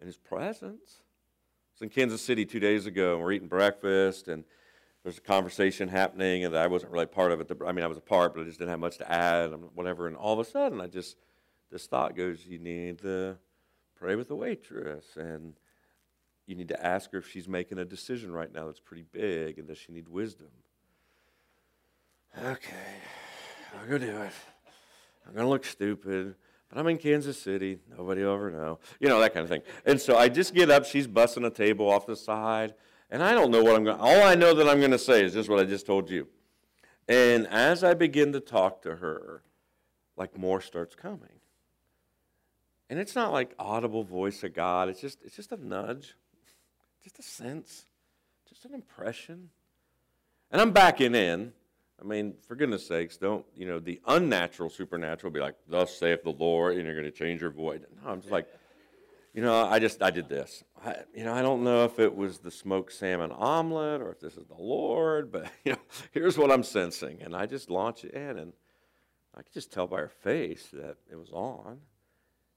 and 0.00 0.06
His 0.06 0.16
presence. 0.16 1.00
I 1.00 1.74
was 1.74 1.82
in 1.82 1.88
Kansas 1.90 2.22
City 2.22 2.46
two 2.46 2.60
days 2.60 2.86
ago, 2.86 3.14
and 3.14 3.22
we're 3.22 3.32
eating 3.32 3.48
breakfast, 3.48 4.28
and 4.28 4.44
there's 5.02 5.18
a 5.18 5.22
conversation 5.22 5.88
happening, 5.88 6.44
and 6.44 6.56
I 6.56 6.66
wasn't 6.66 6.92
really 6.92 7.06
part 7.06 7.30
of 7.30 7.40
it. 7.40 7.50
I 7.66 7.72
mean, 7.72 7.84
I 7.84 7.88
was 7.88 7.98
a 7.98 8.02
part, 8.02 8.34
but 8.34 8.40
I 8.40 8.44
just 8.44 8.58
didn't 8.58 8.70
have 8.70 8.80
much 8.80 8.98
to 8.98 9.10
add, 9.10 9.50
and 9.50 9.64
whatever. 9.74 10.06
And 10.06 10.16
all 10.16 10.32
of 10.32 10.46
a 10.46 10.50
sudden, 10.50 10.80
I 10.80 10.86
just 10.86 11.16
this 11.70 11.86
thought 11.86 12.16
goes, 12.16 12.46
"You 12.46 12.58
need 12.58 12.98
to 13.00 13.36
pray 13.96 14.16
with 14.16 14.28
the 14.28 14.36
waitress," 14.36 15.16
and 15.16 15.54
you 16.48 16.54
need 16.54 16.68
to 16.68 16.86
ask 16.86 17.12
her 17.12 17.18
if 17.18 17.30
she's 17.30 17.48
making 17.48 17.78
a 17.78 17.84
decision 17.84 18.32
right 18.32 18.52
now 18.52 18.66
that's 18.66 18.80
pretty 18.80 19.04
big, 19.12 19.58
and 19.58 19.68
does 19.68 19.78
she 19.78 19.92
need 19.92 20.08
wisdom? 20.08 20.48
Okay, 22.42 22.74
I'll 23.78 23.88
go 23.88 23.98
do 23.98 24.22
it. 24.22 24.32
I'm 25.26 25.34
gonna 25.34 25.48
look 25.48 25.64
stupid. 25.64 26.34
But 26.68 26.78
I'm 26.78 26.86
in 26.88 26.98
Kansas 26.98 27.40
City. 27.40 27.78
Nobody 27.96 28.22
will 28.22 28.34
ever 28.34 28.50
know. 28.50 28.78
You 29.00 29.08
know, 29.08 29.20
that 29.20 29.32
kind 29.32 29.42
of 29.42 29.48
thing. 29.48 29.62
And 29.86 29.98
so 29.98 30.18
I 30.18 30.28
just 30.28 30.54
get 30.54 30.70
up. 30.70 30.84
She's 30.84 31.06
busting 31.06 31.44
a 31.44 31.50
table 31.50 31.90
off 31.90 32.06
the 32.06 32.14
side. 32.14 32.74
And 33.10 33.22
I 33.22 33.32
don't 33.32 33.50
know 33.50 33.62
what 33.62 33.74
I'm 33.74 33.84
going 33.84 33.96
to, 33.96 34.02
all 34.02 34.22
I 34.22 34.34
know 34.34 34.52
that 34.52 34.68
I'm 34.68 34.80
going 34.80 34.90
to 34.90 34.98
say 34.98 35.24
is 35.24 35.32
just 35.32 35.48
what 35.48 35.58
I 35.58 35.64
just 35.64 35.86
told 35.86 36.10
you. 36.10 36.28
And 37.08 37.46
as 37.46 37.82
I 37.82 37.94
begin 37.94 38.32
to 38.32 38.40
talk 38.40 38.82
to 38.82 38.96
her, 38.96 39.42
like 40.16 40.36
more 40.36 40.60
starts 40.60 40.94
coming. 40.94 41.40
And 42.90 42.98
it's 42.98 43.14
not 43.14 43.32
like 43.32 43.54
audible 43.58 44.04
voice 44.04 44.44
of 44.44 44.52
God. 44.52 44.90
It's 44.90 45.00
just, 45.00 45.20
it's 45.24 45.36
just 45.36 45.52
a 45.52 45.56
nudge, 45.56 46.16
just 47.02 47.18
a 47.18 47.22
sense, 47.22 47.84
just 48.48 48.64
an 48.64 48.74
impression. 48.74 49.50
And 50.50 50.60
I'm 50.60 50.72
backing 50.72 51.14
in. 51.14 51.52
I 52.00 52.04
mean, 52.04 52.34
for 52.46 52.54
goodness 52.54 52.86
sakes, 52.86 53.16
don't, 53.16 53.44
you 53.56 53.66
know, 53.66 53.80
the 53.80 54.00
unnatural 54.06 54.70
supernatural 54.70 55.32
be 55.32 55.40
like, 55.40 55.56
thus 55.68 55.98
saith 55.98 56.22
the 56.22 56.30
Lord, 56.30 56.76
and 56.76 56.84
you're 56.84 56.94
going 56.94 57.04
to 57.04 57.10
change 57.10 57.40
your 57.40 57.50
voice. 57.50 57.80
No, 58.02 58.10
I'm 58.10 58.20
just 58.20 58.32
like, 58.32 58.46
you 59.34 59.42
know, 59.42 59.66
I 59.66 59.78
just, 59.78 60.02
I 60.02 60.10
did 60.10 60.28
this. 60.28 60.62
I, 60.84 60.96
you 61.14 61.24
know, 61.24 61.34
I 61.34 61.42
don't 61.42 61.64
know 61.64 61.84
if 61.84 61.98
it 61.98 62.14
was 62.14 62.38
the 62.38 62.50
smoked 62.50 62.92
salmon 62.92 63.32
omelet 63.32 64.00
or 64.00 64.10
if 64.10 64.20
this 64.20 64.36
is 64.36 64.46
the 64.46 64.62
Lord, 64.62 65.32
but, 65.32 65.50
you 65.64 65.72
know, 65.72 65.78
here's 66.12 66.38
what 66.38 66.52
I'm 66.52 66.62
sensing. 66.62 67.20
And 67.22 67.34
I 67.34 67.46
just 67.46 67.68
launch 67.68 68.04
it 68.04 68.14
in, 68.14 68.38
and 68.38 68.52
I 69.34 69.42
could 69.42 69.52
just 69.52 69.72
tell 69.72 69.86
by 69.86 69.98
her 69.98 70.08
face 70.08 70.68
that 70.72 70.96
it 71.10 71.16
was 71.16 71.30
on. 71.32 71.78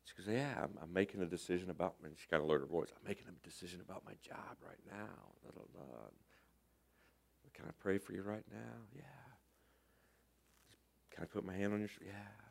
She 0.05 0.13
goes, 0.17 0.33
yeah, 0.33 0.55
I'm, 0.63 0.71
I'm 0.81 0.93
making 0.93 1.21
a 1.21 1.25
decision 1.25 1.69
about, 1.69 1.95
and 2.03 2.13
she 2.17 2.27
kind 2.27 2.41
of 2.41 2.49
lowered 2.49 2.61
her 2.61 2.67
voice, 2.67 2.89
I'm 2.95 3.07
making 3.07 3.27
a 3.27 3.47
decision 3.47 3.81
about 3.81 4.03
my 4.05 4.13
job 4.21 4.57
right 4.65 4.79
now. 4.89 5.31
Can 7.53 7.65
I 7.69 7.71
pray 7.79 7.97
for 7.99 8.13
you 8.13 8.23
right 8.23 8.43
now? 8.51 8.87
Yeah. 8.95 9.03
Can 11.11 11.23
I 11.23 11.25
put 11.27 11.45
my 11.45 11.53
hand 11.53 11.73
on 11.73 11.79
your 11.79 11.89
shoulder? 11.89 12.07
Yeah. 12.07 12.41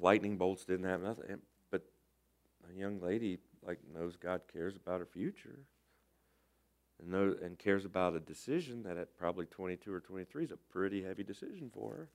Lightning 0.00 0.36
bolts 0.36 0.64
didn't 0.64 0.86
have 0.86 1.02
nothing 1.02 1.38
but 1.70 1.82
a 2.68 2.78
young 2.78 3.00
lady 3.00 3.38
like 3.64 3.78
knows 3.92 4.16
God 4.16 4.42
cares 4.52 4.76
about 4.76 5.00
her 5.00 5.06
future 5.06 5.60
and 6.98 7.10
know, 7.10 7.34
and 7.42 7.58
cares 7.58 7.84
about 7.84 8.14
a 8.14 8.20
decision 8.20 8.82
that 8.84 8.96
at 8.96 9.16
probably 9.16 9.46
22 9.46 9.92
or 9.92 10.00
23 10.00 10.44
is 10.44 10.50
a 10.50 10.56
pretty 10.56 11.02
heavy 11.02 11.22
decision 11.22 11.70
for 11.72 11.90
her. 11.90 12.08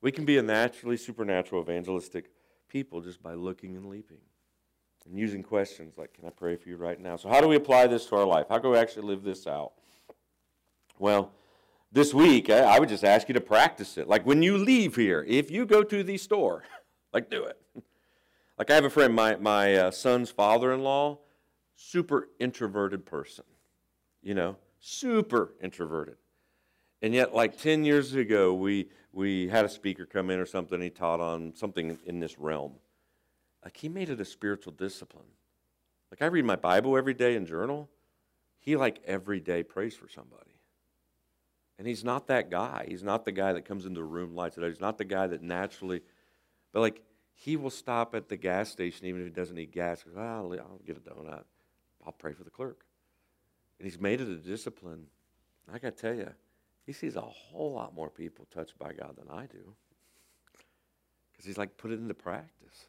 We 0.00 0.12
can 0.12 0.24
be 0.24 0.38
a 0.38 0.42
naturally 0.42 0.96
supernatural 0.96 1.62
evangelistic 1.62 2.30
people 2.68 3.00
just 3.00 3.22
by 3.22 3.34
looking 3.34 3.76
and 3.76 3.86
leaping 3.86 4.20
and 5.06 5.18
using 5.18 5.42
questions 5.42 5.96
like, 5.96 6.14
Can 6.14 6.26
I 6.26 6.30
pray 6.30 6.56
for 6.56 6.68
you 6.68 6.76
right 6.76 7.00
now? 7.00 7.16
So, 7.16 7.28
how 7.28 7.40
do 7.40 7.48
we 7.48 7.56
apply 7.56 7.86
this 7.86 8.06
to 8.06 8.16
our 8.16 8.26
life? 8.26 8.46
How 8.48 8.58
can 8.58 8.70
we 8.70 8.76
actually 8.76 9.06
live 9.06 9.22
this 9.22 9.46
out? 9.46 9.72
Well, 10.98 11.32
this 11.92 12.12
week, 12.12 12.50
I 12.50 12.78
would 12.78 12.88
just 12.88 13.04
ask 13.04 13.28
you 13.28 13.34
to 13.34 13.40
practice 13.40 13.96
it. 13.96 14.08
Like 14.08 14.26
when 14.26 14.42
you 14.42 14.58
leave 14.58 14.96
here, 14.96 15.24
if 15.26 15.50
you 15.50 15.64
go 15.64 15.82
to 15.82 16.02
the 16.02 16.18
store, 16.18 16.64
like 17.12 17.30
do 17.30 17.44
it. 17.44 17.58
Like 18.58 18.70
I 18.70 18.74
have 18.74 18.84
a 18.84 18.90
friend, 18.90 19.14
my, 19.14 19.36
my 19.36 19.74
uh, 19.74 19.90
son's 19.90 20.30
father-in-law, 20.30 21.18
super 21.74 22.28
introverted 22.40 23.04
person, 23.04 23.44
you 24.22 24.34
know, 24.34 24.56
super 24.80 25.54
introverted. 25.62 26.16
And 27.06 27.14
yet, 27.14 27.32
like 27.32 27.56
10 27.56 27.84
years 27.84 28.16
ago, 28.16 28.52
we, 28.52 28.88
we 29.12 29.46
had 29.46 29.64
a 29.64 29.68
speaker 29.68 30.06
come 30.06 30.28
in 30.28 30.40
or 30.40 30.44
something, 30.44 30.80
he 30.80 30.90
taught 30.90 31.20
on 31.20 31.54
something 31.54 31.96
in 32.04 32.18
this 32.18 32.36
realm. 32.36 32.72
Like 33.62 33.76
he 33.76 33.88
made 33.88 34.10
it 34.10 34.20
a 34.20 34.24
spiritual 34.24 34.72
discipline. 34.72 35.28
Like 36.10 36.20
I 36.20 36.26
read 36.26 36.44
my 36.44 36.56
Bible 36.56 36.96
every 36.96 37.14
day 37.14 37.36
and 37.36 37.46
journal. 37.46 37.88
He 38.58 38.74
like 38.74 38.98
every 39.06 39.38
day 39.38 39.62
prays 39.62 39.94
for 39.94 40.08
somebody. 40.08 40.58
And 41.78 41.86
he's 41.86 42.02
not 42.02 42.26
that 42.26 42.50
guy. 42.50 42.86
He's 42.88 43.04
not 43.04 43.24
the 43.24 43.30
guy 43.30 43.52
that 43.52 43.64
comes 43.64 43.86
into 43.86 44.00
the 44.00 44.04
room, 44.04 44.34
lights 44.34 44.58
it 44.58 44.64
up. 44.64 44.70
He's 44.70 44.80
not 44.80 44.98
the 44.98 45.04
guy 45.04 45.28
that 45.28 45.42
naturally, 45.42 46.00
but 46.72 46.80
like 46.80 47.02
he 47.34 47.56
will 47.56 47.70
stop 47.70 48.16
at 48.16 48.28
the 48.28 48.36
gas 48.36 48.68
station 48.68 49.06
even 49.06 49.20
if 49.20 49.28
he 49.28 49.32
doesn't 49.32 49.54
need 49.54 49.70
gas. 49.70 50.02
Because, 50.02 50.16
well, 50.16 50.52
ah, 50.58 50.64
I'll 50.64 50.80
get 50.84 50.96
a 50.96 51.00
donut. 51.08 51.44
I'll 52.04 52.10
pray 52.10 52.32
for 52.32 52.42
the 52.42 52.50
clerk. 52.50 52.84
And 53.78 53.86
he's 53.86 54.00
made 54.00 54.20
it 54.20 54.26
a 54.26 54.34
discipline. 54.34 55.06
I 55.72 55.78
got 55.78 55.96
to 55.96 56.02
tell 56.02 56.14
you, 56.16 56.32
he 56.86 56.92
sees 56.92 57.16
a 57.16 57.20
whole 57.20 57.72
lot 57.72 57.94
more 57.94 58.08
people 58.08 58.46
touched 58.54 58.78
by 58.78 58.92
God 58.92 59.16
than 59.18 59.28
I 59.28 59.46
do. 59.46 59.74
Because 61.32 61.44
he's 61.44 61.58
like 61.58 61.76
put 61.76 61.90
it 61.90 61.98
into 61.98 62.14
practice. 62.14 62.86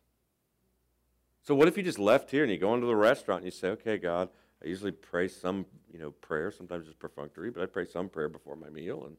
So 1.42 1.56
what 1.56 1.68
if 1.68 1.78
you 1.78 1.84
just 1.84 2.00
left 2.00 2.30
here 2.30 2.44
and 2.44 2.52
you 2.52 2.58
go 2.58 2.76
into 2.76 2.86
the 2.86 2.96
restaurant 2.96 3.44
and 3.44 3.46
you 3.46 3.58
say, 3.58 3.70
okay, 3.70 3.98
God, 3.98 4.30
I 4.64 4.68
usually 4.68 4.92
pray 4.92 5.28
some, 5.28 5.66
you 5.92 6.00
know, 6.00 6.12
prayer. 6.12 6.52
Sometimes 6.52 6.88
it's 6.88 6.96
perfunctory, 6.96 7.50
but 7.50 7.64
I 7.64 7.66
pray 7.66 7.86
some 7.86 8.10
prayer 8.10 8.30
before 8.30 8.56
my 8.56 8.70
meal. 8.70 9.06
And 9.06 9.18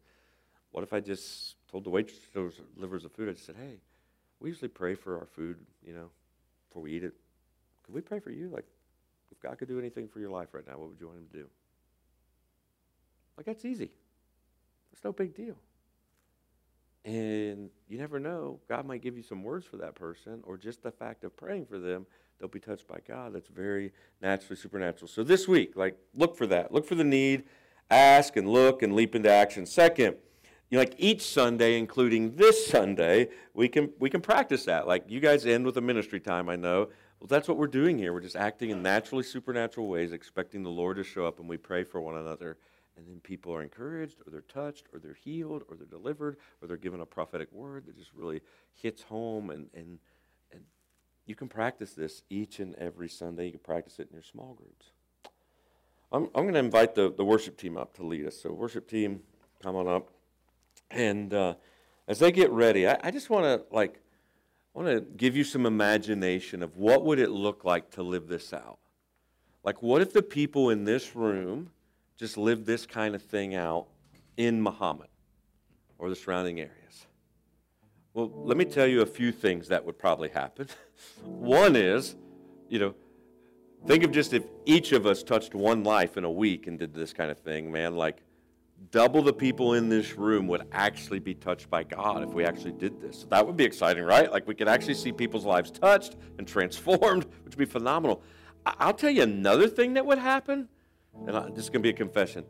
what 0.71 0.85
if 0.85 0.93
I 0.93 1.01
just 1.01 1.57
told 1.71 1.85
the 1.85 1.91
waitress 1.91 2.21
who 2.33 2.53
delivers 2.75 3.03
the 3.03 3.09
food, 3.09 3.29
I 3.29 3.33
just 3.33 3.47
said, 3.47 3.57
hey, 3.59 3.81
we 4.41 4.49
usually 4.49 4.69
pray 4.69 4.95
for 4.95 5.19
our 5.19 5.27
food, 5.27 5.57
you 5.85 5.93
know, 5.93 6.11
before 6.69 6.83
we 6.83 6.93
eat 6.93 7.05
it. 7.05 7.15
Could 7.85 7.95
we 7.95 8.01
pray 8.01 8.21
for 8.21 8.31
you? 8.31 8.49
Like, 8.49 8.67
if 9.33 9.41
God 9.41 9.59
could 9.59 9.69
do 9.69 9.79
anything 9.79 10.07
for 10.07 10.21
your 10.21 10.31
life 10.31 10.49
right 10.53 10.67
now, 10.67 10.75
what 10.79 10.91
would 10.91 11.01
you 11.01 11.07
want 11.07 11.19
Him 11.19 11.27
to 11.33 11.39
do? 11.39 11.47
Like, 13.37 13.47
that's 13.47 13.65
easy. 13.65 13.91
It's 14.99 15.05
no 15.05 15.13
big 15.13 15.33
deal. 15.33 15.55
And 17.05 17.71
you 17.89 17.99
never 17.99 18.19
know. 18.19 18.59
God 18.69 18.85
might 18.85 19.01
give 19.01 19.17
you 19.17 19.23
some 19.23 19.45
words 19.45 19.65
for 19.65 19.77
that 19.77 19.95
person, 19.95 20.41
or 20.43 20.57
just 20.57 20.83
the 20.83 20.91
fact 20.91 21.23
of 21.23 21.37
praying 21.37 21.67
for 21.67 21.79
them, 21.79 22.05
they'll 22.37 22.49
be 22.49 22.59
touched 22.59 22.89
by 22.89 22.99
God. 23.07 23.33
That's 23.33 23.47
very 23.47 23.93
naturally 24.21 24.57
supernatural. 24.57 25.07
So 25.07 25.23
this 25.23 25.47
week, 25.47 25.77
like, 25.77 25.97
look 26.15 26.37
for 26.37 26.49
that. 26.49 26.73
Look 26.73 26.85
for 26.85 26.97
the 26.97 27.05
need, 27.05 27.45
ask 27.89 28.37
and 28.37 28.49
look 28.49 28.83
and 28.83 28.93
leap 28.97 29.15
into 29.15 29.31
action. 29.31 29.67
Second, 29.67 30.17
you 30.69 30.77
know, 30.77 30.81
like 30.81 30.97
each 30.99 31.23
Sunday, 31.23 31.79
including 31.79 32.35
this 32.35 32.67
Sunday, 32.67 33.29
we 33.55 33.69
can 33.69 33.91
we 34.01 34.11
can 34.11 34.21
practice 34.21 34.65
that. 34.65 34.89
Like 34.89 35.05
you 35.09 35.21
guys 35.21 35.47
end 35.47 35.65
with 35.65 35.77
a 35.77 35.81
ministry 35.81 36.19
time, 36.19 36.49
I 36.49 36.57
know. 36.57 36.89
Well, 37.21 37.29
that's 37.29 37.47
what 37.47 37.57
we're 37.57 37.69
doing 37.69 37.99
here. 37.99 38.13
We're 38.13 38.21
just 38.21 38.37
acting 38.37 38.71
in 38.71 38.83
naturally 38.83 39.23
supernatural 39.23 39.87
ways, 39.87 40.11
expecting 40.11 40.65
the 40.65 40.71
Lord 40.71 40.97
to 40.97 41.05
show 41.05 41.25
up, 41.25 41.39
and 41.39 41.49
we 41.49 41.57
pray 41.57 41.85
for 41.85 42.01
one 42.01 42.17
another. 42.17 42.59
And 42.99 43.07
then 43.07 43.21
people 43.21 43.55
are 43.55 43.63
encouraged, 43.63 44.17
or 44.27 44.33
they're 44.33 44.41
touched, 44.41 44.87
or 44.93 44.99
they're 44.99 45.15
healed, 45.15 45.63
or 45.69 45.77
they're 45.77 45.87
delivered, 45.87 46.37
or 46.61 46.67
they're 46.67 46.77
given 46.77 47.01
a 47.01 47.07
prophetic 47.07 47.51
word 47.53 47.87
that 47.87 47.97
just 47.97 48.13
really 48.13 48.41
hits 48.75 49.03
home. 49.03 49.51
And, 49.51 49.69
and, 49.73 49.99
and 50.53 50.63
you 51.25 51.37
can 51.37 51.49
practice 51.49 51.93
this 51.93 52.23
each 52.29 52.59
and 52.59 52.75
every 52.75 53.09
Sunday. 53.09 53.47
You 53.47 53.53
can 53.53 53.61
practice 53.61 54.01
it 54.01 54.09
in 54.09 54.15
your 54.15 54.25
small 54.25 54.55
groups. 54.55 54.87
I'm, 56.11 56.25
I'm 56.35 56.43
going 56.43 56.55
to 56.55 56.61
invite 56.61 56.97
the, 56.97 57.13
the 57.17 57.25
worship 57.25 57.57
team 57.57 57.77
up 57.77 57.95
to 57.95 58.03
lead 58.03 58.27
us. 58.27 58.37
So, 58.43 58.53
worship 58.53 58.89
team, 58.89 59.21
come 59.63 59.77
on 59.77 59.87
up. 59.87 60.11
And 60.91 61.33
uh, 61.33 61.55
as 62.09 62.19
they 62.19 62.33
get 62.33 62.51
ready, 62.51 62.89
I, 62.89 62.99
I 63.03 63.11
just 63.13 63.31
want 63.31 63.45
to 63.45 63.63
like 63.71 64.01
I 64.75 64.81
want 64.81 64.89
to 64.97 65.01
give 65.01 65.37
you 65.37 65.45
some 65.45 65.67
imagination 65.67 66.63
of 66.63 66.77
what 66.77 67.05
would 67.05 67.19
it 67.19 67.31
look 67.31 67.65
like 67.65 67.91
to 67.93 68.03
live 68.03 68.29
this 68.29 68.53
out. 68.53 68.79
Like, 69.65 69.83
what 69.83 70.01
if 70.01 70.13
the 70.13 70.23
people 70.23 70.71
in 70.71 70.85
this 70.85 71.17
room 71.17 71.71
just 72.19 72.37
live 72.37 72.67
this 72.67 72.85
kind 72.85 73.15
of 73.15 73.23
thing 73.23 73.55
out 73.55 73.87
in 74.37 74.61
Mahomet 74.61 75.09
or 75.99 76.11
the 76.11 76.17
surrounding 76.17 76.61
areas? 76.61 77.07
Well, 78.13 78.31
let 78.35 78.57
me 78.57 78.65
tell 78.65 78.87
you 78.87 79.03
a 79.03 79.07
few 79.07 79.33
things 79.33 79.69
that 79.69 79.85
would 79.85 79.99
probably 79.99 80.29
happen. 80.29 80.69
one 81.25 81.77
is, 81.77 82.17
you 82.69 82.81
know, 82.81 82.95
think 83.87 84.03
of 84.03 84.11
just 84.11 84.33
if 84.33 84.45
each 84.67 84.93
of 84.93 85.07
us 85.07 85.23
touched 85.23 85.55
one 85.55 85.85
life 85.85 86.17
in 86.17 86.25
a 86.25 86.31
week 86.31 86.67
and 86.67 86.79
did 86.79 86.93
this 86.93 87.13
kind 87.13 87.31
of 87.31 87.39
thing, 87.39 87.71
man, 87.71 87.97
like 87.97 88.23
double 88.91 89.23
the 89.23 89.33
people 89.33 89.75
in 89.75 89.89
this 89.89 90.17
room 90.17 90.47
would 90.49 90.63
actually 90.73 91.19
be 91.19 91.35
touched 91.35 91.69
by 91.71 91.83
God 91.83 92.23
if 92.23 92.31
we 92.31 92.45
actually 92.45 92.73
did 92.73 93.01
this. 93.01 93.21
So 93.21 93.27
that 93.27 93.47
would 93.47 93.57
be 93.57 93.65
exciting, 93.65 94.05
right? 94.05 94.31
Like 94.31 94.47
we 94.47 94.55
could 94.55 94.69
actually 94.69 94.95
see 94.95 95.13
people's 95.13 95.45
lives 95.45 95.71
touched 95.71 96.17
and 96.39 96.47
transformed, 96.47 97.25
which 97.45 97.57
would 97.57 97.59
be 97.59 97.65
phenomenal. 97.65 98.23
I'll 98.67 98.95
tell 98.95 99.11
you 99.11 99.23
another 99.23 99.69
thing 99.69 99.95
that 99.95 100.05
would 100.05 100.19
happen, 100.19 100.69
and 101.27 101.55
this 101.55 101.65
is 101.65 101.71
going 101.71 101.81
to 101.83 101.87
be 101.87 101.91
a 101.91 101.93
confession. 101.95 102.45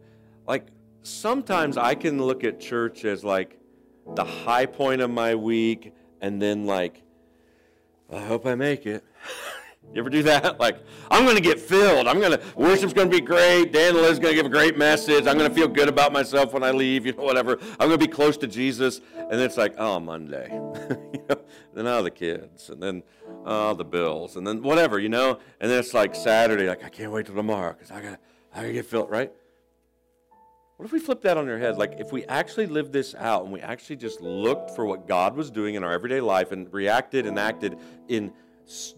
Like 0.47 0.67
sometimes 1.03 1.77
I 1.77 1.95
can 1.95 2.23
look 2.23 2.45
at 2.45 2.61
church 2.61 3.05
as 3.05 3.25
like 3.25 3.59
the 4.15 4.25
high 4.25 4.67
point 4.67 5.01
of 5.01 5.11
my 5.11 5.35
week, 5.35 5.93
and 6.21 6.41
then 6.41 6.65
like, 6.65 7.03
I 8.13 8.21
hope 8.21 8.47
I 8.47 8.55
make 8.55 8.87
it. 8.87 9.05
You 9.95 10.01
ever 10.01 10.11
do 10.11 10.23
that? 10.25 10.59
Like, 10.69 10.79
I'm 11.11 11.25
going 11.25 11.37
to 11.37 11.43
get 11.43 11.59
filled. 11.59 12.07
I'm 12.09 12.19
going 12.19 12.33
to, 12.33 12.43
worship's 12.57 12.93
going 12.93 13.09
to 13.09 13.17
be 13.17 13.23
great. 13.23 13.73
Dan 13.73 13.95
and 13.95 14.03
Liz 14.03 14.19
going 14.19 14.35
to 14.35 14.43
give 14.43 14.45
a 14.45 14.51
great 14.51 14.77
message. 14.77 15.27
I'm 15.27 15.39
going 15.39 15.49
to 15.49 15.55
feel 15.55 15.69
good 15.69 15.89
about 15.89 16.13
myself 16.13 16.53
when 16.53 16.63
I 16.63 16.73
leave, 16.73 17.07
you 17.07 17.13
know, 17.13 17.23
whatever. 17.23 17.59
I'm 17.79 17.89
going 17.89 17.99
to 17.99 18.07
be 18.07 18.13
close 18.13 18.37
to 18.39 18.47
Jesus. 18.47 19.01
And 19.17 19.31
then 19.31 19.41
it's 19.41 19.57
like, 19.57 19.75
oh, 19.79 20.01
Monday. 20.01 20.49
you 20.51 21.25
know? 21.29 21.41
Then, 21.75 21.87
oh, 21.87 22.03
the 22.03 22.11
kids. 22.11 22.71
And 22.71 22.83
then, 22.83 23.03
oh, 23.47 23.75
the 23.75 23.85
bills. 23.85 24.37
And 24.37 24.47
then 24.47 24.63
whatever, 24.63 24.99
you 24.99 25.09
know? 25.09 25.39
And 25.61 25.71
then 25.71 25.79
it's 25.79 25.95
like 25.95 26.15
Saturday, 26.15 26.69
like, 26.69 26.85
I 26.85 26.89
can't 26.89 27.13
wait 27.13 27.27
till 27.27 27.37
tomorrow 27.37 27.73
because 27.73 27.91
I 27.91 28.03
got 28.03 28.19
I 28.55 28.63
gotta 28.63 28.73
get 28.73 28.87
filled, 28.87 29.11
right? 29.11 29.33
What 30.77 30.87
if 30.87 30.93
we 30.93 31.01
flip 31.01 31.23
that 31.23 31.37
on 31.37 31.47
your 31.47 31.59
head? 31.59 31.77
Like, 31.77 31.97
if 31.99 32.13
we 32.13 32.25
actually 32.27 32.67
lived 32.67 32.93
this 32.93 33.15
out 33.17 33.43
and 33.43 33.53
we 33.53 33.61
actually 33.61 33.97
just 33.97 34.21
looked 34.21 34.77
for 34.77 34.87
what 34.87 35.09
God 35.09 35.35
was 35.37 35.51
doing 35.51 35.75
in 35.75 35.83
our 35.83 35.93
everyday 35.93 36.21
life 36.21 36.53
and 36.53 36.73
reacted 36.73 37.27
and 37.27 37.37
acted 37.37 37.79
in 38.07 38.33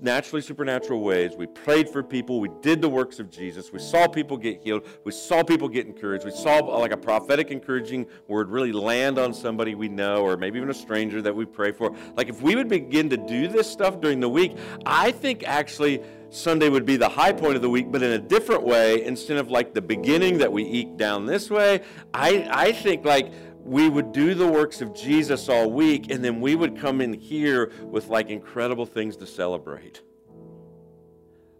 naturally 0.00 0.42
supernatural 0.42 1.00
ways. 1.00 1.32
We 1.36 1.46
prayed 1.46 1.88
for 1.88 2.02
people. 2.02 2.40
We 2.40 2.50
did 2.60 2.80
the 2.80 2.88
works 2.88 3.20
of 3.20 3.30
Jesus. 3.30 3.72
We 3.72 3.78
saw 3.78 4.08
people 4.08 4.36
get 4.36 4.60
healed. 4.62 4.86
We 5.04 5.12
saw 5.12 5.42
people 5.42 5.68
get 5.68 5.86
encouraged. 5.86 6.24
We 6.24 6.32
saw 6.32 6.58
like 6.58 6.92
a 6.92 6.96
prophetic, 6.96 7.50
encouraging 7.50 8.06
word 8.26 8.50
really 8.50 8.72
land 8.72 9.18
on 9.18 9.32
somebody 9.32 9.74
we 9.74 9.88
know, 9.88 10.22
or 10.22 10.36
maybe 10.36 10.58
even 10.58 10.70
a 10.70 10.74
stranger 10.74 11.22
that 11.22 11.34
we 11.34 11.44
pray 11.44 11.72
for. 11.72 11.94
Like 12.16 12.28
if 12.28 12.42
we 12.42 12.56
would 12.56 12.68
begin 12.68 13.08
to 13.10 13.16
do 13.16 13.46
this 13.46 13.70
stuff 13.70 14.00
during 14.00 14.18
the 14.20 14.28
week, 14.28 14.56
I 14.84 15.12
think 15.12 15.44
actually 15.46 16.02
Sunday 16.30 16.68
would 16.68 16.86
be 16.86 16.96
the 16.96 17.08
high 17.08 17.32
point 17.32 17.56
of 17.56 17.62
the 17.62 17.68
week, 17.68 17.90
but 17.90 18.02
in 18.02 18.12
a 18.12 18.18
different 18.18 18.62
way. 18.62 19.04
Instead 19.04 19.36
of 19.36 19.50
like 19.50 19.74
the 19.74 19.82
beginning 19.82 20.38
that 20.38 20.52
we 20.52 20.64
eke 20.64 20.96
down 20.96 21.26
this 21.26 21.50
way, 21.50 21.82
I, 22.14 22.48
I 22.50 22.72
think 22.72 23.04
like 23.04 23.32
we 23.64 23.88
would 23.88 24.12
do 24.12 24.34
the 24.34 24.46
works 24.46 24.80
of 24.80 24.94
Jesus 24.94 25.48
all 25.48 25.70
week, 25.70 26.10
and 26.10 26.24
then 26.24 26.40
we 26.40 26.54
would 26.54 26.78
come 26.78 27.00
in 27.00 27.12
here 27.12 27.72
with 27.82 28.08
like 28.08 28.30
incredible 28.30 28.86
things 28.86 29.16
to 29.18 29.26
celebrate. 29.26 30.02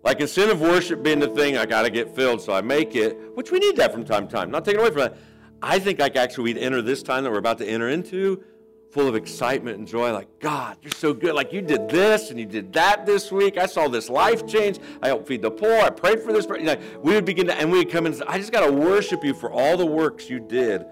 Like 0.02 0.20
instead 0.20 0.48
of 0.48 0.60
worship 0.60 1.02
being 1.02 1.18
the 1.18 1.28
thing, 1.28 1.56
I 1.58 1.66
got 1.66 1.82
to 1.82 1.90
get 1.90 2.14
filled, 2.14 2.40
so 2.40 2.52
I 2.52 2.60
make 2.60 2.94
it, 2.94 3.18
which 3.34 3.50
we 3.50 3.58
need 3.58 3.76
that 3.76 3.92
from 3.92 4.04
time 4.04 4.28
to 4.28 4.34
time. 4.34 4.50
Not 4.50 4.64
taking 4.64 4.80
away 4.80 4.90
from 4.90 5.00
that. 5.00 5.16
I 5.62 5.78
think 5.78 5.98
like 5.98 6.16
actually 6.16 6.44
we'd 6.44 6.58
enter 6.58 6.80
this 6.80 7.02
time 7.02 7.24
that 7.24 7.30
we're 7.30 7.38
about 7.38 7.58
to 7.58 7.66
enter 7.66 7.88
into 7.88 8.42
full 8.90 9.06
of 9.06 9.14
excitement 9.14 9.78
and 9.78 9.86
joy. 9.86 10.12
Like 10.12 10.40
God, 10.40 10.76
you're 10.82 10.92
so 10.92 11.12
good. 11.12 11.34
Like 11.34 11.52
you 11.52 11.62
did 11.62 11.88
this 11.88 12.30
and 12.30 12.38
you 12.38 12.46
did 12.46 12.72
that 12.72 13.06
this 13.06 13.30
week. 13.30 13.56
I 13.56 13.66
saw 13.66 13.88
this 13.88 14.08
life 14.08 14.46
change. 14.46 14.78
I 15.02 15.08
helped 15.08 15.28
feed 15.28 15.42
the 15.42 15.50
poor. 15.50 15.72
I 15.72 15.90
prayed 15.90 16.20
for 16.20 16.32
this. 16.32 16.46
You 16.46 16.76
we 17.02 17.14
would 17.14 17.24
begin 17.24 17.46
to, 17.46 17.54
and 17.54 17.70
we 17.70 17.78
would 17.78 17.90
come 17.90 18.06
in. 18.06 18.20
I 18.26 18.38
just 18.38 18.52
got 18.52 18.66
to 18.66 18.72
worship 18.72 19.24
you 19.24 19.34
for 19.34 19.52
all 19.52 19.76
the 19.76 19.86
works 19.86 20.28
you 20.28 20.40
did 20.40 20.84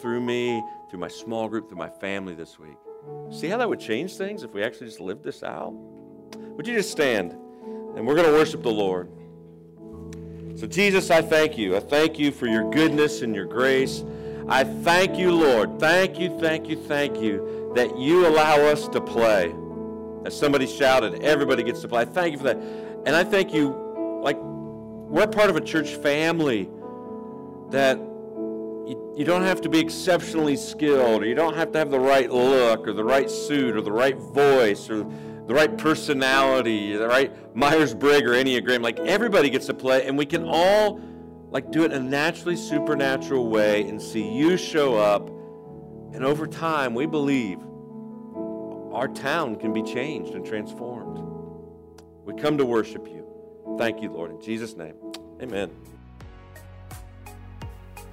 through 0.00 0.20
me, 0.20 0.62
through 0.90 1.00
my 1.00 1.08
small 1.08 1.48
group, 1.48 1.68
through 1.68 1.78
my 1.78 1.90
family 1.90 2.34
this 2.34 2.58
week. 2.58 2.76
See 3.30 3.48
how 3.48 3.58
that 3.58 3.68
would 3.68 3.80
change 3.80 4.16
things 4.16 4.42
if 4.42 4.52
we 4.52 4.62
actually 4.62 4.86
just 4.86 5.00
lived 5.00 5.24
this 5.24 5.42
out? 5.42 5.72
Would 5.72 6.66
you 6.66 6.74
just 6.74 6.90
stand 6.90 7.32
and 7.32 8.06
we're 8.06 8.14
going 8.14 8.26
to 8.26 8.32
worship 8.32 8.62
the 8.62 8.70
Lord? 8.70 9.10
So, 10.54 10.66
Jesus, 10.66 11.10
I 11.10 11.22
thank 11.22 11.56
you. 11.56 11.76
I 11.76 11.80
thank 11.80 12.18
you 12.18 12.30
for 12.30 12.46
your 12.46 12.70
goodness 12.70 13.22
and 13.22 13.34
your 13.34 13.46
grace. 13.46 14.04
I 14.48 14.64
thank 14.64 15.18
you, 15.18 15.32
Lord. 15.32 15.78
Thank 15.78 16.18
you, 16.18 16.38
thank 16.40 16.68
you, 16.68 16.76
thank 16.76 17.18
you 17.18 17.72
that 17.74 17.98
you 17.98 18.26
allow 18.26 18.56
us 18.56 18.88
to 18.88 19.00
play. 19.00 19.54
As 20.24 20.38
somebody 20.38 20.66
shouted, 20.66 21.22
everybody 21.22 21.62
gets 21.62 21.80
to 21.80 21.88
play. 21.88 22.04
Thank 22.04 22.32
you 22.32 22.38
for 22.38 22.44
that. 22.44 22.56
And 23.06 23.16
I 23.16 23.24
thank 23.24 23.52
you, 23.52 24.20
like, 24.22 24.38
we're 24.40 25.26
part 25.26 25.50
of 25.50 25.56
a 25.56 25.60
church 25.60 25.94
family 25.96 26.70
that 27.70 27.98
you, 27.98 29.14
you 29.16 29.24
don't 29.24 29.42
have 29.42 29.60
to 29.62 29.68
be 29.68 29.78
exceptionally 29.78 30.56
skilled, 30.56 31.22
or 31.22 31.26
you 31.26 31.34
don't 31.34 31.54
have 31.56 31.72
to 31.72 31.78
have 31.78 31.90
the 31.90 32.00
right 32.00 32.30
look, 32.30 32.86
or 32.86 32.92
the 32.92 33.04
right 33.04 33.30
suit, 33.30 33.76
or 33.76 33.80
the 33.80 33.92
right 33.92 34.16
voice, 34.16 34.88
or 34.90 35.04
the 35.46 35.54
right 35.54 35.76
personality, 35.76 36.96
the 36.96 37.08
right 37.08 37.56
Myers 37.56 37.94
Briggs 37.94 38.28
or 38.28 38.34
Enneagram. 38.34 38.82
Like 38.82 38.98
everybody 39.00 39.50
gets 39.50 39.66
to 39.66 39.74
play, 39.74 40.06
and 40.06 40.16
we 40.16 40.26
can 40.26 40.44
all 40.44 41.00
like 41.52 41.70
do 41.70 41.84
it 41.84 41.92
in 41.92 42.06
a 42.06 42.08
naturally 42.08 42.56
supernatural 42.56 43.48
way 43.48 43.82
and 43.82 44.00
see 44.00 44.26
you 44.26 44.56
show 44.56 44.96
up. 44.96 45.28
And 46.14 46.24
over 46.24 46.46
time, 46.46 46.94
we 46.94 47.06
believe 47.06 47.58
our 48.92 49.08
town 49.08 49.56
can 49.56 49.72
be 49.72 49.82
changed 49.82 50.34
and 50.34 50.44
transformed. 50.44 51.18
We 52.24 52.40
come 52.40 52.56
to 52.58 52.64
worship 52.64 53.06
you. 53.06 53.26
Thank 53.78 54.02
you, 54.02 54.10
Lord. 54.10 54.30
In 54.30 54.40
Jesus' 54.40 54.76
name, 54.76 54.94
amen. 55.42 55.70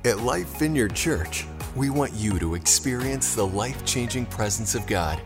At 0.05 0.19
Life 0.19 0.59
Vineyard 0.59 0.93
Church, 0.93 1.45
we 1.75 1.89
want 1.89 2.13
you 2.13 2.39
to 2.39 2.55
experience 2.55 3.35
the 3.35 3.45
life 3.45 3.85
changing 3.85 4.25
presence 4.25 4.75
of 4.75 4.85
God. 4.87 5.21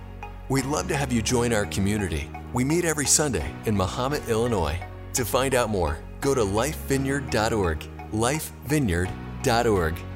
We'd 0.49 0.65
love 0.65 0.87
to 0.89 0.95
have 0.95 1.11
you 1.11 1.21
join 1.21 1.53
our 1.53 1.65
community. 1.65 2.29
We 2.53 2.63
meet 2.63 2.85
every 2.85 3.05
Sunday 3.05 3.53
in 3.65 3.75
Mahomet, 3.75 4.27
Illinois. 4.27 4.79
To 5.13 5.25
find 5.25 5.55
out 5.55 5.69
more, 5.69 5.99
go 6.21 6.33
to 6.33 6.41
lifevineyard.org. 6.41 7.92
Lifevineyard.org. 8.13 10.12